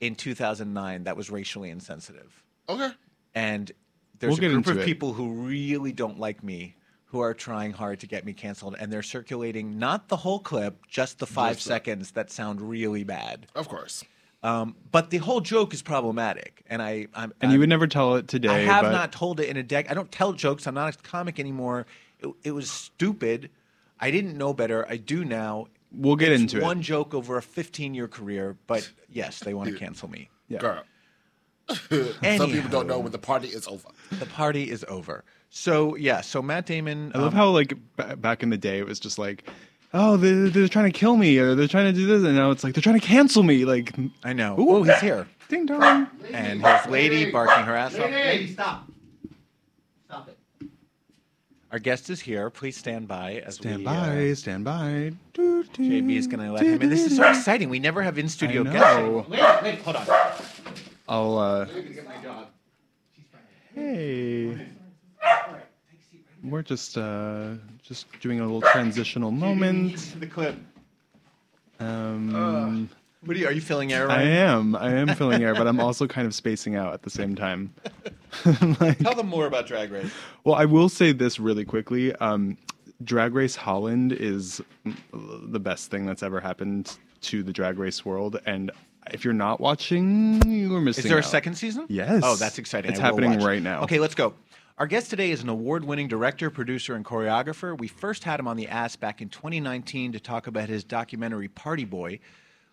in 0.00 0.14
2009 0.14 1.04
that 1.04 1.16
was 1.16 1.30
racially 1.30 1.70
insensitive, 1.70 2.42
Okay. 2.68 2.90
and 3.34 3.72
there's 4.18 4.38
We'll 4.40 4.50
a 4.50 4.52
group 4.54 4.66
of 4.66 4.78
it. 4.78 4.84
people 4.84 5.12
who 5.12 5.32
really 5.46 5.92
don't 5.92 6.18
like 6.18 6.42
me 6.42 6.76
who 7.10 7.20
are 7.20 7.34
trying 7.34 7.72
hard 7.72 8.00
to 8.00 8.06
get 8.06 8.24
me 8.24 8.32
canceled, 8.32 8.76
and 8.78 8.92
they're 8.92 9.02
circulating 9.02 9.78
not 9.78 10.08
the 10.08 10.16
whole 10.16 10.40
clip, 10.40 10.86
just 10.88 11.18
the 11.18 11.26
five 11.26 11.56
Just 11.56 11.66
seconds 11.66 12.10
that 12.12 12.30
sound 12.30 12.60
really 12.60 13.04
bad. 13.04 13.46
Of 13.54 13.68
course. 13.68 14.04
Um, 14.42 14.76
but 14.92 15.10
the 15.10 15.18
whole 15.18 15.40
joke 15.40 15.72
is 15.72 15.82
problematic, 15.82 16.62
and 16.68 16.82
I, 16.82 17.06
I'm, 17.14 17.32
and 17.40 17.50
you 17.50 17.54
I'm- 17.56 17.60
would 17.60 17.68
never 17.68 17.86
tell 17.86 18.16
it 18.16 18.28
today. 18.28 18.48
I 18.48 18.58
have 18.58 18.82
but 18.82 18.92
not 18.92 19.12
told 19.12 19.40
it 19.40 19.48
in 19.48 19.56
a 19.56 19.62
decade. 19.62 19.90
I 19.90 19.94
don't 19.94 20.10
tell 20.12 20.32
jokes. 20.32 20.66
I'm 20.66 20.74
not 20.74 20.94
a 20.94 20.98
comic 20.98 21.38
anymore. 21.40 21.86
It, 22.20 22.28
it 22.44 22.50
was 22.52 22.70
stupid. 22.70 23.50
I 23.98 24.10
didn't 24.10 24.36
know 24.36 24.52
better. 24.52 24.86
I 24.88 24.96
do 24.98 25.24
now. 25.24 25.68
We'll 25.92 26.16
get 26.16 26.32
It's 26.32 26.42
into 26.42 26.58
it. 26.58 26.62
one 26.62 26.82
joke 26.82 27.14
over 27.14 27.36
a 27.38 27.42
15 27.42 27.94
year 27.94 28.08
career, 28.08 28.56
but 28.66 28.90
yes, 29.10 29.40
they 29.40 29.54
want 29.54 29.70
to 29.70 29.76
cancel 29.76 30.08
me. 30.10 30.28
Yeah. 30.48 30.58
Girl. 30.58 30.82
Some 31.68 32.50
people 32.50 32.70
don't 32.70 32.86
know 32.86 32.98
when 33.00 33.12
the 33.12 33.18
party 33.18 33.48
is 33.48 33.66
over. 33.66 33.88
The 34.18 34.26
party 34.26 34.70
is 34.70 34.84
over. 34.88 35.24
So 35.50 35.96
yeah, 35.96 36.20
so 36.20 36.40
Matt 36.42 36.66
Damon. 36.66 37.12
I 37.14 37.18
love 37.18 37.32
um, 37.32 37.34
how 37.34 37.48
like 37.50 37.74
b- 37.96 38.14
back 38.16 38.42
in 38.42 38.50
the 38.50 38.56
day 38.58 38.78
it 38.78 38.86
was 38.86 39.00
just 39.00 39.18
like, 39.18 39.48
oh, 39.94 40.16
they're, 40.16 40.48
they're 40.48 40.68
trying 40.68 40.90
to 40.92 40.96
kill 40.96 41.16
me 41.16 41.38
or 41.38 41.54
they're 41.54 41.66
trying 41.68 41.92
to 41.92 41.98
do 41.98 42.06
this, 42.06 42.22
and 42.24 42.36
now 42.36 42.50
it's 42.50 42.62
like 42.62 42.74
they're 42.74 42.82
trying 42.82 43.00
to 43.00 43.04
cancel 43.06 43.42
me. 43.42 43.64
Like, 43.64 43.94
I 44.22 44.32
know. 44.32 44.58
Ooh. 44.60 44.70
Oh, 44.76 44.82
he's 44.84 45.00
here, 45.00 45.26
ding 45.48 45.66
dong. 45.66 46.08
and 46.32 46.64
his 46.64 46.86
lady 46.86 47.30
barking 47.30 47.64
her 47.64 47.74
ass 47.74 47.94
off. 47.94 48.10
Lady, 48.10 48.52
stop. 48.52 48.84
Stop 48.84 48.88
it. 48.88 48.94
Our 51.72 51.78
guest 51.80 52.10
is 52.10 52.20
here. 52.20 52.48
Please 52.48 52.76
stand 52.76 53.08
by 53.08 53.42
as 53.44 53.56
Stand 53.56 53.78
we. 53.78 53.84
by, 53.84 54.30
Uh, 54.30 54.34
stand 54.36 54.64
by. 54.64 55.12
Doo, 55.34 55.64
doo, 55.64 55.82
JB 55.82 56.16
is 56.16 56.26
going 56.26 56.44
to 56.46 56.52
let 56.52 56.64
him 56.64 56.80
in. 56.80 56.88
This 56.88 57.04
is 57.04 57.16
so 57.16 57.28
exciting. 57.28 57.68
We 57.68 57.80
never 57.80 58.02
have 58.02 58.18
in 58.18 58.28
studio 58.28 58.62
guests. 58.64 59.28
Wait, 59.28 59.40
wait, 59.62 59.78
hold 59.82 59.96
on. 59.96 60.06
I'll 61.08 61.38
uh, 61.38 61.64
Get 61.66 62.06
my 62.06 62.16
job. 62.22 62.46
hey. 63.74 64.66
We're 66.44 66.62
just 66.62 66.96
uh, 66.96 67.54
just 67.82 68.06
doing 68.20 68.38
a 68.38 68.44
little 68.44 68.62
transitional 68.62 69.32
moment. 69.32 70.14
The 70.20 70.26
clip. 70.28 70.54
Um, 71.80 72.88
What 73.24 73.36
are 73.36 73.40
you? 73.40 73.46
Are 73.46 73.52
you 73.52 73.60
filling 73.60 73.92
air? 73.92 74.10
I 74.10 74.22
am, 74.22 74.76
I 74.76 74.92
am 74.92 75.08
filling 75.14 75.42
air, 75.42 75.54
but 75.54 75.66
I'm 75.66 75.80
also 75.80 76.06
kind 76.06 76.26
of 76.26 76.34
spacing 76.34 76.76
out 76.76 76.94
at 76.94 77.02
the 77.02 77.10
same 77.10 77.34
time. 77.34 77.74
like, 78.80 78.98
Tell 78.98 79.14
them 79.14 79.28
more 79.28 79.46
about 79.46 79.66
Drag 79.66 79.90
Race. 79.90 80.10
Well, 80.44 80.54
I 80.54 80.64
will 80.64 80.88
say 80.88 81.12
this 81.12 81.40
really 81.40 81.64
quickly. 81.64 82.14
Um, 82.16 82.56
Drag 83.04 83.34
Race 83.34 83.56
Holland 83.56 84.12
is 84.12 84.62
the 85.12 85.60
best 85.60 85.90
thing 85.90 86.06
that's 86.06 86.22
ever 86.22 86.40
happened 86.40 86.98
to 87.22 87.42
the 87.42 87.52
drag 87.52 87.78
race 87.78 88.04
world. 88.04 88.40
And 88.46 88.70
if 89.12 89.24
you're 89.24 89.34
not 89.34 89.60
watching, 89.60 90.42
you're 90.50 90.80
missing. 90.80 91.04
Is 91.04 91.10
there 91.10 91.18
a 91.18 91.22
second 91.22 91.54
season? 91.54 91.86
Yes. 91.88 92.22
Oh, 92.24 92.36
that's 92.36 92.58
exciting. 92.58 92.90
It's 92.90 93.00
happening 93.00 93.40
right 93.40 93.62
now. 93.62 93.82
Okay, 93.82 93.98
let's 93.98 94.14
go. 94.14 94.34
Our 94.78 94.86
guest 94.86 95.08
today 95.08 95.30
is 95.30 95.42
an 95.42 95.48
award 95.48 95.84
winning 95.84 96.06
director, 96.06 96.50
producer, 96.50 96.94
and 96.94 97.04
choreographer. 97.04 97.78
We 97.78 97.88
first 97.88 98.24
had 98.24 98.38
him 98.38 98.46
on 98.46 98.56
the 98.56 98.68
ass 98.68 98.94
back 98.94 99.22
in 99.22 99.30
2019 99.30 100.12
to 100.12 100.20
talk 100.20 100.46
about 100.46 100.68
his 100.68 100.84
documentary 100.84 101.48
Party 101.48 101.86
Boy, 101.86 102.20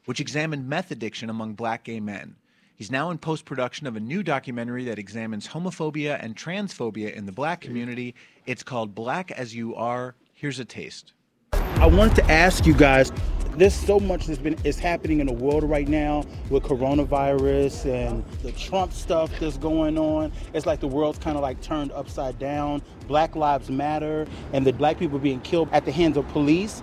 which 0.06 0.20
examined 0.20 0.68
meth 0.68 0.92
addiction 0.92 1.30
among 1.30 1.54
black 1.54 1.84
gay 1.84 2.00
men. 2.00 2.36
He's 2.76 2.92
now 2.92 3.12
in 3.12 3.18
post 3.18 3.46
production 3.46 3.88
of 3.88 3.96
a 3.96 4.00
new 4.00 4.24
documentary 4.24 4.84
that 4.86 5.00
examines 5.00 5.48
homophobia 5.48 6.18
and 6.22 6.36
transphobia 6.36 7.14
in 7.14 7.26
the 7.26 7.32
black 7.32 7.62
community. 7.62 8.16
It's 8.46 8.64
called 8.64 8.96
Black 8.96 9.32
as 9.32 9.56
You 9.56 9.76
Are. 9.76 10.16
Here's 10.34 10.60
a 10.60 10.66
taste. 10.66 11.14
I 11.54 11.86
wanted 11.86 12.16
to 12.16 12.32
ask 12.32 12.66
you 12.66 12.74
guys. 12.74 13.12
There's 13.56 13.74
so 13.74 14.00
much 14.00 14.26
that's 14.26 14.40
been 14.40 14.58
is 14.64 14.80
happening 14.80 15.20
in 15.20 15.28
the 15.28 15.34
world 15.34 15.64
right 15.64 15.88
now 15.88 16.24
with 16.50 16.64
coronavirus 16.64 17.86
and 17.86 18.26
the 18.42 18.52
Trump 18.54 18.92
stuff 18.92 19.30
that's 19.40 19.58
going 19.58 19.98
on. 20.00 20.32
It's 20.54 20.66
like 20.66 20.80
the 20.80 20.88
world's 20.88 21.20
kind 21.20 21.36
of 21.38 21.44
like 21.44 21.62
turned 21.62 21.92
upside 21.92 22.40
down. 22.40 22.82
Black 23.08 23.36
lives 23.36 23.70
matter, 23.70 24.26
and 24.54 24.66
the 24.66 24.74
black 24.74 24.98
people 24.98 25.20
being 25.20 25.40
killed 25.42 25.70
at 25.72 25.86
the 25.86 25.92
hands 25.92 26.18
of 26.18 26.28
police, 26.30 26.82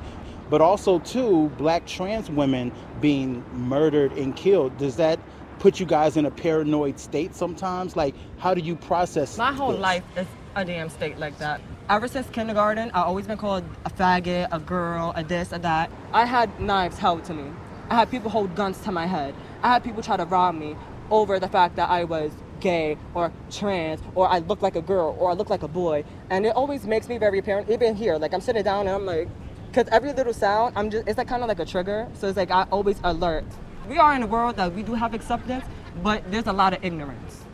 but 0.50 0.60
also 0.60 0.98
too 0.98 1.50
black 1.56 1.86
trans 1.86 2.28
women 2.28 2.72
being 3.00 3.44
murdered 3.52 4.12
and 4.12 4.36
killed. 4.36 4.76
Does 4.76 4.96
that 4.96 5.18
put 5.60 5.78
you 5.78 5.86
guys 5.86 6.16
in 6.16 6.26
a 6.26 6.30
paranoid 6.30 6.98
state 6.98 7.34
sometimes? 7.34 7.96
Like, 7.96 8.14
how 8.38 8.52
do 8.52 8.60
you 8.60 8.76
process? 8.76 9.38
My 9.38 9.52
whole 9.52 9.72
this? 9.72 9.80
life 9.80 10.04
is 10.16 10.26
a 10.56 10.64
damn 10.64 10.90
state 10.90 11.18
like 11.18 11.38
that. 11.38 11.60
Ever 11.88 12.08
since 12.08 12.28
kindergarten, 12.30 12.90
I've 12.90 13.06
always 13.06 13.26
been 13.26 13.38
called 13.38 13.64
a 13.84 13.90
faggot, 13.90 14.48
a 14.50 14.58
girl, 14.58 15.12
a 15.16 15.22
this, 15.22 15.52
a 15.52 15.58
that. 15.60 15.90
I 16.12 16.24
had 16.24 16.60
knives 16.60 16.98
held 16.98 17.24
to 17.24 17.34
me. 17.34 17.50
I 17.88 17.94
had 17.94 18.10
people 18.10 18.30
hold 18.30 18.54
guns 18.54 18.78
to 18.82 18.92
my 18.92 19.06
head. 19.06 19.34
I 19.62 19.68
had 19.68 19.84
people 19.84 20.02
try 20.02 20.16
to 20.16 20.24
rob 20.24 20.54
me 20.54 20.76
over 21.10 21.38
the 21.38 21.48
fact 21.48 21.76
that 21.76 21.88
I 21.90 22.04
was 22.04 22.32
gay 22.60 22.96
or 23.14 23.32
trans 23.50 24.00
or 24.14 24.28
I 24.28 24.38
look 24.38 24.62
like 24.62 24.76
a 24.76 24.82
girl 24.82 25.16
or 25.18 25.30
I 25.30 25.34
look 25.34 25.50
like 25.50 25.62
a 25.62 25.68
boy. 25.68 26.04
And 26.30 26.46
it 26.46 26.54
always 26.54 26.86
makes 26.86 27.08
me 27.08 27.18
very 27.18 27.38
apparent, 27.38 27.70
even 27.70 27.94
here. 27.94 28.16
Like 28.16 28.32
I'm 28.32 28.40
sitting 28.40 28.62
down 28.62 28.86
and 28.86 28.90
I'm 28.90 29.06
like, 29.06 29.28
because 29.70 29.88
every 29.92 30.12
little 30.12 30.32
sound, 30.34 30.72
I'm 30.76 30.90
just, 30.90 31.06
it's 31.06 31.16
like 31.16 31.28
kind 31.28 31.42
of 31.42 31.48
like 31.48 31.60
a 31.60 31.64
trigger. 31.64 32.08
So 32.14 32.26
it's 32.28 32.36
like 32.36 32.50
I 32.50 32.66
always 32.72 33.00
alert. 33.04 33.44
We 33.88 33.98
are 33.98 34.14
in 34.14 34.22
a 34.22 34.26
world 34.26 34.56
that 34.56 34.74
we 34.74 34.82
do 34.82 34.94
have 34.94 35.14
acceptance, 35.14 35.64
but 36.02 36.28
there's 36.30 36.46
a 36.46 36.52
lot 36.52 36.72
of 36.72 36.84
ignorance. 36.84 37.44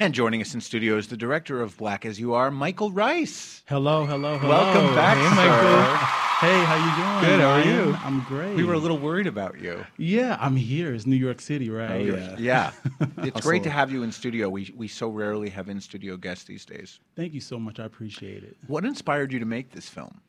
And 0.00 0.14
joining 0.14 0.40
us 0.40 0.54
in 0.54 0.60
studio 0.60 0.96
is 0.96 1.08
the 1.08 1.16
director 1.16 1.60
of 1.60 1.76
Black 1.76 2.04
as 2.06 2.18
You 2.18 2.34
Are, 2.34 2.50
Micheal 2.50 2.90
Rice. 2.92 3.62
Hello, 3.66 4.04
hello, 4.06 4.38
hello. 4.38 4.50
Welcome 4.50 4.94
back, 4.94 5.16
Hey, 5.18 5.28
sir. 5.28 5.36
Michael. 5.36 6.18
Hey, 6.42 6.64
how 6.64 6.74
you 6.74 7.20
doing? 7.20 7.32
Good, 7.32 7.40
how 7.40 7.50
are 7.50 7.64
you? 7.64 7.96
I'm 8.02 8.20
great. 8.24 8.56
We 8.56 8.64
were 8.64 8.74
a 8.74 8.78
little 8.78 8.98
worried 8.98 9.28
about 9.28 9.60
you. 9.60 9.84
Yeah, 9.98 10.36
I'm 10.40 10.56
here. 10.56 10.92
It's 10.92 11.06
New 11.06 11.14
York 11.14 11.40
City, 11.40 11.70
right? 11.70 12.10
Oh, 12.10 12.36
yeah. 12.38 12.72
It's 13.18 13.42
great 13.42 13.62
to 13.62 13.70
have 13.70 13.92
you 13.92 14.02
in 14.02 14.10
studio. 14.10 14.48
We, 14.48 14.74
we 14.76 14.88
so 14.88 15.08
rarely 15.08 15.50
have 15.50 15.68
in 15.68 15.80
studio 15.80 16.16
guests 16.16 16.44
these 16.44 16.64
days. 16.64 16.98
Thank 17.14 17.34
you 17.34 17.40
so 17.40 17.58
much. 17.60 17.78
I 17.78 17.84
appreciate 17.84 18.42
it. 18.42 18.56
What 18.66 18.84
inspired 18.84 19.32
you 19.32 19.38
to 19.38 19.44
make 19.44 19.70
this 19.70 19.88
film? 19.88 20.20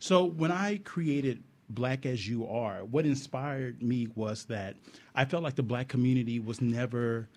So 0.00 0.24
when 0.24 0.50
I 0.50 0.78
created 0.78 1.42
Black 1.68 2.06
as 2.06 2.26
You 2.26 2.48
Are, 2.48 2.84
what 2.86 3.04
inspired 3.04 3.82
me 3.82 4.08
was 4.14 4.44
that 4.46 4.74
I 5.14 5.26
felt 5.26 5.42
like 5.42 5.56
the 5.56 5.62
black 5.62 5.88
community 5.88 6.40
was 6.40 6.62
never 6.62 7.28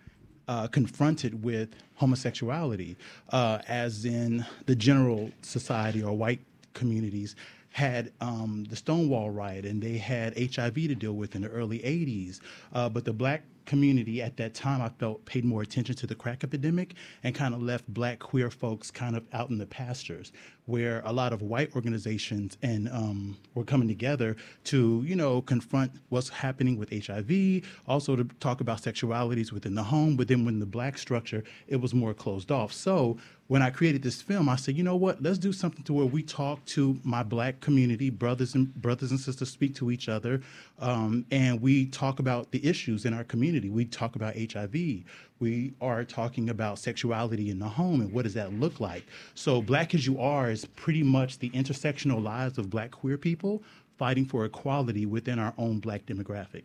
uh, 0.47 0.67
confronted 0.67 1.43
with 1.43 1.75
homosexuality, 1.95 2.95
uh, 3.29 3.59
as 3.67 4.05
in 4.05 4.45
the 4.65 4.75
general 4.75 5.29
society 5.41 6.01
or 6.01 6.13
white 6.13 6.39
communities 6.73 7.35
had 7.73 8.13
um, 8.21 8.65
the 8.69 8.75
Stonewall 8.75 9.29
riot 9.29 9.65
and 9.65 9.81
they 9.81 9.97
had 9.97 10.37
HIV 10.37 10.75
to 10.75 10.95
deal 10.95 11.13
with 11.13 11.35
in 11.35 11.41
the 11.41 11.49
early 11.49 11.79
80s. 11.79 12.39
Uh, 12.71 12.87
but 12.87 13.03
the 13.03 13.13
black 13.13 13.43
community 13.65 14.21
at 14.21 14.37
that 14.37 14.53
time, 14.53 14.81
I 14.81 14.89
felt, 14.89 15.25
paid 15.25 15.43
more 15.45 15.61
attention 15.61 15.95
to 15.95 16.07
the 16.07 16.15
crack 16.15 16.43
epidemic 16.43 16.95
and 17.23 17.33
kind 17.33 17.53
of 17.53 17.61
left 17.61 17.87
black 17.87 18.19
queer 18.19 18.51
folks 18.51 18.91
kind 18.91 19.15
of 19.15 19.25
out 19.33 19.49
in 19.49 19.57
the 19.57 19.65
pastures, 19.65 20.31
where 20.65 21.01
a 21.05 21.11
lot 21.11 21.33
of 21.33 21.41
white 21.41 21.75
organizations 21.75 22.57
and 22.61 22.87
um, 22.89 23.37
were 23.53 23.63
coming 23.63 23.87
together 23.87 24.35
to, 24.63 25.03
you 25.05 25.15
know, 25.15 25.41
confront 25.41 25.91
what's 26.09 26.29
happening 26.29 26.77
with 26.77 26.89
HIV, 27.05 27.63
also 27.87 28.15
to 28.15 28.23
talk 28.39 28.61
about 28.61 28.81
sexualities 28.81 29.51
within 29.51 29.75
the 29.75 29.83
home. 29.83 30.15
But 30.15 30.27
then 30.27 30.45
when 30.45 30.59
the 30.59 30.65
black 30.65 30.97
structure, 30.97 31.43
it 31.67 31.77
was 31.77 31.93
more 31.93 32.13
closed 32.13 32.51
off. 32.51 32.71
So 32.71 33.17
when 33.47 33.61
I 33.61 33.69
created 33.69 34.01
this 34.01 34.21
film, 34.21 34.47
I 34.47 34.55
said, 34.55 34.77
you 34.77 34.83
know 34.83 34.95
what? 34.95 35.21
Let's 35.21 35.37
do 35.37 35.51
something 35.51 35.83
to 35.83 35.93
where 35.93 36.05
we 36.05 36.23
talk 36.23 36.63
to 36.65 36.97
my 37.03 37.23
black 37.23 37.59
community, 37.59 38.09
brothers 38.09 38.55
and 38.55 38.73
brothers 38.75 39.11
and 39.11 39.19
sisters 39.19 39.51
speak 39.51 39.75
to 39.75 39.91
each 39.91 40.07
other, 40.07 40.41
um, 40.79 41.25
and 41.29 41.61
we 41.61 41.87
talk 41.87 42.19
about 42.19 42.51
the 42.51 42.65
issues 42.65 43.05
in 43.05 43.13
our 43.13 43.23
community. 43.25 43.69
We 43.69 43.85
talk 43.85 44.15
about 44.15 44.35
HIV. 44.35 45.03
We 45.43 45.73
are 45.81 46.05
talking 46.05 46.49
about 46.49 46.79
sexuality 46.79 47.49
in 47.49 47.59
the 47.59 47.67
home 47.67 47.99
and 47.99 48.13
what 48.13 48.23
does 48.23 48.33
that 48.35 48.53
look 48.53 48.79
like. 48.79 49.05
So, 49.35 49.61
Black 49.61 49.93
as 49.93 50.07
You 50.07 50.17
Are 50.17 50.49
is 50.49 50.63
pretty 50.63 51.03
much 51.03 51.37
the 51.37 51.49
intersectional 51.49 52.23
lives 52.23 52.57
of 52.57 52.69
black 52.69 52.91
queer 52.91 53.17
people 53.17 53.61
fighting 53.97 54.23
for 54.23 54.45
equality 54.45 55.05
within 55.05 55.39
our 55.39 55.53
own 55.57 55.81
black 55.81 56.05
demographic. 56.05 56.63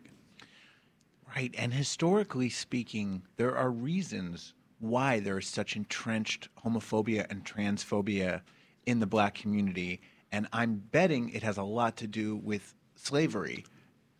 Right. 1.35 1.53
And 1.57 1.73
historically 1.73 2.49
speaking, 2.49 3.23
there 3.35 3.53
are 3.53 3.69
reasons 3.69 4.53
why 4.79 5.19
there 5.19 5.39
is 5.39 5.47
such 5.47 5.75
entrenched 5.75 6.47
homophobia 6.63 7.29
and 7.29 7.43
transphobia 7.43 8.39
in 8.85 9.01
the 9.01 9.05
black 9.05 9.35
community. 9.35 9.99
And 10.31 10.47
I'm 10.53 10.75
betting 10.75 11.31
it 11.31 11.43
has 11.43 11.57
a 11.57 11.63
lot 11.63 11.97
to 11.97 12.07
do 12.07 12.37
with 12.37 12.73
slavery 12.95 13.65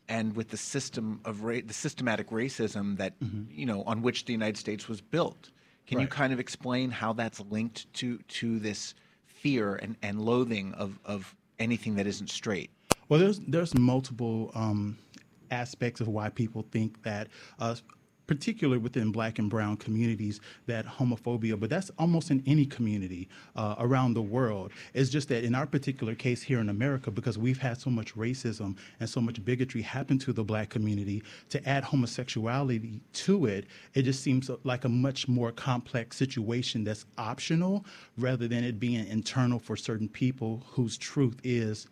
and 0.10 0.36
with 0.36 0.50
the 0.50 0.58
system 0.58 1.22
of 1.24 1.44
ra- 1.44 1.62
the 1.66 1.74
systematic 1.74 2.30
racism 2.32 2.98
that 2.98 3.14
you 3.52 3.66
know 3.66 3.84
on 3.84 4.02
which 4.02 4.26
the 4.26 4.34
United 4.34 4.58
States 4.58 4.90
was 4.90 5.00
built. 5.00 5.52
Can 5.88 6.00
you 6.00 6.08
kind 6.08 6.32
of 6.34 6.40
explain 6.40 6.92
how 6.92 7.14
that's 7.14 7.40
linked 7.40 7.92
to 7.96 8.18
to 8.18 8.60
this 8.60 8.94
fear 9.26 9.76
and, 9.76 9.96
and 10.04 10.22
loathing 10.22 10.74
of, 10.74 11.00
of 11.06 11.36
anything 11.58 11.96
that 11.96 12.06
isn't 12.06 12.30
straight? 12.30 12.70
Well, 13.08 13.20
there's 13.20 13.40
there's 13.40 13.74
multiple 13.74 14.52
um, 14.54 14.98
aspects 15.52 16.02
of 16.02 16.08
why 16.08 16.30
people 16.30 16.66
think 16.72 17.02
that, 17.04 17.28
uh, 17.60 17.76
particularly 18.30 18.78
within 18.78 19.12
Black 19.12 19.40
and 19.40 19.50
Brown 19.50 19.76
communities, 19.76 20.40
that 20.68 20.86
homophobia, 20.86 21.60
but 21.60 21.68
that's 21.68 21.90
almost 21.98 22.30
in 22.30 22.44
any 22.46 22.64
community 22.64 23.28
uh, 23.56 23.74
around 23.80 24.14
the 24.14 24.22
world. 24.22 24.72
It's 24.94 25.10
just 25.10 25.30
that 25.30 25.44
in 25.44 25.56
our 25.56 25.66
particular 25.66 26.14
case 26.14 26.44
here 26.44 26.60
in 26.60 26.70
America, 26.70 27.10
because 27.10 27.40
we've 27.40 27.58
had 27.58 27.82
so 27.82 27.90
much 27.90 28.16
racism 28.16 28.78
and 29.00 29.10
so 29.10 29.20
much 29.20 29.44
bigotry 29.44 29.82
happen 29.82 30.20
to 30.20 30.32
the 30.32 30.44
Black 30.44 30.70
community, 30.70 31.24
to 31.50 31.68
add 31.68 31.84
homosexuality 31.84 33.02
to 33.14 33.48
it, 33.48 33.66
it 33.96 34.04
just 34.04 34.22
seems 34.22 34.52
like 34.64 34.86
a 34.86 34.90
much 34.90 35.28
more 35.28 35.52
complex 35.52 36.16
situation 36.16 36.84
that's 36.84 37.08
optional 37.18 37.84
rather 38.20 38.48
than 38.48 38.64
it 38.64 38.80
being 38.80 39.08
internal 39.08 39.58
for 39.58 39.76
certain 39.76 40.08
people 40.08 40.62
whose 40.68 41.00
truth 41.00 41.40
is 41.44 41.88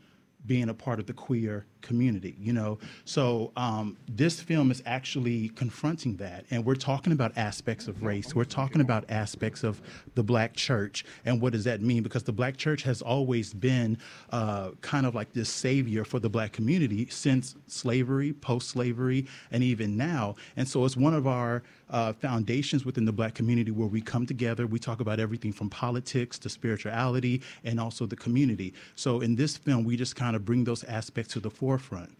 being 0.45 0.69
a 0.69 0.73
part 0.73 0.99
of 0.99 1.05
the 1.07 1.13
queer 1.13 1.65
community, 1.81 2.35
you 2.39 2.53
know. 2.53 2.77
So 3.05 3.51
um, 3.55 3.97
this 4.07 4.39
film 4.39 4.71
is 4.71 4.81
actually 4.85 5.49
confronting 5.49 6.17
that, 6.17 6.45
and 6.51 6.65
we're 6.65 6.75
talking 6.75 7.11
about 7.13 7.37
aspects 7.37 7.87
of 7.87 8.03
race. 8.03 8.33
We're 8.35 8.45
talking 8.45 8.81
about 8.81 9.05
aspects 9.09 9.63
of 9.63 9.81
the 10.15 10.23
black 10.23 10.53
church, 10.53 11.05
and 11.25 11.41
what 11.41 11.53
does 11.53 11.63
that 11.65 11.81
mean? 11.81 12.03
Because 12.03 12.23
the 12.23 12.31
black 12.31 12.55
church 12.57 12.83
has 12.83 13.01
always 13.01 13.53
been 13.53 13.97
uh, 14.31 14.71
kind 14.81 15.05
of 15.05 15.15
like 15.15 15.33
this 15.33 15.49
savior 15.49 16.05
for 16.05 16.19
the 16.19 16.29
black 16.29 16.53
community 16.53 17.07
since 17.09 17.55
slavery, 17.67 18.33
post-slavery, 18.33 19.27
and 19.51 19.63
even 19.63 19.97
now. 19.97 20.35
And 20.55 20.67
so 20.67 20.85
it's 20.85 20.97
one 20.97 21.13
of 21.13 21.27
our 21.27 21.63
uh, 21.89 22.13
foundations 22.13 22.85
within 22.85 23.05
the 23.05 23.11
black 23.11 23.33
community 23.33 23.71
where 23.71 23.87
we 23.87 24.01
come 24.01 24.25
together. 24.25 24.67
We 24.67 24.79
talk 24.79 24.99
about 24.99 25.19
everything 25.19 25.53
from 25.53 25.69
politics 25.69 26.37
to 26.39 26.49
spirituality 26.49 27.41
and 27.63 27.79
also 27.79 28.05
the 28.05 28.15
community. 28.15 28.73
So 28.95 29.21
in 29.21 29.35
this 29.35 29.57
film, 29.57 29.83
we 29.83 29.95
just 29.95 30.15
kind 30.15 30.35
of 30.35 30.45
bring 30.45 30.63
those 30.63 30.83
aspects 30.83 31.33
to 31.33 31.39
the 31.39 31.49
forefront. 31.49 32.17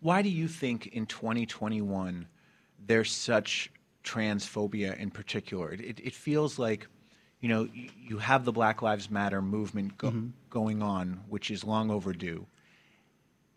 Why 0.00 0.22
do 0.22 0.28
you 0.28 0.48
think 0.48 0.88
in 0.88 1.06
2021 1.06 2.26
there's 2.86 3.10
such 3.10 3.70
transphobia 4.04 4.96
in 4.98 5.10
particular? 5.10 5.72
It, 5.72 5.80
it, 5.80 6.00
it 6.00 6.14
feels 6.14 6.58
like, 6.58 6.86
you 7.40 7.48
know, 7.48 7.68
you, 7.72 8.18
have 8.18 8.44
the 8.44 8.52
Black 8.52 8.82
Lives 8.82 9.10
Matter 9.10 9.42
movement 9.42 9.96
go, 9.98 10.12
going 10.50 10.82
on, 10.82 11.20
which 11.28 11.50
is 11.50 11.64
long 11.64 11.90
overdue. 11.90 12.46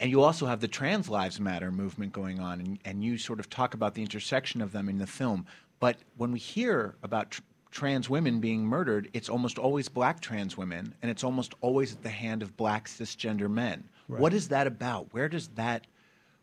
And 0.01 0.09
you 0.09 0.23
also 0.23 0.47
have 0.47 0.61
the 0.61 0.67
Trans 0.67 1.09
Lives 1.09 1.39
Matter 1.39 1.71
movement 1.71 2.11
going 2.11 2.39
on, 2.39 2.59
and, 2.59 2.79
and 2.83 3.03
you 3.03 3.19
sort 3.19 3.39
of 3.39 3.51
talk 3.51 3.75
about 3.75 3.93
the 3.93 4.01
intersection 4.01 4.59
of 4.59 4.71
them 4.71 4.89
in 4.89 4.97
the 4.97 5.05
film. 5.05 5.45
But 5.79 5.97
when 6.17 6.31
we 6.31 6.39
hear 6.39 6.95
about 7.03 7.29
tr- 7.29 7.41
trans 7.69 8.09
women 8.09 8.39
being 8.39 8.65
murdered, 8.65 9.11
it's 9.13 9.29
almost 9.29 9.59
always 9.59 9.89
black 9.89 10.19
trans 10.19 10.57
women, 10.57 10.95
and 11.03 11.11
it's 11.11 11.23
almost 11.23 11.53
always 11.61 11.93
at 11.93 12.01
the 12.01 12.09
hand 12.09 12.41
of 12.41 12.57
black 12.57 12.87
cisgender 12.87 13.47
men. 13.47 13.87
What 14.07 14.19
Right. 14.31 14.33
is 14.33 14.47
that 14.47 14.65
about? 14.65 15.13
Where 15.13 15.29
does 15.29 15.49
that, 15.49 15.85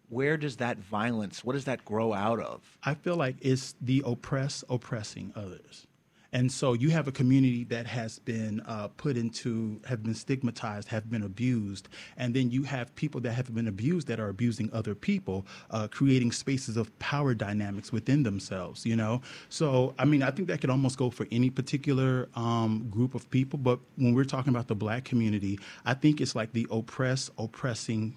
where 0.09 0.37
does 0.37 0.59
that 0.59 0.79
violence, 0.79 1.43
what 1.45 1.55
does 1.55 1.65
that 1.65 1.85
grow 1.85 2.15
out 2.15 2.39
of? 2.39 2.61
I 2.85 2.95
feel 2.95 3.17
like 3.17 3.39
it's 3.41 3.75
the 3.81 4.05
oppressed 4.07 4.63
oppressing 4.71 5.33
others. 5.35 5.88
And 6.33 6.53
so 6.53 6.75
you 6.75 6.91
have 6.91 7.09
a 7.09 7.13
community 7.13 7.65
that 7.65 7.87
has 7.87 8.19
been 8.19 8.61
uh, 8.67 8.89
put 8.89 9.17
into, 9.17 9.81
have 9.87 10.03
been 10.03 10.15
stigmatized, 10.15 10.89
have 10.89 11.11
been 11.11 11.23
abused, 11.23 11.89
and 12.17 12.35
then 12.35 12.51
you 12.51 12.65
have 12.65 12.95
people 12.97 13.21
that 13.23 13.33
have 13.33 13.55
been 13.55 13.69
abused 13.69 14.09
that 14.09 14.21
are 14.21 14.29
abusing 14.29 14.71
other 14.73 14.95
people, 14.95 15.47
uh, 15.71 15.89
creating 15.89 16.33
spaces 16.33 16.77
of 16.77 16.97
power 16.99 17.33
dynamics 17.35 17.93
within 17.93 18.23
themselves. 18.23 18.85
You 18.85 18.97
know, 18.97 19.23
so 19.49 19.95
I 19.99 20.05
mean, 20.05 20.23
I 20.23 20.31
think 20.31 20.49
that 20.49 20.61
could 20.61 20.71
almost 20.71 20.99
go 20.99 21.11
for 21.11 21.27
any 21.31 21.49
particular 21.49 22.29
um, 22.35 22.89
group 22.91 23.15
of 23.15 23.31
people. 23.31 23.59
But 23.59 23.81
when 23.97 24.15
we're 24.15 24.25
talking 24.25 24.53
about 24.53 24.69
the 24.69 24.75
black 24.75 25.05
community, 25.05 25.59
I 25.87 25.95
think 25.95 26.21
it's 26.21 26.35
like 26.35 26.53
the 26.53 26.67
oppressed 26.71 27.31
oppressing 27.39 28.17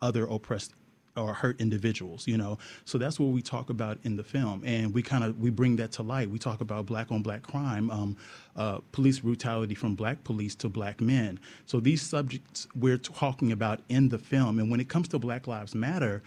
other 0.00 0.24
oppressed 0.24 0.72
or 1.16 1.34
hurt 1.34 1.60
individuals 1.60 2.26
you 2.26 2.36
know? 2.36 2.58
So 2.84 2.98
that's 2.98 3.18
what 3.18 3.26
we 3.26 3.42
talk 3.42 3.70
about 3.70 3.98
in 4.04 4.16
the 4.16 4.24
film. 4.24 4.62
And 4.64 4.92
we 4.92 5.02
kind 5.02 5.24
of 5.24 5.38
we 5.38 5.50
bring 5.50 5.76
that 5.76 5.92
to 5.92 6.02
light. 6.02 6.30
We 6.30 6.38
talk 6.38 6.60
about 6.60 6.86
black 6.86 7.10
on 7.10 7.22
black 7.22 7.42
crime 7.42 7.90
um, 7.90 8.16
uh, 8.56 8.78
police 8.92 9.20
brutality 9.20 9.74
from 9.74 9.94
black 9.94 10.22
police 10.24 10.54
to 10.56 10.68
black 10.68 11.00
men. 11.00 11.38
So 11.66 11.80
these 11.80 12.02
subjects 12.02 12.66
we're 12.74 12.98
talking 12.98 13.52
about 13.52 13.80
in 13.88 14.08
the 14.08 14.18
film. 14.18 14.58
And 14.58 14.70
when 14.70 14.80
it 14.80 14.88
comes 14.88 15.08
to 15.08 15.18
black 15.18 15.46
lives 15.46 15.74
matter 15.74 16.22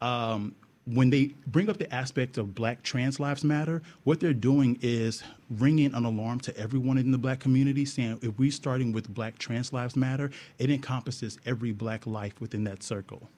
um, 0.00 0.54
when 0.94 1.10
they 1.10 1.34
bring 1.46 1.68
up 1.68 1.76
the 1.76 1.92
aspect 1.92 2.38
of 2.38 2.54
black 2.54 2.82
trans 2.82 3.20
lives 3.20 3.44
matter, 3.44 3.82
what 4.04 4.20
they're 4.20 4.32
doing 4.32 4.78
is 4.80 5.22
ringing 5.50 5.92
an 5.94 6.04
alarm 6.04 6.40
to 6.40 6.56
everyone 6.56 6.96
in 6.96 7.10
the 7.10 7.18
black 7.18 7.40
community 7.40 7.84
saying 7.84 8.18
if 8.22 8.38
we're 8.38 8.50
starting 8.50 8.92
with 8.92 9.12
black 9.12 9.38
trans 9.38 9.72
lives 9.72 9.96
matter, 9.96 10.30
it 10.58 10.70
encompasses 10.70 11.38
every 11.44 11.72
black 11.72 12.06
life 12.06 12.40
within 12.40 12.64
that 12.64 12.82
circle. 12.82 13.28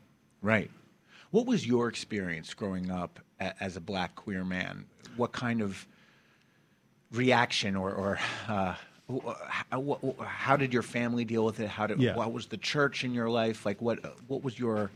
Right. 0.42 0.70
What 1.31 1.47
was 1.47 1.66
your 1.66 1.89
experience 1.89 2.55
growing 2.55 2.91
up 2.91 3.20
a, 3.41 3.62
as 3.62 3.76
a 3.76 3.81
black 3.81 4.14
queer 4.16 4.45
man? 4.45 4.85
What 5.16 5.33
kind 5.33 5.61
of 5.62 5.87
reaction 7.12 7.76
or, 7.76 7.93
or 7.93 8.18
uh, 8.49 8.74
how, 9.70 9.99
how, 10.20 10.57
did 10.57 10.72
your 10.72 10.83
family 10.83 11.24
deal 11.24 11.45
with 11.45 11.61
it? 11.61 11.68
How 11.68 11.87
did 11.87 12.01
Yeah. 12.01 12.14
what 12.16 12.33
was 12.33 12.47
the 12.47 12.57
church 12.57 13.05
in 13.05 13.12
your 13.12 13.28
life? 13.28 13.66
Like 13.66 13.81
what 13.83 13.99
what 14.28 14.45
was 14.45 14.59
your 14.59 14.91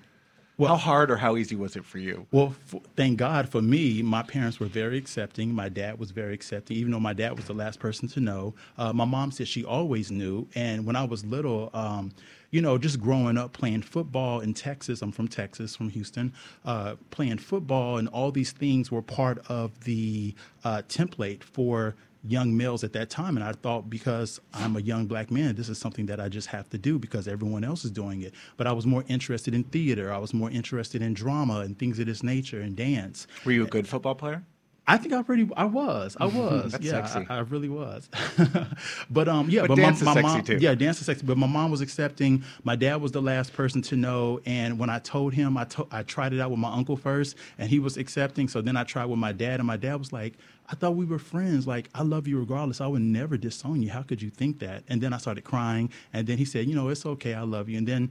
Well- 0.57 0.70
how 0.70 0.76
hard 0.76 1.11
or 1.11 1.16
how 1.16 1.37
easy 1.37 1.57
was 1.57 1.74
it 1.74 1.85
for 1.85 1.99
you? 1.99 2.26
Well, 2.30 2.55
f- 2.72 2.80
thank 2.97 3.18
God 3.18 3.49
for 3.49 3.61
me, 3.61 4.03
my 4.03 4.22
parents 4.22 4.61
were 4.61 4.66
very 4.66 4.97
accepting. 4.99 5.53
My 5.53 5.68
dad 5.68 5.99
was 5.99 6.12
very 6.12 6.35
accepting, 6.35 6.76
even 6.76 6.93
though 6.93 7.01
my 7.01 7.12
dad 7.12 7.37
was 7.37 7.47
the 7.47 7.55
last 7.55 7.80
person 7.80 8.07
to 8.09 8.20
know. 8.20 8.55
Uh, 8.78 8.93
my 8.93 9.05
mom 9.05 9.32
said 9.32 9.49
she 9.49 9.64
always 9.64 10.12
knew. 10.12 10.47
And 10.55 10.87
when 10.87 10.95
I 10.95 11.03
was 11.05 11.24
little, 11.24 11.70
um, 11.74 12.12
you 12.55 12.62
know, 12.62 12.78
just 12.78 13.00
growing 13.00 13.36
up 13.36 13.52
playing 13.52 13.82
football 13.82 14.38
in 14.38 14.55
Texas, 14.55 15.02
I'm 15.02 15.11
from 15.11 15.26
Texas, 15.26 15.74
from 15.74 15.88
Houston, 15.88 16.32
uh, 16.64 16.94
playing 17.11 17.38
football 17.38 17.98
and 17.98 18.07
all 18.07 18.30
these 18.30 18.52
things 18.52 18.92
were 18.92 19.02
part 19.02 19.44
of 19.48 19.80
the 19.80 20.36
uh, 20.62 20.82
template 20.88 21.42
for 21.42 21.96
young 22.22 22.57
males 22.57 22.84
at 22.84 22.92
that 22.92 23.11
time. 23.11 23.36
And 23.36 23.44
I 23.44 23.50
thought 23.50 23.90
because 23.90 24.40
I'm 24.52 24.76
a 24.76 24.80
young 24.80 25.07
black 25.07 25.32
man, 25.32 25.57
this 25.57 25.68
is 25.68 25.78
something 25.78 26.07
that 26.07 26.20
I 26.20 26.28
just 26.28 26.46
have 26.46 26.70
to 26.70 26.78
do 26.78 26.96
because 26.96 27.26
everyone 27.26 27.64
else 27.64 27.84
is 27.84 27.90
doing 27.90 28.22
it. 28.22 28.34
But 28.57 28.68
I 28.68 28.72
was 28.72 28.86
more 28.86 29.02
interested 29.09 29.52
in 29.52 29.64
theater. 29.64 30.12
I 30.12 30.18
was 30.18 30.32
more 30.32 30.48
interested 30.48 31.02
in 31.02 31.12
drama 31.12 31.59
and 31.59 31.76
things 31.76 31.98
of 31.98 32.07
this 32.07 32.22
nature 32.22 32.61
and 32.61 32.76
dance. 32.76 33.26
Were 33.44 33.50
you 33.50 33.64
a 33.64 33.66
good 33.66 33.88
football 33.88 34.14
player? 34.14 34.44
I 34.87 34.99
think 34.99 35.14
I 35.14 35.22
pretty 35.22 35.49
I 35.57 35.64
was. 35.64 36.16
I 36.20 36.26
was. 36.41 36.72
That's 36.72 36.85
yeah, 36.85 37.07
sexy. 37.07 37.26
I, 37.30 37.37
I 37.37 37.41
really 37.41 37.68
was. 37.70 38.09
but 39.11 39.28
um 39.28 39.49
yeah, 39.49 39.62
But 39.62 39.68
but, 39.68 39.76
dance 39.76 39.99
is 40.01 40.05
my, 40.05 40.14
my 40.14 40.20
sexy 40.20 40.37
mom 40.37 40.45
too. 40.45 40.59
yeah, 40.61 40.74
dance 40.74 41.01
is 41.01 41.07
sexy. 41.07 41.24
But 41.24 41.39
my 41.39 41.47
mom 41.47 41.70
was 41.70 41.80
accepting. 41.80 42.45
My 42.64 42.76
dad 42.76 42.97
was 42.97 43.12
the 43.12 43.22
last 43.22 43.53
person 43.53 43.82
to 43.82 43.97
know 43.97 44.41
and 44.47 44.78
when 44.78 44.91
I 44.91 44.99
told 44.99 45.32
him 45.35 45.57
I 45.57 45.64
to, 45.64 45.87
I 45.91 46.03
tried 46.03 46.32
it 46.32 46.41
out 46.41 46.51
with 46.51 46.59
my 46.61 46.72
uncle 46.72 46.97
first 46.97 47.37
and 47.59 47.68
he 47.70 47.78
was 47.78 47.97
accepting. 47.97 48.49
So 48.49 48.61
then 48.61 48.76
I 48.76 48.85
tried 48.85 49.07
with 49.07 49.18
my 49.18 49.32
dad 49.32 49.61
and 49.61 49.66
my 49.66 49.76
dad 49.76 49.97
was 49.97 50.12
like, 50.12 50.35
I 50.68 50.74
thought 50.74 50.97
we 50.97 51.05
were 51.07 51.18
friends. 51.18 51.66
Like 51.66 51.89
I 51.95 52.03
love 52.03 52.26
you 52.28 52.39
regardless. 52.39 52.80
I 52.80 52.87
would 52.87 53.03
never 53.03 53.37
disown 53.37 53.80
you. 53.82 53.91
How 53.91 54.03
could 54.03 54.20
you 54.20 54.30
think 54.30 54.59
that? 54.61 54.85
And 54.89 55.01
then 55.01 55.12
I 55.12 55.18
started 55.18 55.45
crying 55.45 55.91
and 56.12 56.26
then 56.26 56.39
he 56.39 56.45
said, 56.45 56.66
"You 56.66 56.74
know, 56.74 56.89
it's 56.89 57.05
okay. 57.07 57.35
I 57.35 57.43
love 57.43 57.68
you." 57.68 57.78
And 57.78 57.87
then 57.89 58.11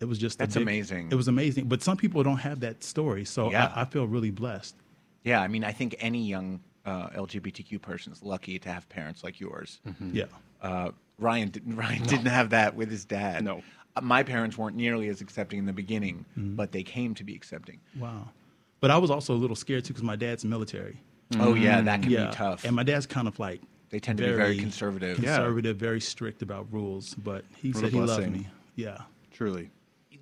it 0.00 0.06
was 0.06 0.18
just 0.18 0.38
That's 0.38 0.54
big- 0.54 0.62
amazing. 0.62 1.08
It 1.10 1.14
was 1.14 1.28
amazing. 1.28 1.66
But 1.68 1.82
some 1.82 1.96
people 1.96 2.22
don't 2.22 2.38
have 2.38 2.60
that 2.60 2.82
story. 2.84 3.24
So 3.26 3.50
Yeah. 3.50 3.70
I, 3.74 3.82
I 3.82 3.84
feel 3.86 4.06
really 4.06 4.30
blessed. 4.30 4.76
Yeah, 5.24 5.40
I 5.40 5.48
mean, 5.48 5.64
I 5.64 5.72
think 5.72 5.96
any 5.98 6.24
young 6.26 6.60
uh, 6.86 7.08
LGBTQ 7.10 7.80
person 7.82 8.12
is 8.12 8.22
lucky 8.22 8.58
to 8.58 8.68
have 8.70 8.88
parents 8.88 9.22
like 9.22 9.38
yours. 9.40 9.80
Yeah. 10.12 10.24
Uh, 10.62 10.90
Ryan 11.18 11.48
didn't. 11.50 11.76
Ryan 11.76 12.02
didn't 12.04 12.26
have 12.26 12.50
that 12.50 12.74
with 12.74 12.90
his 12.90 13.04
dad. 13.04 13.44
No. 13.44 13.62
Uh, 13.96 14.00
my 14.00 14.22
parents 14.22 14.56
weren't 14.56 14.76
nearly 14.76 15.08
as 15.08 15.20
accepting 15.20 15.58
in 15.58 15.66
the 15.66 15.72
beginning, 15.72 16.24
Mm-hmm. 16.38 16.54
but 16.56 16.72
they 16.72 16.82
came 16.82 17.14
to 17.16 17.24
be 17.24 17.34
accepting. 17.34 17.80
Wow. 17.98 18.28
But 18.80 18.90
I 18.90 18.96
was 18.98 19.10
also 19.10 19.34
a 19.34 19.36
little 19.36 19.56
scared 19.56 19.84
too 19.84 19.92
because 19.92 20.02
my 20.04 20.16
dad's 20.16 20.44
military. 20.44 21.00
Oh 21.38 21.54
yeah, 21.54 21.80
that 21.82 22.02
can 22.02 22.10
yeah. 22.10 22.26
be 22.26 22.32
tough. 22.32 22.64
And 22.64 22.74
my 22.74 22.82
dad's 22.82 23.06
kind 23.06 23.28
of 23.28 23.38
like 23.38 23.60
They 23.90 24.00
tend 24.00 24.18
to 24.18 24.24
be 24.26 24.32
very 24.32 24.56
conservative. 24.56 25.18
Yeah. 25.18 25.36
conservative, 25.36 25.76
very 25.76 26.00
strict 26.00 26.40
about 26.42 26.72
rules. 26.72 27.14
But 27.14 27.44
he 27.56 27.70
What 27.72 27.76
a 27.76 27.80
said 27.86 27.92
he 27.92 28.00
loved 28.00 28.30
me. 28.32 28.48
Yeah. 28.76 28.98
Truly. 29.32 29.70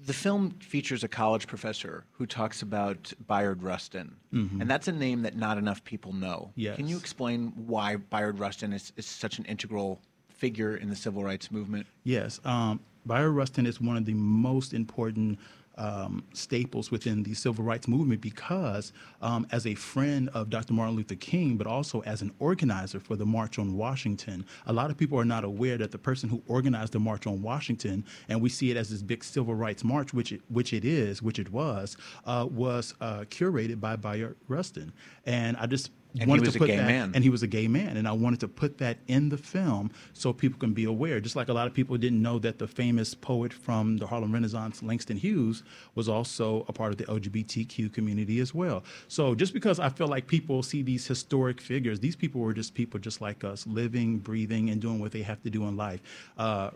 The 0.09 0.15
film 0.15 0.53
features 0.61 1.05
a 1.05 1.09
college 1.09 1.47
professor 1.47 2.03
who 2.13 2.25
talks 2.25 2.63
about 2.63 3.13
Bayard 3.27 3.63
Rustin, 3.63 4.17
Mhm. 4.33 4.59
and 4.63 4.71
that's 4.71 4.89
a 4.89 4.93
name 4.93 5.21
that 5.21 5.37
not 5.37 5.59
enough 5.59 5.85
people 5.85 6.15
know. 6.15 6.51
Yes. 6.57 6.77
Can 6.77 6.89
you 6.89 6.97
explain 6.97 7.49
why 7.67 7.97
Bayard 7.97 8.39
Rustin 8.39 8.73
is, 8.73 8.91
is 8.97 9.05
such 9.05 9.39
an 9.39 9.45
integral 9.45 10.01
figure 10.31 10.75
in 10.75 10.89
the 10.89 10.97
civil 10.97 11.23
rights 11.23 11.51
movement? 11.51 11.87
Yes. 12.05 12.41
Um, 12.47 12.81
Bayard 13.05 13.33
Rustin 13.35 13.67
is 13.67 13.83
one 13.83 13.99
of 13.99 14.07
the 14.07 14.15
most 14.15 14.73
important 14.73 15.39
um, 15.79 16.25
staples 16.35 16.91
within 16.91 17.23
the 17.23 17.33
civil 17.35 17.65
rights 17.65 17.89
movement 17.89 18.21
because, 18.21 18.93
um, 19.23 19.47
as 19.51 19.67
a 19.67 19.75
friend 19.75 20.29
of 20.35 20.51
Dr. 20.51 20.75
Martin 20.75 20.97
Luther 20.97 21.15
King, 21.15 21.57
but 21.57 21.67
also 21.67 22.01
as 22.01 22.21
an 22.21 22.33
organizer 22.39 23.01
for 23.01 23.17
the 23.17 23.25
March 23.25 23.59
on 23.59 23.77
Washington, 23.77 24.45
a 24.67 24.73
lot 24.73 24.91
of 24.91 24.99
people 24.99 25.19
are 25.19 25.25
not 25.25 25.45
aware 25.45 25.79
that 25.79 25.93
the 25.93 25.99
person 25.99 26.29
who 26.29 26.43
organized 26.49 26.93
the 26.93 26.99
March 26.99 27.27
on 27.27 27.41
Washington, 27.41 28.05
and 28.29 28.43
we 28.43 28.49
see 28.49 28.71
it 28.71 28.77
as 28.77 28.91
this 28.91 29.03
big 29.03 29.25
civil 29.25 29.55
rights 29.55 29.85
march, 29.85 30.13
which 30.13 30.33
it, 30.33 30.43
which 30.49 30.73
it 30.73 30.85
is, 30.85 31.23
which 31.23 31.39
it 31.39 31.51
was, 31.51 31.97
uh, 32.27 32.47
was 32.51 32.95
uh, 33.01 33.21
curated 33.31 33.81
by 33.81 33.97
Bayard 33.97 34.37
Rustin. 34.49 34.93
And 35.25 35.57
I 35.57 35.67
just 35.67 35.91
And 36.15 36.23
he 36.23 36.29
wanted 36.29 36.47
was 36.47 36.55
to 36.55 36.59
a 36.59 36.61
put 36.61 36.67
gay 36.69 36.77
that, 36.77 36.87
man. 36.87 37.13
and 37.15 37.23
he 37.23 37.31
was 37.31 37.43
a 37.43 37.47
gay 37.47 37.69
man, 37.69 37.97
and 37.97 38.09
I 38.09 38.13
wanted 38.13 38.41
to 38.41 38.49
put 38.49 38.79
that 38.79 38.99
in 39.09 39.29
the 39.29 39.37
film 39.37 39.91
so 40.15 40.33
people 40.33 40.59
can 40.59 40.73
be 40.73 40.85
aware. 40.85 41.21
Just 41.21 41.37
like 41.37 41.49
a 41.49 41.53
lot 41.53 41.67
of 41.67 41.75
people 41.75 41.97
didn't 41.99 42.23
know 42.23 42.39
that 42.39 42.59
the 42.59 42.67
famous 42.67 43.15
poet 43.15 43.53
from 43.53 43.99
the 43.99 44.07
Harlem 44.07 44.33
Renaissance, 44.33 44.83
Langston 44.83 45.19
Hughes, 45.19 45.63
was 45.95 46.09
also 46.09 46.65
a 46.67 46.73
part 46.73 46.93
of 46.93 46.99
the 46.99 47.05
LGBTQ 47.05 47.93
community 47.93 48.41
as 48.41 48.55
well. 48.55 48.85
So 49.09 49.35
just 49.35 49.53
because 49.53 49.79
I 49.79 49.91
feel 49.91 50.09
like 50.09 50.27
people 50.27 50.63
see 50.63 50.83
these 50.83 51.07
historic 51.07 51.61
figures, 51.61 52.01
these 52.01 52.17
people 52.17 52.41
were 52.41 52.55
just 52.55 52.75
people 52.75 52.99
just 52.99 53.21
like 53.21 53.45
us, 53.45 53.67
living, 53.67 54.19
breathing, 54.19 54.71
and 54.71 54.81
doing 54.81 54.99
what 54.99 55.13
they 55.13 55.23
have 55.23 55.43
to 55.43 55.51
do 55.51 55.65
in 55.69 55.77
life. 55.77 56.01
Uh, 56.39 56.71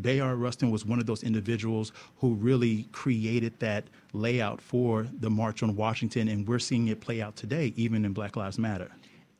Bayard 0.00 0.38
Rustin 0.38 0.70
was 0.70 0.84
one 0.84 0.98
of 0.98 1.06
those 1.06 1.22
individuals 1.22 1.92
who 2.16 2.34
really 2.34 2.84
created 2.92 3.58
that 3.60 3.84
layout 4.12 4.60
for 4.60 5.06
the 5.20 5.30
March 5.30 5.62
on 5.62 5.76
Washington, 5.76 6.28
and 6.28 6.46
we're 6.46 6.58
seeing 6.58 6.88
it 6.88 7.00
play 7.00 7.22
out 7.22 7.36
today, 7.36 7.72
even 7.76 8.04
in 8.04 8.12
Black 8.12 8.36
Lives 8.36 8.58
Matter. 8.58 8.90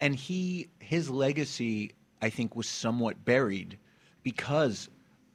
And 0.00 0.14
he, 0.14 0.68
his 0.78 1.08
legacy, 1.10 1.92
I 2.22 2.30
think, 2.30 2.54
was 2.56 2.68
somewhat 2.68 3.24
buried 3.24 3.78
because 4.22 4.88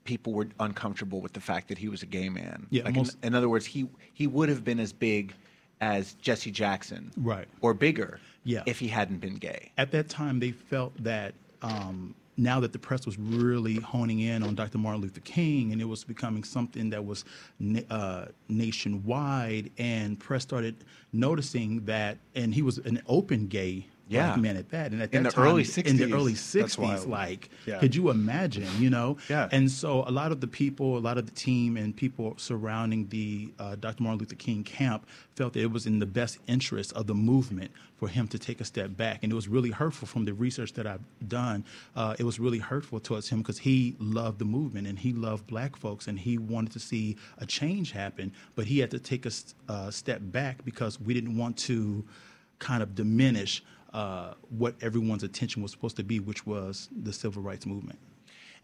people 0.04 0.34
were 0.34 0.48
uncomfortable 0.60 1.22
with 1.22 1.34
the 1.34 1.40
fact 1.40 1.68
that 1.70 1.78
he 1.78 1.88
was 1.88 2.02
a 2.04 2.06
gay 2.06 2.30
man. 2.30 2.68
Yeah, 2.70 2.84
Like 2.84 2.98
in, 2.98 3.06
in 3.24 3.36
other 3.36 3.50
words, 3.50 3.66
he 3.66 3.88
he 4.14 4.28
would 4.28 4.50
have 4.50 4.64
been 4.64 4.80
as 4.80 4.92
big 4.94 5.34
as 5.80 6.14
Jesse 6.16 6.52
Jackson, 6.52 7.12
Right. 7.18 7.48
or 7.62 7.74
bigger, 7.74 8.20
Yeah. 8.44 8.62
if 8.68 8.78
he 8.80 8.88
hadn't 8.88 9.18
been 9.20 9.36
gay. 9.36 9.72
At 9.78 9.92
that 9.92 10.10
time, 10.10 10.40
they 10.40 10.52
felt 10.52 10.96
that 11.04 11.34
um, 11.64 12.14
now 12.38 12.60
that 12.60 12.74
the 12.74 12.80
press 12.80 13.06
was 13.06 13.18
really 13.18 13.76
honing 13.76 14.22
in 14.22 14.44
on 14.44 14.56
Dr. 14.56 14.78
Martin 14.78 15.02
Luther 15.02 15.20
King 15.22 15.72
and 15.72 15.82
it 15.82 15.86
was 15.86 16.04
becoming 16.04 16.44
something 16.44 16.90
that 16.90 17.04
was 17.04 17.26
na- 17.60 17.82
uh, 17.90 18.26
nationwide, 18.50 19.72
and 19.78 20.20
press 20.20 20.44
started 20.44 20.84
noticing 21.14 21.86
that, 21.86 22.18
and 22.36 22.54
he 22.54 22.62
was 22.62 22.78
an 22.80 23.02
open 23.08 23.48
gay. 23.48 23.88
Yeah. 24.10 24.28
black 24.32 24.42
man 24.42 24.58
at 24.58 24.70
that, 24.72 24.92
and 24.92 25.02
at 25.02 25.12
that 25.12 25.18
In 25.18 25.24
the 25.24 25.32
time, 25.32 25.46
early 25.46 25.62
in 25.62 25.98
the 25.98 26.04
60s. 26.06 26.14
early 26.14 26.34
'60s, 26.34 27.08
like, 27.08 27.50
Yeah. 27.66 27.80
could 27.80 27.96
you 27.96 28.10
imagine? 28.10 28.68
You 28.80 28.90
know, 28.90 29.18
Yeah. 29.30 29.48
And 29.52 29.72
so, 29.72 30.04
a 30.06 30.12
lot 30.12 30.32
of 30.34 30.42
the 30.42 30.48
people, 30.48 30.98
a 30.98 31.00
lot 31.00 31.18
of 31.18 31.26
the 31.28 31.32
team, 31.32 31.78
and 31.78 31.96
people 31.96 32.34
surrounding 32.38 33.08
the 33.08 33.54
uh, 33.58 33.76
Dr. 33.76 34.04
Martin 34.04 34.20
Luther 34.20 34.36
King 34.36 34.64
camp 34.66 35.06
felt 35.36 35.54
that 35.54 35.62
it 35.62 35.72
was 35.72 35.86
in 35.86 36.00
the 36.00 36.06
best 36.06 36.40
interest 36.48 36.92
of 36.94 37.08
the 37.08 37.16
movement 37.16 37.72
for 37.96 38.08
him 38.10 38.28
to 38.30 38.38
take 38.40 38.60
a 38.60 38.66
step 38.66 38.98
back. 38.98 39.20
And 39.24 39.32
it 39.32 39.36
was 39.36 39.48
really 39.48 39.70
hurtful 39.70 40.08
from 40.08 40.26
the 40.26 40.34
research 40.34 40.74
that 40.74 40.86
I've 40.86 41.04
done. 41.28 41.64
Uh, 41.96 42.16
it 42.20 42.24
was 42.24 42.40
really 42.40 42.58
hurtful 42.60 43.00
towards 43.00 43.30
him 43.30 43.40
because 43.40 43.60
he 43.60 43.96
loved 44.00 44.40
the 44.40 44.46
movement 44.46 44.88
and 44.88 45.00
he 45.00 45.14
loved 45.14 45.48
black 45.48 45.76
folks 45.78 46.08
and 46.08 46.20
he 46.20 46.38
wanted 46.38 46.74
to 46.74 46.80
see 46.80 47.16
a 47.38 47.46
change 47.46 47.92
happen. 47.92 48.34
But 48.56 48.66
he 48.66 48.80
had 48.80 48.92
to 48.92 49.00
take 49.00 49.26
a 49.26 49.32
uh, 49.70 49.90
step 49.92 50.20
back 50.24 50.66
because 50.66 51.00
we 51.00 51.14
didn't 51.14 51.38
want 51.38 51.56
to 51.60 52.04
kind 52.60 52.84
of 52.84 52.94
diminish 52.96 53.64
uh, 53.94 54.34
what 54.50 54.76
everyone's 54.82 55.24
attention 55.24 55.62
was 55.62 55.72
supposed 55.72 55.98
to 55.98 56.04
be, 56.04 56.20
which 56.20 56.46
was 56.46 56.90
the 57.04 57.14
civil 57.14 57.42
rights 57.42 57.66
movement. 57.66 58.00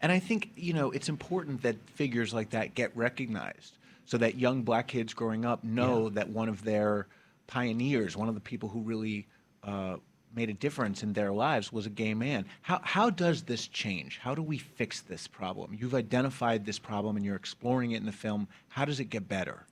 And 0.00 0.12
I 0.12 0.18
think, 0.18 0.52
you 0.56 0.72
know, 0.72 0.90
it's 0.90 1.08
important 1.08 1.62
that 1.62 1.76
figures 1.90 2.32
like 2.32 2.50
that 2.50 2.74
get 2.74 2.96
recognized 2.96 3.78
so 4.06 4.16
that 4.18 4.36
young 4.36 4.62
black 4.62 4.88
kids 4.88 5.12
growing 5.12 5.44
up 5.44 5.64
know 5.64 6.08
that 6.10 6.28
one 6.28 6.48
of 6.48 6.64
their 6.64 7.08
pioneers, 7.46 8.16
one 8.16 8.28
of 8.28 8.34
the 8.34 8.40
people 8.40 8.68
who 8.68 8.80
really 8.80 9.26
uh, 9.64 9.96
made 10.34 10.48
a 10.50 10.54
difference 10.54 11.02
in 11.02 11.12
their 11.12 11.32
lives 11.32 11.72
was 11.72 11.86
a 11.86 11.90
gay 11.90 12.14
man. 12.14 12.44
How 12.62 12.80
how 12.84 13.10
does 13.10 13.42
this 13.42 13.66
change? 13.66 14.18
How 14.18 14.34
do 14.34 14.42
we 14.42 14.58
fix 14.58 15.00
this 15.00 15.26
problem? 15.26 15.76
You've 15.78 15.94
identified 15.94 16.64
this 16.64 16.78
problem 16.78 17.16
and 17.16 17.24
you're 17.24 17.36
exploring 17.36 17.92
it 17.92 17.96
in 17.96 18.06
the 18.06 18.12
film. 18.12 18.48
How 18.68 18.84
does 18.84 19.00
it 19.00 19.06
get 19.06 19.28
better? 19.28 19.66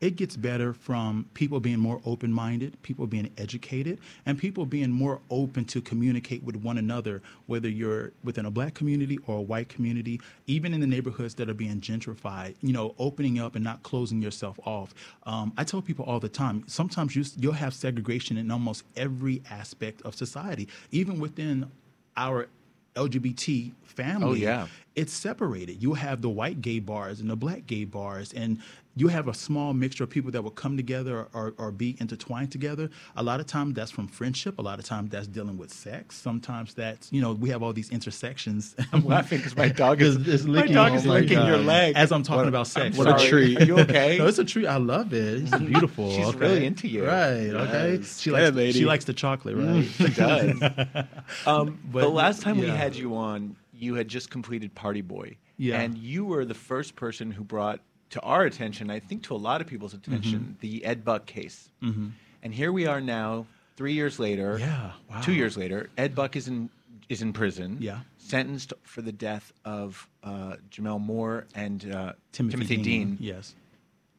It 0.00 0.16
gets 0.16 0.36
better 0.36 0.74
from 0.74 1.26
people 1.32 1.58
being 1.58 1.78
more 1.78 2.00
open 2.04 2.30
minded, 2.32 2.80
people 2.82 3.06
being 3.06 3.30
educated, 3.38 3.98
and 4.26 4.38
people 4.38 4.66
being 4.66 4.90
more 4.90 5.20
open 5.30 5.64
to 5.64 5.80
communicate 5.80 6.42
with 6.44 6.56
one 6.56 6.76
another, 6.76 7.22
whether 7.46 7.68
you're 7.68 8.12
within 8.22 8.44
a 8.44 8.50
black 8.50 8.74
community 8.74 9.18
or 9.26 9.38
a 9.38 9.42
white 9.42 9.68
community, 9.70 10.20
even 10.46 10.74
in 10.74 10.80
the 10.80 10.86
neighborhoods 10.86 11.34
that 11.36 11.48
are 11.48 11.54
being 11.54 11.80
gentrified, 11.80 12.54
you 12.60 12.72
know, 12.72 12.94
opening 12.98 13.38
up 13.38 13.54
and 13.54 13.64
not 13.64 13.82
closing 13.82 14.20
yourself 14.20 14.58
off. 14.66 14.94
Um, 15.24 15.52
I 15.56 15.64
tell 15.64 15.80
people 15.80 16.04
all 16.04 16.20
the 16.20 16.28
time, 16.28 16.64
sometimes 16.66 17.16
you, 17.16 17.24
you'll 17.38 17.52
have 17.52 17.72
segregation 17.72 18.36
in 18.36 18.50
almost 18.50 18.84
every 18.96 19.42
aspect 19.50 20.02
of 20.02 20.14
society, 20.14 20.68
even 20.90 21.18
within 21.18 21.70
our 22.18 22.48
LGBT 22.96 23.72
family. 23.84 24.28
Oh, 24.28 24.34
yeah. 24.34 24.66
It's 24.94 25.12
separated. 25.12 25.82
You 25.82 25.94
have 25.94 26.22
the 26.22 26.30
white 26.30 26.60
gay 26.62 26.80
bars 26.80 27.20
and 27.20 27.30
the 27.30 27.36
black 27.36 27.66
gay 27.66 27.84
bars, 27.84 28.32
and 28.32 28.60
you 28.98 29.08
have 29.08 29.28
a 29.28 29.34
small 29.34 29.74
mixture 29.74 30.04
of 30.04 30.10
people 30.10 30.30
that 30.30 30.42
will 30.42 30.50
come 30.50 30.74
together 30.76 31.28
or, 31.34 31.52
or 31.58 31.70
be 31.70 31.96
intertwined 32.00 32.50
together. 32.50 32.88
A 33.14 33.22
lot 33.22 33.40
of 33.40 33.46
times 33.46 33.74
that's 33.74 33.90
from 33.90 34.08
friendship. 34.08 34.58
A 34.58 34.62
lot 34.62 34.78
of 34.78 34.86
times 34.86 35.10
that's 35.10 35.26
dealing 35.26 35.58
with 35.58 35.70
sex. 35.70 36.16
Sometimes 36.16 36.72
that's, 36.72 37.12
you 37.12 37.20
know, 37.20 37.32
we 37.34 37.50
have 37.50 37.62
all 37.62 37.74
these 37.74 37.90
intersections. 37.90 38.74
I'm 38.94 39.04
laughing 39.04 39.38
because 39.38 39.54
my 39.54 39.68
dog 39.68 40.00
is, 40.00 40.16
is 40.26 40.46
my 40.46 40.54
licking, 40.60 40.74
dog 40.74 40.94
is 40.94 41.04
oh 41.04 41.10
my 41.10 41.20
licking 41.20 41.44
your 41.46 41.58
leg. 41.58 41.94
As 41.94 42.10
I'm 42.10 42.22
talking 42.22 42.38
What- 42.38 42.48
about 42.48 42.66
sex. 42.68 42.98
I'm 42.98 43.18
sorry. 43.18 43.56
Are 43.58 43.64
you 43.64 43.78
okay? 43.80 44.16
no, 44.18 44.26
it's 44.26 44.38
a 44.38 44.44
treat. 44.44 44.66
I 44.66 44.78
love 44.78 45.12
it. 45.12 45.42
It's 45.42 45.58
beautiful. 45.58 46.10
She's 46.12 46.26
okay. 46.28 46.38
really 46.38 46.64
into 46.66 46.88
you. 46.88 47.06
Right. 47.06 47.50
Okay. 47.50 47.96
Yes. 47.96 48.18
She 48.18 48.30
Good 48.30 48.40
likes 48.42 48.56
lady. 48.56 48.78
she 48.78 48.86
likes 48.86 49.04
the 49.04 49.12
chocolate, 49.12 49.56
right? 49.56 49.84
She 49.84 50.08
does. 50.08 50.62
Um, 51.44 51.78
But, 51.92 52.00
the 52.00 52.08
last 52.08 52.40
time 52.40 52.58
we 52.58 52.68
had 52.68 52.96
you 52.96 53.14
on, 53.14 53.56
you 53.74 53.94
had 53.94 54.08
just 54.08 54.30
completed 54.30 54.74
Party 54.74 55.02
Boy. 55.02 55.36
Yeah. 55.58 55.80
And 55.80 55.96
you 55.98 56.24
were 56.24 56.44
the 56.44 56.54
first 56.54 56.96
person 56.96 57.30
who 57.30 57.44
brought 57.44 57.80
to 58.10 58.20
our 58.20 58.44
attention, 58.44 58.90
I 58.90 59.00
think 59.00 59.22
to 59.24 59.34
a 59.34 59.36
lot 59.36 59.60
of 59.60 59.66
people's 59.66 59.94
attention, 59.94 60.56
the 60.60 60.84
Ed 60.84 61.04
Buck 61.04 61.26
case. 61.26 61.68
Mhm. 61.82 62.12
And 62.42 62.54
here 62.54 62.70
we 62.72 62.86
are 62.86 63.00
now, 63.00 63.46
three 63.76 63.92
years 63.94 64.18
later. 64.18 64.58
Yeah, 64.58 64.92
wow. 65.10 65.20
Two 65.20 65.32
years 65.32 65.56
later, 65.56 65.90
Ed 65.98 66.14
Buck 66.14 66.36
is 66.36 66.48
in 66.48 66.70
is 67.08 67.22
in 67.22 67.32
prison. 67.32 67.76
Yeah. 67.80 68.00
Sentenced 68.18 68.72
for 68.82 69.00
the 69.00 69.12
death 69.12 69.52
of 69.64 70.08
uh, 70.24 70.56
Gemmel 70.70 71.00
Moore 71.00 71.46
and 71.54 71.88
uh, 71.92 72.12
Timothy, 72.32 72.76
Dean. 72.76 72.82
Dean. 72.82 73.16
Yes. 73.20 73.54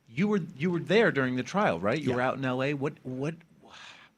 You 0.09 0.27
were 0.29 0.39
you 0.57 0.71
were 0.71 0.79
there 0.79 1.11
during 1.11 1.35
the 1.35 1.43
trial, 1.43 1.79
right? 1.79 1.99
You 2.01 2.09
Yeah. 2.09 2.15
were 2.15 2.21
out 2.21 2.37
in 2.37 2.45
L.A. 2.45 2.73
What 2.73 2.93
what? 3.03 3.35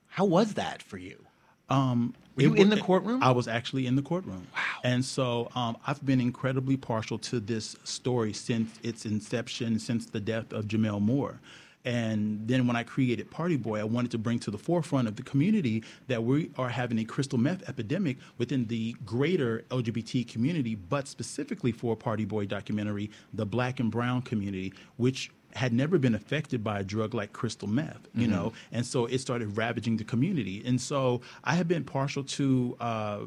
How 0.07 0.25
was 0.25 0.53
that 0.55 0.81
for 0.83 0.97
you? 0.97 1.25
Um, 1.69 2.13
Were 2.39 2.55
you 2.55 2.55
it 2.55 2.61
in 2.61 2.69
the 2.69 2.81
courtroom? 2.81 3.21
I 3.21 3.31
was 3.31 3.47
actually 3.47 3.87
in 3.87 3.95
the 3.95 4.01
courtroom. 4.01 4.47
Wow. 4.53 4.61
And 4.83 5.03
so 5.03 5.49
um, 5.55 5.77
I've 5.85 6.03
been 6.05 6.21
incredibly 6.21 6.77
partial 6.77 7.17
to 7.19 7.39
this 7.39 7.75
story 7.83 8.33
since 8.33 8.79
its 8.83 9.05
inception, 9.05 9.79
since 9.79 10.05
the 10.05 10.19
death 10.19 10.53
of 10.53 10.65
Gemmel 10.65 11.01
Moore. 11.01 11.39
And 11.85 12.45
then 12.47 12.67
when 12.67 12.75
I 12.75 12.83
created 12.83 13.31
Party 13.31 13.55
Boy, 13.55 13.79
I 13.79 13.83
wanted 13.83 14.11
to 14.11 14.17
bring 14.17 14.37
to 14.39 14.51
the 14.51 14.57
forefront 14.57 15.07
of 15.07 15.15
the 15.15 15.23
community 15.23 15.83
that 16.07 16.23
we 16.23 16.51
are 16.57 16.69
having 16.69 16.99
a 16.99 17.05
crystal 17.05 17.39
meth 17.39 17.67
epidemic 17.69 18.17
within 18.37 18.67
the 18.67 18.95
greater 19.05 19.63
LGBT 19.69 20.27
community, 20.27 20.75
but 20.75 21.07
specifically 21.07 21.71
for 21.71 21.95
Party 21.95 22.25
Boy 22.25 22.45
documentary, 22.45 23.09
the 23.33 23.45
black 23.45 23.79
and 23.79 23.89
brown 23.89 24.21
community, 24.21 24.73
which 24.97 25.31
had 25.55 25.73
never 25.73 25.97
been 25.97 26.15
affected 26.15 26.63
by 26.63 26.79
a 26.79 26.83
drug 26.83 27.13
like 27.13 27.33
crystal 27.33 27.67
meth, 27.67 28.07
you 28.13 28.27
Mhm. 28.27 28.31
know, 28.31 28.53
and 28.71 28.85
so 28.85 29.05
it 29.05 29.19
started 29.19 29.57
ravaging 29.57 29.97
the 29.97 30.03
community. 30.03 30.61
And 30.65 30.79
so 30.79 31.21
I 31.43 31.55
have 31.55 31.67
been 31.67 31.83
partial 31.83 32.23
to 32.23 32.77
uh, 32.79 33.19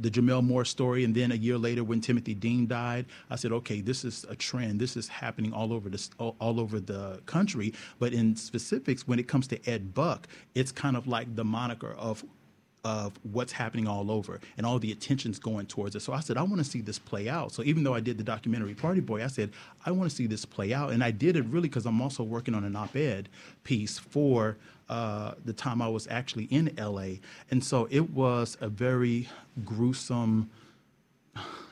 the 0.00 0.10
Gemmel 0.10 0.44
Moore 0.44 0.64
story, 0.64 1.02
and 1.02 1.14
then 1.14 1.32
a 1.32 1.34
year 1.34 1.58
later, 1.58 1.82
when 1.82 2.00
Timothy 2.00 2.32
Dean 2.34 2.68
died, 2.68 3.06
I 3.28 3.34
said, 3.34 3.50
okay, 3.52 3.80
this 3.80 4.04
is 4.04 4.24
a 4.28 4.36
trend. 4.36 4.80
This 4.80 4.96
is 4.96 5.08
happening 5.08 5.52
all 5.52 5.72
over 5.72 5.88
this, 5.88 6.10
all, 6.18 6.36
all 6.38 6.60
over 6.60 6.78
the 6.78 7.20
country. 7.26 7.72
But 7.98 8.12
in 8.12 8.36
specifics, 8.36 9.08
when 9.08 9.18
it 9.18 9.26
comes 9.26 9.48
to 9.48 9.68
Ed 9.68 9.92
Buck, 9.92 10.28
it's 10.54 10.70
kind 10.70 10.96
of 10.96 11.08
like 11.08 11.34
the 11.34 11.44
moniker 11.44 11.92
of 11.94 12.24
of 12.84 13.12
what's 13.30 13.52
happening 13.52 13.86
all 13.86 14.10
over 14.10 14.40
and 14.56 14.64
all 14.64 14.78
the 14.78 14.92
attention's 14.92 15.38
going 15.38 15.66
towards 15.66 15.94
it. 15.94 16.00
So 16.00 16.12
I 16.12 16.20
said, 16.20 16.36
I 16.36 16.42
want 16.42 16.58
to 16.58 16.64
see 16.64 16.80
this 16.80 16.98
play 16.98 17.28
out. 17.28 17.52
So 17.52 17.62
even 17.62 17.84
though 17.84 17.94
I 17.94 18.00
did 18.00 18.18
the 18.18 18.24
documentary 18.24 18.74
Party 18.74 19.00
Boy, 19.00 19.22
I 19.22 19.26
said, 19.26 19.50
I 19.84 19.90
want 19.90 20.10
to 20.10 20.16
see 20.16 20.26
this 20.26 20.44
play 20.44 20.72
out. 20.72 20.90
And 20.90 21.04
I 21.04 21.10
did 21.10 21.36
it 21.36 21.44
really 21.46 21.68
because 21.68 21.86
I'm 21.86 22.00
also 22.00 22.22
working 22.22 22.54
on 22.54 22.64
an 22.64 22.76
op 22.76 22.96
ed 22.96 23.28
piece 23.64 23.98
for 23.98 24.56
uh, 24.88 25.34
the 25.44 25.52
time 25.52 25.80
I 25.82 25.88
was 25.88 26.08
actually 26.08 26.44
in 26.44 26.74
LA. 26.78 27.18
And 27.50 27.62
so 27.62 27.86
it 27.90 28.10
was 28.10 28.56
a 28.60 28.68
very 28.68 29.28
gruesome 29.64 30.50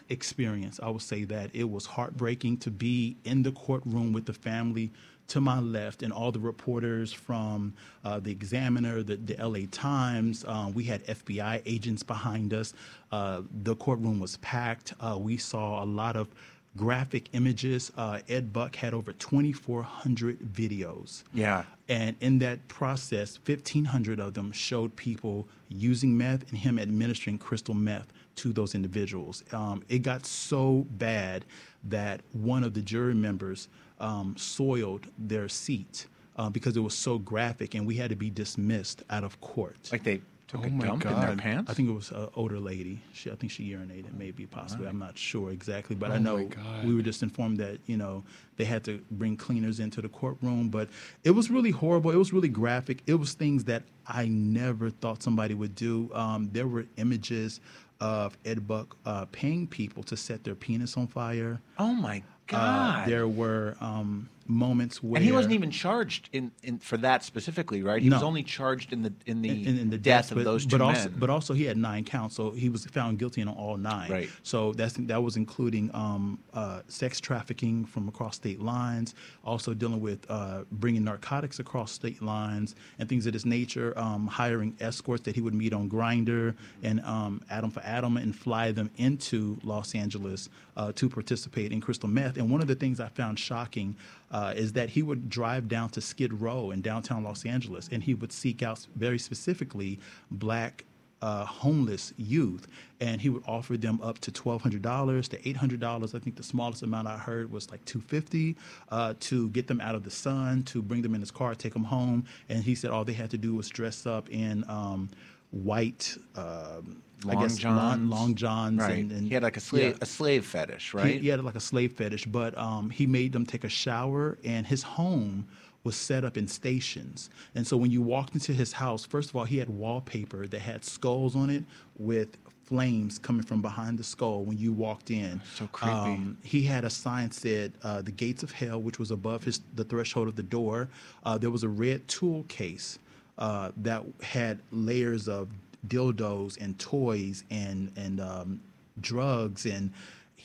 experience. 0.09 0.81
I 0.83 0.91
would 0.91 1.03
say 1.03 1.25
that 1.25 1.51
it 1.55 1.71
was 1.71 1.87
heartbreaking 1.87 2.59
to 2.59 2.71
be 2.71 3.17
in 3.25 3.43
the 3.43 3.53
courtroom 3.53 4.13
with 4.13 4.27
the 4.27 4.33
family 4.33 4.93
to 5.29 5.41
my 5.41 5.61
left 5.61 6.03
and 6.03 6.13
all 6.13 6.33
the 6.33 6.41
reporters 6.41 7.13
from 7.13 7.75
uh, 8.05 8.19
the 8.19 8.31
Examiner, 8.31 9.03
the, 9.03 9.17
the 9.17 9.37
LA 9.43 9.67
Times. 9.71 10.45
Uh, 10.47 10.71
we 10.75 10.85
had 10.85 11.05
FBI 11.07 11.63
agents 11.67 12.03
behind 12.03 12.53
us. 12.53 12.73
Uh, 13.13 13.43
the 13.63 13.77
courtroom 13.77 14.21
was 14.21 14.39
packed. 14.39 14.95
Uh, 15.01 15.17
we 15.19 15.37
saw 15.37 15.83
a 15.83 15.87
lot 15.87 16.17
of 16.17 16.29
graphic 16.77 17.29
images. 17.35 17.93
Uh, 17.97 18.21
Ed 18.29 18.53
Buck 18.53 18.77
had 18.77 18.95
over 18.95 19.13
2,400 19.13 20.39
videos. 20.41 21.25
Yeah. 21.35 21.65
And 21.89 22.17
in 22.21 22.39
that 22.41 22.67
process, 22.69 23.39
1,500 23.45 24.21
of 24.21 24.35
them 24.35 24.53
showed 24.53 24.95
people 24.97 25.49
using 25.69 26.17
meth 26.17 26.49
and 26.49 26.59
him 26.59 26.79
administering 26.79 27.39
crystal 27.39 27.75
meth 27.75 28.13
to 28.37 28.53
those 28.53 28.75
individuals. 28.75 29.43
Um, 29.53 29.83
it 29.89 29.99
got 29.99 30.25
so 30.25 30.87
bad 30.91 31.45
that 31.85 32.21
one 32.33 32.65
of 32.65 32.75
the 32.75 32.83
jury 32.83 33.15
members 33.15 33.69
um, 34.01 34.35
soiled 34.37 35.07
their 35.19 35.49
seat 35.49 36.07
uh, 36.37 36.49
because 36.49 36.77
it 36.77 36.81
was 36.81 36.95
so 36.95 37.19
graphic, 37.19 37.75
and 37.75 37.87
we 37.87 37.97
had 37.97 38.11
to 38.11 38.17
be 38.17 38.31
dismissed 38.31 39.03
out 39.11 39.25
of 39.25 39.41
court. 39.41 39.89
Like 39.91 40.05
they 40.05 40.21
took 40.49 40.63
Oh 40.63 40.67
a 40.67 40.71
dump 40.71 41.05
in 41.05 41.21
their 41.21 41.37
pants? 41.37 41.71
I 41.71 41.75
think 41.75 41.91
it 41.91 41.93
was 41.93 42.11
an 42.11 42.29
older 42.35 42.59
lady. 42.59 43.01
She, 43.13 43.31
I 43.31 43.35
think 43.35 43.53
she 43.53 43.71
urinated, 43.71 44.17
maybe, 44.17 44.47
possibly. 44.47 44.87
Right. 44.87 44.93
I'm 44.93 44.99
not 44.99 45.17
sure 45.17 45.51
exactly, 45.51 45.95
but 45.95 46.11
Oh 46.11 46.15
I 46.15 46.19
know 46.19 46.49
we 46.85 46.95
were 46.95 47.03
just 47.03 47.23
informed 47.23 47.59
that 47.59 47.79
you 47.87 47.97
know 47.97 48.25
they 48.57 48.65
had 48.65 48.83
to 48.85 49.01
bring 49.11 49.37
cleaners 49.37 49.79
into 49.79 50.01
the 50.01 50.09
courtroom. 50.09 50.71
But 50.71 50.89
it 51.23 51.33
was 51.33 51.51
really 51.51 51.71
horrible. 51.71 52.11
It 52.11 52.17
was 52.17 52.33
really 52.33 52.49
graphic. 52.49 53.03
It 53.07 53.15
was 53.15 53.35
things 53.35 53.65
that 53.65 53.83
I 54.07 54.27
never 54.29 54.91
thought 54.91 55.23
somebody 55.23 55.55
would 55.55 55.75
do. 55.75 56.11
Um, 56.15 56.49
there 56.53 56.67
were 56.67 56.87
images 56.97 57.61
of 58.01 58.39
Ed 58.45 58.67
Buck 58.67 58.97
uh, 59.05 59.27
paying 59.27 59.67
people 59.67 60.03
to 60.05 60.17
set 60.17 60.45
their 60.45 60.55
penis 60.55 60.97
on 60.97 61.09
fire. 61.09 61.61
Oh 61.79 61.93
my 61.93 62.23
Uh, 62.53 63.07
there 63.07 63.29
were 63.29 63.77
um, 63.81 64.29
moments 64.49 65.03
where 65.03 65.19
and 65.19 65.25
he 65.25 65.31
wasn't 65.31 65.53
even 65.53 65.71
charged 65.71 66.31
in, 66.33 66.51
in 66.63 66.79
for 66.79 66.97
that 66.97 67.23
specifically, 67.23 67.83
right? 67.83 68.03
He 68.03 68.11
was 68.11 68.23
only 68.23 68.43
charged 68.43 68.93
in 68.93 69.03
the 69.03 69.13
in 69.27 69.43
the, 69.43 69.51
in, 69.51 69.79
in 69.79 69.91
the 69.91 69.99
death 69.99 70.29
deaths, 70.29 70.33
of 70.33 70.43
those 70.45 70.65
two 70.65 70.79
but 70.79 70.87
men. 70.87 70.97
also, 70.97 71.09
but 71.11 71.31
also 71.31 71.55
he 71.55 71.65
had 71.65 71.77
nine 71.77 72.05
counts, 72.05 72.37
so 72.37 72.51
he 72.51 72.69
was 72.69 72.85
found 72.87 73.19
guilty 73.19 73.43
on 73.43 73.49
all 73.49 73.77
nine. 73.77 74.11
Right. 74.11 74.31
So 74.43 74.73
that's 74.73 74.95
that 74.95 75.23
was 75.23 75.37
including 75.37 75.91
um, 75.95 76.39
uh, 76.55 76.81
sex 76.89 77.21
trafficking 77.21 77.85
from 77.85 78.09
across 78.09 78.37
state 78.37 78.61
lines, 78.61 79.15
also 79.45 79.75
dealing 79.75 80.01
with 80.01 80.25
uh, 80.31 80.65
bringing 80.73 81.05
narcotics 81.05 81.59
across 81.59 81.93
state 81.93 82.23
lines 82.23 82.75
and 82.99 83.09
things 83.09 83.27
of 83.27 83.35
this 83.35 83.45
nature. 83.45 83.93
Um, 83.97 84.27
hiring 84.27 84.77
escorts 84.81 85.25
that 85.25 85.35
he 85.35 85.43
would 85.43 85.55
meet 85.55 85.73
on 85.73 85.91
Grindr 85.91 86.55
and 86.83 87.01
um, 87.01 87.43
Adam 87.51 87.71
for 87.71 87.81
Adam 87.81 88.17
and 88.17 88.35
fly 88.35 88.73
them 88.73 88.91
into 88.97 89.59
Los 89.63 89.95
Angeles 89.95 90.49
uh, 90.77 90.93
to 90.93 91.09
participate 91.09 91.73
in 91.73 91.81
crystal 91.81 92.09
meth. 92.09 92.37
And 92.39 92.51
one 92.51 92.63
of 92.63 92.69
the 92.69 92.75
things 92.75 93.01
I 93.01 93.09
found 93.09 93.39
shocking 93.39 93.97
uh, 94.31 94.53
is 94.57 94.73
that 94.73 94.91
he 94.91 95.03
would 95.03 95.29
drive 95.29 95.69
down 95.69 95.89
to 95.91 96.01
Skid 96.01 96.33
Row 96.41 96.71
in 96.71 96.81
downtown 96.81 97.25
Los 97.25 97.45
Angeles 97.45 97.89
and 97.91 98.03
he 98.03 98.15
would 98.15 98.33
seek 98.33 98.63
out 98.63 98.87
very 98.97 99.19
specifically 99.19 99.99
black 100.31 100.85
uh, 101.21 101.45
homeless 101.45 102.13
youth, 102.17 102.69
and 103.01 103.21
he 103.21 103.29
would 103.29 103.43
offer 103.47 103.77
them 103.77 104.01
up 104.03 104.19
to 104.21 104.31
twelve 104.31 104.63
hundred 104.63 104.83
dollars 104.83 105.29
to 105.29 105.49
eight 105.49 105.57
hundred 105.57 105.81
dollars. 105.81 106.15
I 106.15 106.19
think 106.19 106.37
the 106.37 106.43
smallest 106.43 106.83
amount 106.83 107.09
I 107.09 107.19
heard 107.19 107.51
was 107.51 107.71
like 107.71 107.85
two 107.85 108.01
fifty 108.01 108.57
uh, 108.91 109.15
to 109.21 109.49
get 109.51 109.67
them 109.67 109.81
out 109.81 109.95
of 109.95 110.05
the 110.05 110.11
sun, 110.11 110.63
to 110.65 110.83
bring 110.83 111.03
them 111.03 111.15
in 111.15 111.21
his 111.21 111.31
car, 111.31 111.55
take 111.55 111.73
them 111.73 111.85
home. 111.85 112.25
And 112.49 112.63
he 112.63 112.75
said 112.75 112.91
all 112.91 113.05
they 113.05 113.13
had 113.15 113.31
to 113.31 113.39
do 113.39 113.55
was 113.55 113.69
dress 113.69 114.07
up 114.07 114.31
in 114.31 114.65
um, 114.69 115.11
white, 115.51 116.17
um, 116.37 117.03
I 117.27 117.33
Long 117.33 117.43
guess, 117.43 117.57
johns. 117.57 118.11
long 118.11 118.35
johns. 118.35 118.81
Right. 118.81 118.99
And, 118.99 119.11
and 119.13 119.27
he 119.27 119.35
had 119.35 119.43
like 119.43 119.57
a 119.57 119.61
slave 119.61 119.93
yeah. 119.93 119.99
a 120.01 120.07
slave 120.07 120.47
fetish, 120.47 120.95
right? 120.95 121.21
He, 121.21 121.29
had 121.29 121.43
like 121.43 121.57
a 121.57 121.61
slave 121.61 121.93
fetish, 121.93 122.27
but 122.27 122.57
um, 122.57 122.91
he 122.91 123.07
made 123.07 123.33
them 123.33 123.45
take 123.45 123.65
a 123.65 123.69
shower, 123.69 124.39
and 124.45 124.67
his 124.67 124.83
home 124.83 125.49
was 125.85 125.97
set 125.97 126.25
up 126.25 126.37
in 126.37 126.47
stations. 126.47 127.31
And 127.55 127.67
so 127.67 127.77
when 127.77 127.91
you 127.91 128.03
walked 128.03 128.35
into 128.35 128.53
his 128.53 128.73
house, 128.73 129.05
first 129.05 129.31
of 129.31 129.37
all, 129.37 129.45
he 129.45 129.59
had 129.59 129.69
wallpaper 129.69 130.47
that 130.47 130.61
had 130.61 130.85
skulls 130.85 131.35
on 131.35 131.51
it 131.51 131.65
with 131.97 132.37
flames 132.69 133.19
coming 133.19 133.43
from 133.43 133.63
behind 133.63 133.99
the 133.99 134.05
skull 134.05 134.45
when 134.45 134.59
you 134.59 134.73
walked 134.73 135.11
in. 135.11 135.41
So 135.55 135.67
creepy. 135.69 136.37
he 136.43 136.63
had 136.63 136.85
a 136.85 136.91
sign 136.91 137.31
said 137.31 137.73
uh, 137.83 138.03
the 138.03 138.11
gates 138.11 138.43
of 138.43 138.53
hell, 138.53 138.81
which 138.81 138.99
was 138.99 139.11
above 139.11 139.43
his 139.43 139.61
the 139.75 139.85
threshold 139.85 140.29
of 140.29 140.37
the 140.37 140.43
door. 140.43 140.89
Uh, 141.25 141.39
there 141.39 141.51
was 141.51 141.63
a 141.63 141.69
red 141.69 142.07
tool 142.07 142.45
case 142.49 142.99
uh, 143.39 143.71
that 143.79 144.05
had 144.23 144.61
layers 144.71 145.29
of 145.29 145.49
dildos 145.87 146.61
and 146.61 146.79
toys 146.79 147.45
and 147.51 147.93
and 147.97 148.21
um, 148.21 148.61
drugs 149.01 149.67
and 149.67 149.93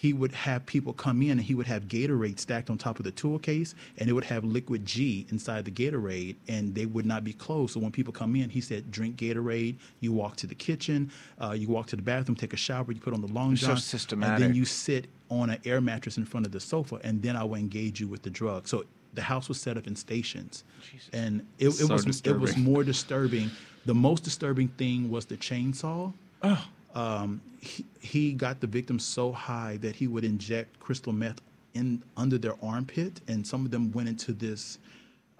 he 0.03 0.11
would 0.11 0.33
have 0.33 0.65
people 0.65 0.91
come 0.91 1.21
in 1.21 1.31
and 1.31 1.41
he 1.41 1.55
would 1.55 1.67
have 1.67 1.87
Gatorade 1.87 2.37
stacked 2.37 2.69
on 2.69 2.77
top 2.77 2.99
of 2.99 3.05
the 3.05 3.11
tool 3.11 3.39
case 3.39 3.73
and 3.99 4.09
it 4.09 4.13
would 4.13 4.25
have 4.25 4.43
liquid 4.43 4.85
G 4.85 5.25
inside 5.29 5.63
the 5.63 5.71
Gatorade 5.71 6.35
and 6.49 6.75
they 6.75 6.85
would 6.85 7.05
not 7.05 7.23
be 7.23 7.31
closed. 7.31 7.73
So 7.73 7.79
when 7.79 7.91
people 7.91 8.11
come 8.11 8.35
in, 8.35 8.49
he 8.49 8.59
said, 8.59 8.91
drink 8.91 9.15
Gatorade, 9.15 9.77
you 10.01 10.11
walk 10.11 10.35
to 10.37 10.47
the 10.47 10.55
kitchen, 10.55 11.09
uh, 11.41 11.51
you 11.51 11.69
walk 11.69 11.87
to 11.87 11.95
the 11.95 12.01
bathroom, 12.01 12.35
take 12.35 12.51
a 12.51 12.57
shower, 12.57 12.91
you 12.91 12.99
put 12.99 13.13
on 13.13 13.21
the 13.21 13.31
long 13.31 13.51
You're 13.51 13.57
so 13.57 13.67
john, 13.67 14.23
and 14.23 14.43
then 14.43 14.53
you 14.55 14.65
sit 14.65 15.07
on 15.29 15.51
an 15.51 15.59
air 15.63 15.79
mattress 15.79 16.17
in 16.17 16.25
front 16.25 16.45
of 16.45 16.51
the 16.51 16.59
sofa 16.59 16.99
and 17.03 17.21
then 17.21 17.37
I 17.37 17.45
will 17.45 17.55
engage 17.55 18.01
you 18.01 18.09
with 18.09 18.23
the 18.23 18.29
drug. 18.29 18.67
So 18.67 18.83
the 19.13 19.21
house 19.21 19.47
was 19.47 19.59
set 19.59 19.77
up 19.77 19.87
in 19.87 19.95
stations. 19.95 20.63
And 21.11 21.45
it, 21.59 21.67
it 21.67 21.71
So 21.73 21.93
was 21.93 22.21
it 22.21 22.39
was 22.39 22.57
more 22.57 22.83
disturbing. 22.83 23.49
The 23.85 23.93
most 23.93 24.23
disturbing 24.23 24.69
thing 24.69 25.09
was 25.09 25.25
the 25.25 25.37
chainsaw. 25.37 26.13
Oh. 26.41 26.65
Um, 26.95 27.41
he, 27.59 27.85
he 27.99 28.33
got 28.33 28.59
the 28.59 28.67
victim 28.67 28.99
so 28.99 29.31
high 29.31 29.77
that 29.77 29.95
he 29.95 30.07
would 30.07 30.23
inject 30.23 30.79
crystal 30.79 31.13
meth 31.13 31.41
in 31.73 32.03
under 32.17 32.37
their 32.37 32.55
armpit, 32.63 33.21
and 33.27 33.45
some 33.45 33.65
of 33.65 33.71
them 33.71 33.91
went 33.91 34.07
into 34.07 34.31
this, 34.31 34.77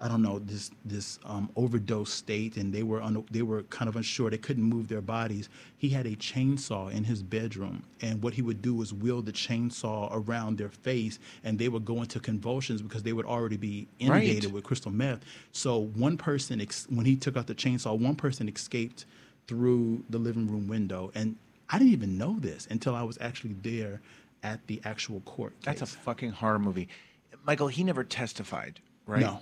I 0.00 0.08
don't 0.08 0.22
know, 0.22 0.38
this 0.40 0.70
this 0.84 1.18
um, 1.24 1.48
overdose 1.56 2.12
state, 2.12 2.56
and 2.56 2.72
they 2.74 2.82
were 2.82 3.00
un, 3.00 3.24
they 3.30 3.42
were 3.42 3.62
kind 3.64 3.88
of 3.88 3.96
unsure. 3.96 4.28
They 4.28 4.36
couldn't 4.38 4.62
move 4.64 4.88
their 4.88 5.00
bodies. 5.00 5.48
He 5.78 5.88
had 5.88 6.04
a 6.06 6.16
chainsaw 6.16 6.90
in 6.92 7.04
his 7.04 7.22
bedroom, 7.22 7.84
and 8.02 8.20
what 8.22 8.34
he 8.34 8.42
would 8.42 8.60
do 8.60 8.74
was 8.74 8.92
wield 8.92 9.24
the 9.26 9.32
chainsaw 9.32 10.08
around 10.12 10.58
their 10.58 10.68
face, 10.68 11.18
and 11.44 11.58
they 11.58 11.68
would 11.68 11.84
go 11.84 12.02
into 12.02 12.18
convulsions 12.20 12.82
because 12.82 13.02
they 13.04 13.12
would 13.12 13.24
already 13.24 13.56
be 13.56 13.86
Right. 14.00 14.08
inundated 14.24 14.52
with 14.52 14.64
crystal 14.64 14.90
meth. 14.90 15.20
So 15.52 15.78
one 15.78 16.16
person, 16.16 16.60
ex- 16.60 16.86
when 16.90 17.06
he 17.06 17.14
took 17.16 17.36
out 17.36 17.46
the 17.46 17.54
chainsaw, 17.54 17.96
one 17.98 18.16
person 18.16 18.48
escaped 18.48 19.06
through 19.46 20.02
the 20.10 20.18
living 20.18 20.48
room 20.48 20.66
window, 20.66 21.12
and 21.14 21.36
I 21.70 21.78
didn't 21.78 21.92
even 21.92 22.18
know 22.18 22.36
this 22.40 22.66
until 22.70 22.94
I 22.94 23.02
was 23.04 23.16
actually 23.20 23.54
there 23.62 24.00
at 24.42 24.66
the 24.66 24.80
actual 24.84 25.20
court. 25.20 25.54
That's 25.62 25.82
a 25.82 25.86
fucking 25.86 26.32
horror 26.32 26.58
movie. 26.58 26.88
Micheal, 27.46 27.70
he 27.70 27.84
never 27.84 28.04
testified, 28.04 28.80
right? 29.06 29.20
No. 29.20 29.40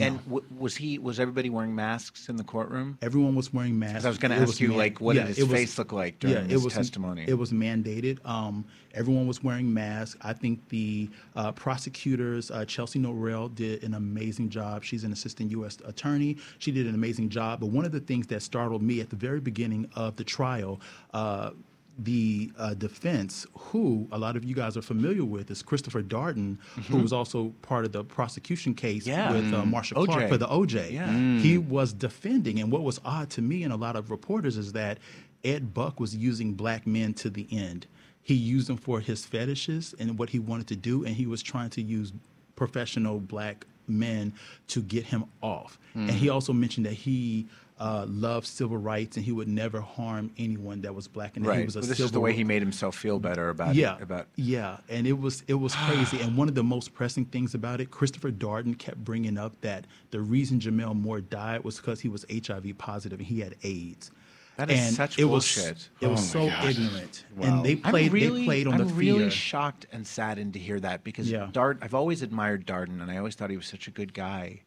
And 0.00 0.18
w- 0.24 0.44
was 0.58 0.76
he? 0.76 0.98
Was 0.98 1.18
everybody 1.20 1.50
wearing 1.50 1.74
masks 1.74 2.28
in 2.28 2.36
the 2.36 2.44
courtroom? 2.44 2.98
Everyone 3.02 3.34
was 3.34 3.52
wearing 3.52 3.78
masks. 3.78 4.04
I 4.04 4.08
was 4.08 4.18
gonna 4.18 4.36
ask 4.36 4.60
you, 4.60 4.68
man- 4.68 4.76
like, 4.78 5.00
what 5.00 5.14
did 5.14 5.26
his 5.26 5.38
was- 5.40 5.50
face 5.52 5.78
look 5.78 5.92
like 5.92 6.18
during 6.18 6.36
yeah, 6.36 6.42
it 6.44 6.50
his 6.50 6.64
was, 6.64 6.74
testimony? 6.74 7.24
It 7.26 7.34
was 7.34 7.52
mandated. 7.52 8.18
Um, 8.26 8.64
everyone 8.94 9.26
was 9.26 9.42
wearing 9.42 9.72
masks. 9.72 10.18
I 10.22 10.32
think 10.32 10.68
the 10.68 11.10
uh, 11.34 11.52
prosecutors, 11.52 12.50
uh, 12.50 12.64
Chelsea 12.64 12.98
Norell, 12.98 13.54
did 13.54 13.82
an 13.84 13.94
amazing 13.94 14.48
job. 14.48 14.82
She's 14.84 15.04
an 15.04 15.12
assistant 15.12 15.50
U.S. 15.52 15.78
attorney. 15.84 16.36
She 16.58 16.70
did 16.72 16.86
an 16.86 16.94
amazing 16.94 17.28
job. 17.28 17.60
But 17.60 17.66
one 17.66 17.84
of 17.84 17.92
the 17.92 18.00
things 18.00 18.26
that 18.28 18.42
startled 18.42 18.82
me 18.82 19.00
at 19.00 19.10
the 19.10 19.16
very 19.16 19.40
beginning 19.40 19.88
of 19.94 20.16
the 20.16 20.24
trial. 20.24 20.80
Uh, 21.12 21.50
the 21.98 22.52
uh, 22.58 22.74
defense, 22.74 23.46
who 23.54 24.06
a 24.12 24.18
lot 24.18 24.36
of 24.36 24.44
you 24.44 24.54
guys 24.54 24.76
are 24.76 24.82
familiar 24.82 25.24
with, 25.24 25.50
is 25.50 25.62
Christopher 25.62 26.02
Darden, 26.02 26.58
who 26.88 26.98
Mhm. 26.98 27.02
was 27.02 27.12
also 27.12 27.54
part 27.62 27.84
of 27.86 27.92
the 27.92 28.04
prosecution 28.04 28.74
case 28.74 29.06
Yeah. 29.06 29.32
with 29.32 29.52
uh, 29.54 29.62
Mm. 29.62 29.70
Marcia 29.70 29.94
OJ. 29.94 30.04
Clark 30.06 30.28
for 30.28 30.36
the 30.36 30.46
OJ. 30.46 30.90
Yeah. 30.92 31.08
Mm. 31.08 31.40
He 31.40 31.56
was 31.56 31.92
defending, 31.94 32.60
and 32.60 32.70
what 32.70 32.82
was 32.82 33.00
odd 33.04 33.30
to 33.30 33.42
me 33.42 33.62
and 33.62 33.72
a 33.72 33.76
lot 33.76 33.96
of 33.96 34.10
reporters 34.10 34.56
is 34.58 34.72
that 34.72 34.98
Ed 35.42 35.72
Buck 35.72 35.98
was 35.98 36.14
using 36.14 36.52
black 36.54 36.86
men 36.86 37.14
to 37.14 37.30
the 37.30 37.46
end. 37.50 37.86
He 38.22 38.34
used 38.34 38.66
them 38.68 38.76
for 38.76 39.00
his 39.00 39.24
fetishes 39.24 39.94
and 39.98 40.18
what 40.18 40.30
he 40.30 40.38
wanted 40.38 40.66
to 40.66 40.76
do, 40.76 41.04
and 41.04 41.14
he 41.16 41.26
was 41.26 41.42
trying 41.42 41.70
to 41.70 41.82
use 41.82 42.12
professional 42.56 43.20
black 43.20 43.66
men 43.88 44.32
to 44.68 44.82
get 44.82 45.04
him 45.06 45.24
off. 45.42 45.78
And 45.94 46.10
he 46.10 46.26
Mm. 46.26 46.34
also 46.34 46.52
mentioned 46.52 46.84
that 46.86 46.94
he 46.94 47.46
uh, 47.78 48.06
loved 48.08 48.46
civil 48.46 48.78
rights 48.78 49.16
and 49.16 49.26
he 49.26 49.32
would 49.32 49.48
never 49.48 49.80
harm 49.80 50.30
anyone 50.38 50.80
that 50.80 50.94
was 50.94 51.08
black. 51.08 51.36
And 51.36 51.44
right. 51.46 51.58
he 51.58 51.64
was 51.66 51.76
a 51.76 51.80
Well, 51.80 51.88
this 51.88 52.00
is 52.00 52.10
the 52.10 52.20
way 52.20 52.32
he 52.32 52.42
made 52.44 52.62
himself 52.62 52.96
feel 52.96 53.18
better 53.18 53.50
about 53.50 53.74
yeah, 53.74 53.96
it. 53.96 54.02
About 54.02 54.28
yeah, 54.36 54.78
and 54.88 55.06
it 55.06 55.12
was 55.18 55.44
it 55.46 55.54
was 55.54 55.74
crazy. 55.86 56.20
and 56.20 56.36
one 56.36 56.48
of 56.48 56.54
the 56.54 56.64
most 56.64 56.94
pressing 56.94 57.26
things 57.26 57.54
about 57.54 57.80
it, 57.80 57.90
Christopher 57.90 58.30
Darden 58.30 58.78
kept 58.78 58.98
bringing 59.04 59.36
up 59.36 59.60
that 59.60 59.86
the 60.10 60.20
reason 60.20 60.58
Gemmel 60.58 60.94
Moore 60.94 61.20
died 61.20 61.64
was 61.64 61.76
because 61.76 62.00
he 62.00 62.08
was 62.08 62.24
HIV 62.30 62.78
positive 62.78 63.18
and 63.18 63.28
he 63.28 63.40
had 63.40 63.56
AIDS. 63.62 64.10
That 64.56 64.70
is 64.70 64.80
and 64.80 64.94
such 64.94 65.18
it 65.18 65.24
was, 65.26 65.54
bullshit. 65.54 65.90
It 66.00 66.06
was 66.06 66.34
Oh 66.34 66.38
my 66.40 66.46
so 66.46 66.56
God. 66.56 66.64
ignorant, 66.70 67.24
Wow. 67.36 67.46
and 67.46 67.66
they 67.66 67.72
I'm 67.72 67.90
played 67.90 68.10
really, 68.12 68.40
they 68.40 68.44
played 68.46 68.66
on 68.66 68.80
I'm 68.80 68.88
the 68.88 68.94
really 68.94 69.28
shocked 69.28 69.84
and 69.92 70.06
saddened 70.06 70.54
to 70.54 70.58
hear 70.58 70.80
that 70.80 71.04
because 71.04 71.30
Yeah. 71.30 71.50
Dart. 71.52 71.76
I've 71.82 71.92
always 71.92 72.22
admired 72.22 72.66
Darden, 72.66 73.02
and 73.02 73.10
I 73.10 73.18
always 73.18 73.34
thought 73.34 73.50
he 73.50 73.58
was 73.58 73.66
such 73.66 73.86
a 73.86 73.90
good 73.90 74.14
guy. 74.14 74.62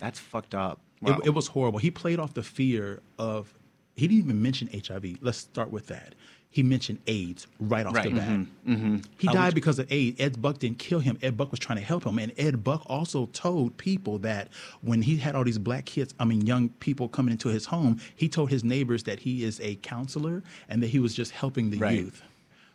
That's 0.00 0.18
fucked 0.18 0.56
up. 0.56 0.80
It, 1.06 1.26
it 1.26 1.30
was 1.30 1.46
horrible. 1.48 1.78
He 1.78 1.90
played 1.90 2.18
off 2.18 2.34
the 2.34 2.42
fear 2.42 3.00
of. 3.18 3.52
He 3.96 4.08
didn't 4.08 4.24
even 4.24 4.42
mention 4.42 4.68
HIV. 4.72 5.18
Let's 5.20 5.38
start 5.38 5.70
with 5.70 5.86
that. 5.86 6.14
He 6.50 6.62
mentioned 6.62 6.98
AIDS 7.08 7.46
right 7.58 7.84
off 7.84 7.94
Right. 7.94 8.10
the 8.10 8.16
bat. 8.16 8.28
Mhm, 8.28 8.46
mhm. 8.66 9.04
He 9.18 9.26
died 9.28 9.54
because 9.56 9.78
of 9.80 9.90
AIDS. 9.90 10.20
Ed 10.20 10.40
Buck 10.40 10.58
didn't 10.58 10.78
kill 10.78 11.00
him. 11.00 11.18
Ed 11.20 11.36
Buck 11.36 11.50
was 11.50 11.58
trying 11.60 11.78
to 11.78 11.84
help 11.84 12.04
him, 12.04 12.18
and 12.18 12.32
Ed 12.38 12.62
Buck 12.62 12.82
also 12.86 13.26
told 13.26 13.76
people 13.76 14.18
that 14.18 14.48
when 14.80 15.02
he 15.02 15.16
had 15.16 15.34
all 15.34 15.42
these 15.44 15.58
black 15.58 15.84
kids, 15.84 16.14
I 16.18 16.24
mean 16.24 16.46
young 16.46 16.68
people 16.80 17.08
coming 17.08 17.32
into 17.32 17.48
his 17.48 17.66
home, 17.66 18.00
he 18.14 18.28
told 18.28 18.50
his 18.50 18.62
neighbors 18.62 19.02
that 19.04 19.18
he 19.20 19.42
is 19.44 19.60
a 19.60 19.74
counselor 19.76 20.42
and 20.68 20.80
that 20.82 20.88
he 20.88 20.98
was 21.00 21.12
just 21.14 21.32
helping 21.32 21.70
the 21.70 21.78
Right. 21.78 21.98
youth. 21.98 22.22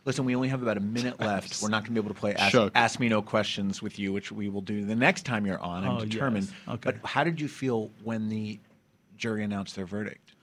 Listen, 0.05 0.25
we 0.25 0.35
only 0.35 0.47
have 0.47 0.61
about 0.61 0.77
a 0.77 0.81
minute 0.81 1.19
left. 1.21 1.61
We're 1.61 1.69
not 1.69 1.83
going 1.83 1.93
to 1.95 2.01
be 2.01 2.05
able 2.05 2.13
to 2.13 2.19
play 2.19 2.33
ask, 2.35 2.57
ask 2.75 2.99
Me 2.99 3.09
No 3.09 3.21
Questions 3.21 3.81
with 3.81 3.99
you, 3.99 4.11
which 4.13 4.31
we 4.31 4.49
will 4.49 4.61
do 4.61 4.85
the 4.85 4.95
next 4.95 5.25
time 5.25 5.45
you're 5.45 5.59
on. 5.59 5.83
I'm 5.83 5.97
Oh, 5.97 6.05
determined. 6.05 6.47
yes. 6.47 6.75
Okay. 6.75 6.91
But 6.91 7.05
how 7.07 7.23
did 7.23 7.39
you 7.39 7.47
feel 7.47 7.89
when 8.03 8.29
the 8.29 8.59
jury 9.17 9.43
announced 9.43 9.75
their 9.75 9.85
verdict? 9.85 10.33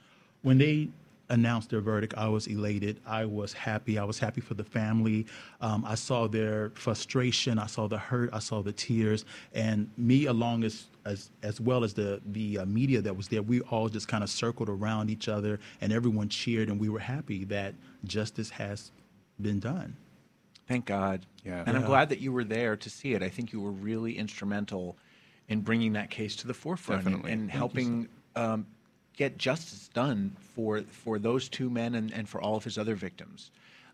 when 0.43 0.59
they 0.59 0.89
announced 1.29 1.71
their 1.71 1.81
verdict, 1.81 2.15
I 2.17 2.29
was 2.29 2.47
elated. 2.47 3.01
I 3.05 3.25
was 3.25 3.53
happy. 3.53 3.99
I 3.99 4.05
was 4.05 4.17
happy 4.17 4.41
for 4.41 4.55
the 4.55 4.63
family. 4.63 5.27
Um, 5.61 5.85
I 5.85 5.97
saw 5.97 6.29
their 6.29 6.71
frustration. 6.77 7.59
I 7.59 7.67
saw 7.67 7.89
the 7.89 7.99
hurt. 7.99 8.31
I 8.33 8.39
saw 8.39 8.63
the 8.63 8.71
tears. 8.71 9.25
And 9.53 9.91
me, 9.97 10.27
along 10.27 10.63
as 10.63 10.85
as, 11.05 11.31
as 11.43 11.61
well 11.61 11.83
as 11.83 11.95
the 11.95 12.21
the 12.27 12.59
uh, 12.59 12.65
media 12.67 13.01
that 13.01 13.17
was 13.17 13.27
there, 13.27 13.43
we 13.43 13.61
all 13.63 13.89
just 13.89 14.07
kind 14.07 14.23
of 14.23 14.31
circled 14.31 14.69
around 14.69 15.11
each 15.11 15.27
other, 15.29 15.59
and 15.81 15.93
everyone 15.93 16.29
cheered, 16.29 16.69
and 16.69 16.79
we 16.79 16.89
were 16.89 17.01
happy 17.01 17.45
that 17.47 17.75
justice 18.05 18.51
has 18.51 18.93
been 19.41 19.61
done. 19.61 19.97
Thank 20.69 20.87
God. 20.87 21.25
Yeah. 21.45 21.63
And 21.67 21.77
I'm 21.77 21.85
glad 21.85 22.09
that 22.09 22.19
you 22.21 22.33
were 22.33 22.45
there 22.45 22.77
to 22.77 22.91
see 22.91 23.13
it. 23.15 23.23
I 23.23 23.29
think 23.29 23.53
you 23.53 23.61
were 23.61 23.71
really 23.71 24.19
instrumental 24.19 24.97
in 25.49 25.61
bringing 25.61 25.93
that 25.93 26.11
case 26.11 26.35
to 26.37 26.47
the 26.47 26.55
forefront 26.55 27.03
and- 27.07 27.11
Definitely. 27.17 27.33
and, 27.33 27.41
Thank 27.43 27.53
helping 27.53 28.09
um, 28.35 28.67
get 29.17 29.39
justice 29.39 29.89
done 29.95 30.37
for 30.55 30.83
for 30.83 31.19
those 31.19 31.49
two 31.49 31.71
men 31.71 31.95
and, 31.95 32.13
and 32.13 32.29
for 32.29 32.41
all 32.41 32.57
of 32.57 32.65
his 32.65 32.79
other 32.79 32.95
victims. 32.97 33.51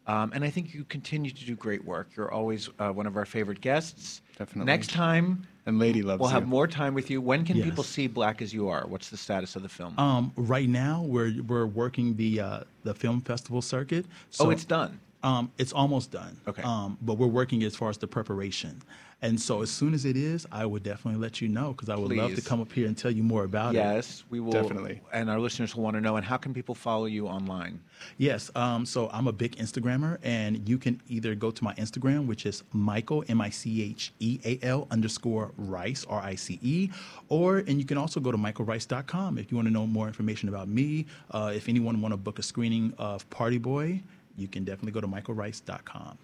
Um, 0.07 0.33
and 0.35 0.43
I 0.43 0.51
think 0.51 0.75
you 0.75 0.83
continue 0.85 1.31
to 1.31 1.45
do 1.45 1.55
great 1.55 1.85
work. 1.85 2.09
You're 2.17 2.33
always 2.33 2.69
uh, 2.81 2.89
one 2.91 3.07
of 3.07 3.17
our 3.17 3.25
favorite 3.25 3.61
guests. 3.61 4.21
Definitely. 4.37 4.65
Next 4.65 4.91
time, 4.91 5.47
And 5.65 5.79
Lady 5.79 6.03
loves 6.03 6.19
we'll 6.21 6.31
have 6.31 6.43
you. 6.43 6.49
more 6.49 6.67
time 6.67 6.93
with 6.95 7.09
you. 7.09 7.21
When 7.21 7.45
can 7.45 7.57
Yes. 7.59 7.67
people 7.67 7.85
see 7.85 8.09
Black 8.09 8.43
as 8.43 8.53
You 8.53 8.69
Are? 8.69 8.85
What's 8.89 9.11
the 9.11 9.17
status 9.17 9.55
of 9.55 9.63
the 9.63 9.69
film? 9.69 9.97
Um, 9.99 10.33
right 10.37 10.69
now, 10.69 11.03
we're 11.03 11.41
we're 11.47 11.67
working 11.67 12.17
the 12.17 12.41
uh, 12.41 12.61
the 12.83 12.95
film 12.95 13.21
festival 13.21 13.61
circuit. 13.63 14.07
oh, 14.41 14.51
it's 14.51 14.65
done. 14.65 14.99
Um, 15.23 15.53
it's 15.59 15.73
almost 15.73 16.11
done. 16.11 16.37
Okay. 16.49 16.63
Um, 16.63 16.99
but 17.03 17.15
we're 17.15 17.27
working 17.27 17.63
as 17.63 17.77
far 17.77 17.91
as 17.91 17.99
the 17.99 18.07
preparation. 18.07 18.83
And 19.25 19.41
so 19.41 19.63
as 19.63 19.71
soon 19.71 19.95
as 19.95 20.05
it 20.05 20.17
is, 20.17 20.49
I 20.51 20.67
would 20.67 20.83
definitely 20.83 21.21
let 21.21 21.41
you 21.41 21.47
know 21.47 21.73
because 21.73 21.89
I 21.89 21.95
would 21.95 22.11
love 22.11 22.35
to 22.35 22.43
come 22.43 22.61
up 22.61 22.73
here 22.73 22.89
and 22.89 22.99
tell 22.99 23.11
you 23.13 23.23
more 23.23 23.45
about 23.45 23.73
it. 23.73 23.79
Yes, 23.79 24.25
we 24.31 24.41
will. 24.41 24.51
Definitely. 24.51 25.01
And 25.13 25.31
our 25.31 25.39
listeners 25.39 25.77
will 25.77 25.85
want 25.85 25.95
to 25.95 26.01
know. 26.01 26.17
And 26.17 26.27
how 26.27 26.37
can 26.37 26.53
people 26.53 26.75
follow 26.75 27.05
you 27.05 27.29
online? 27.29 27.81
Yes. 28.19 28.51
Um, 28.57 28.85
so 28.85 29.09
I'm 29.13 29.29
a 29.29 29.33
big 29.33 29.57
Instagrammer, 29.59 30.19
and 30.25 30.69
you 30.69 30.77
can 30.77 31.01
either 31.07 31.37
go 31.37 31.53
to 31.53 31.63
my 31.63 31.73
Instagram, 31.75 32.27
which 32.27 32.47
is 32.47 32.65
Micheal 32.75 33.25
M 33.31 33.41
I 33.41 33.51
C 33.51 33.85
H 33.85 34.13
E 34.19 34.41
A 34.45 34.59
L 34.63 34.89
underscore 34.91 35.53
Rice 35.57 36.05
R 36.09 36.21
I 36.21 36.35
C 36.35 36.59
E, 36.61 36.91
or 37.29 37.59
and 37.59 37.79
you 37.79 37.85
can 37.85 37.99
also 37.99 38.19
go 38.19 38.33
to 38.33 38.39
michealrice.com 38.39 39.39
if 39.39 39.53
you 39.53 39.57
want 39.57 39.69
to 39.69 39.73
know 39.73 39.87
more 39.87 40.09
information 40.09 40.49
about 40.49 40.69
me. 40.69 41.07
Uh, 41.31 41.53
if 41.55 41.69
anyone 41.69 42.01
want 42.01 42.13
to 42.13 42.17
book 42.17 42.41
a 42.41 42.43
screening 42.43 42.93
of 42.99 43.29
Party 43.31 43.59
Boy, 43.59 44.03
you 44.37 44.49
can 44.49 44.65
definitely 44.65 44.93
go 44.93 45.01
to 45.01 45.09
michealrice.com. 45.09 46.19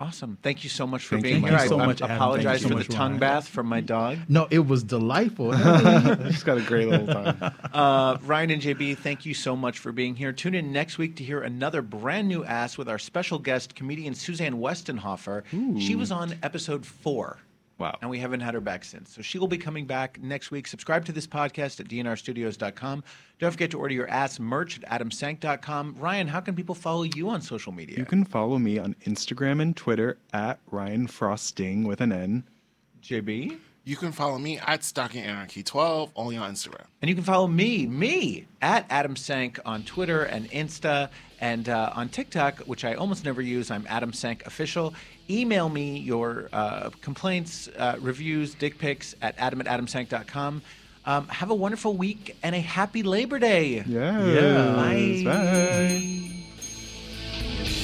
Awesome. 0.00 0.36
Thank 0.42 0.64
you 0.64 0.70
so 0.70 0.88
much 0.88 1.04
for 1.04 1.14
Thank 1.14 1.22
being 1.22 1.34
you. 1.36 1.48
here. 1.48 1.58
Thank 1.58 1.70
you 1.70 1.76
so 1.76 1.80
I, 1.80 1.86
much, 1.86 2.02
I 2.02 2.14
apologize 2.16 2.62
Thank 2.62 2.72
you 2.72 2.78
for 2.78 2.82
so 2.82 2.88
the 2.88 2.94
tongue 2.94 3.10
Ryan. 3.12 3.20
bath 3.20 3.48
from 3.48 3.66
my 3.68 3.80
dog. 3.80 4.18
No, 4.28 4.48
it 4.50 4.66
was 4.66 4.82
delightful. 4.82 5.52
He's 6.26 6.42
got 6.42 6.58
a 6.58 6.62
great 6.62 6.88
little 6.88 7.06
time. 7.06 7.54
Uh, 7.74 8.18
Ryan 8.22 8.50
and 8.50 8.62
JB, 8.62 8.98
thank 8.98 9.26
you 9.26 9.34
so 9.34 9.56
much 9.56 9.80
for 9.80 9.90
being 9.90 10.14
here. 10.14 10.32
Tune 10.32 10.54
in 10.54 10.72
next 10.72 10.96
week 10.96 11.16
to 11.16 11.24
hear 11.24 11.40
another 11.40 11.82
brand 11.82 12.28
new 12.28 12.44
ass 12.44 12.78
with 12.78 12.88
our 12.88 12.98
special 13.00 13.38
guest, 13.38 13.74
comedian 13.74 14.14
Suzanne 14.14 14.54
Westenhofer. 14.54 15.42
She 15.80 15.96
was 15.96 16.12
on 16.12 16.36
episode 16.42 16.86
four. 16.86 17.38
Wow. 17.78 17.98
And 18.00 18.08
we 18.08 18.18
haven't 18.18 18.40
had 18.40 18.54
her 18.54 18.60
back 18.60 18.84
since. 18.84 19.12
So 19.12 19.20
she 19.20 19.38
will 19.38 19.48
be 19.48 19.58
coming 19.58 19.86
back 19.86 20.20
next 20.22 20.50
week. 20.50 20.68
Subscribe 20.68 21.04
to 21.06 21.12
this 21.12 21.26
podcast 21.26 21.80
at 21.80 21.88
dnrstudios.com. 21.88 23.04
Don't 23.40 23.50
forget 23.50 23.70
to 23.72 23.78
order 23.78 23.94
your 23.94 24.08
ass 24.08 24.38
merch 24.38 24.80
at 24.80 25.00
adamsank.com. 25.00 25.96
Ryan, 25.98 26.28
how 26.28 26.40
can 26.40 26.54
people 26.54 26.74
follow 26.74 27.02
you 27.02 27.28
on 27.28 27.40
social 27.40 27.72
media? 27.72 27.96
You 27.98 28.04
can 28.04 28.24
follow 28.24 28.58
me 28.58 28.78
on 28.78 28.94
Instagram 29.06 29.60
and 29.60 29.76
Twitter 29.76 30.18
at 30.32 30.60
Ryan 30.70 31.08
Frosting 31.08 31.84
with 31.84 32.00
an 32.00 32.12
N. 32.12 32.44
JB? 33.02 33.58
You 33.86 33.96
can 33.96 34.12
follow 34.12 34.38
me 34.38 34.58
at 34.58 34.82
Stocking 34.82 35.22
Anarchy 35.22 35.62
12 35.62 36.12
only 36.16 36.38
on 36.38 36.54
Instagram. 36.54 36.86
And 37.02 37.08
you 37.10 37.14
can 37.14 37.22
follow 37.22 37.46
me, 37.46 37.86
me, 37.86 38.46
at 38.62 38.86
Adam 38.88 39.14
Sank 39.14 39.60
on 39.66 39.82
Twitter 39.82 40.22
and 40.22 40.50
Insta 40.50 41.10
and 41.38 41.68
uh, 41.68 41.92
on 41.94 42.08
TikTok, 42.08 42.60
which 42.60 42.86
I 42.86 42.94
almost 42.94 43.26
never 43.26 43.42
use. 43.42 43.70
I'm 43.70 43.84
Adam 43.86 44.14
Sank 44.14 44.46
Official. 44.46 44.94
Email 45.28 45.68
me 45.68 45.98
your 45.98 46.48
uh, 46.54 46.88
complaints, 47.02 47.68
uh, 47.76 47.96
reviews, 48.00 48.54
dick 48.54 48.78
pics 48.78 49.14
at 49.20 49.34
adam 49.36 49.60
at 49.60 49.66
adamsank.com. 49.66 50.62
Um, 51.04 51.28
have 51.28 51.50
a 51.50 51.54
wonderful 51.54 51.94
week 51.94 52.38
and 52.42 52.54
a 52.54 52.60
happy 52.60 53.02
Labor 53.02 53.38
Day. 53.38 53.84
Yes. 53.86 55.24
Bye. 55.24 56.40
Bye. 57.70 57.80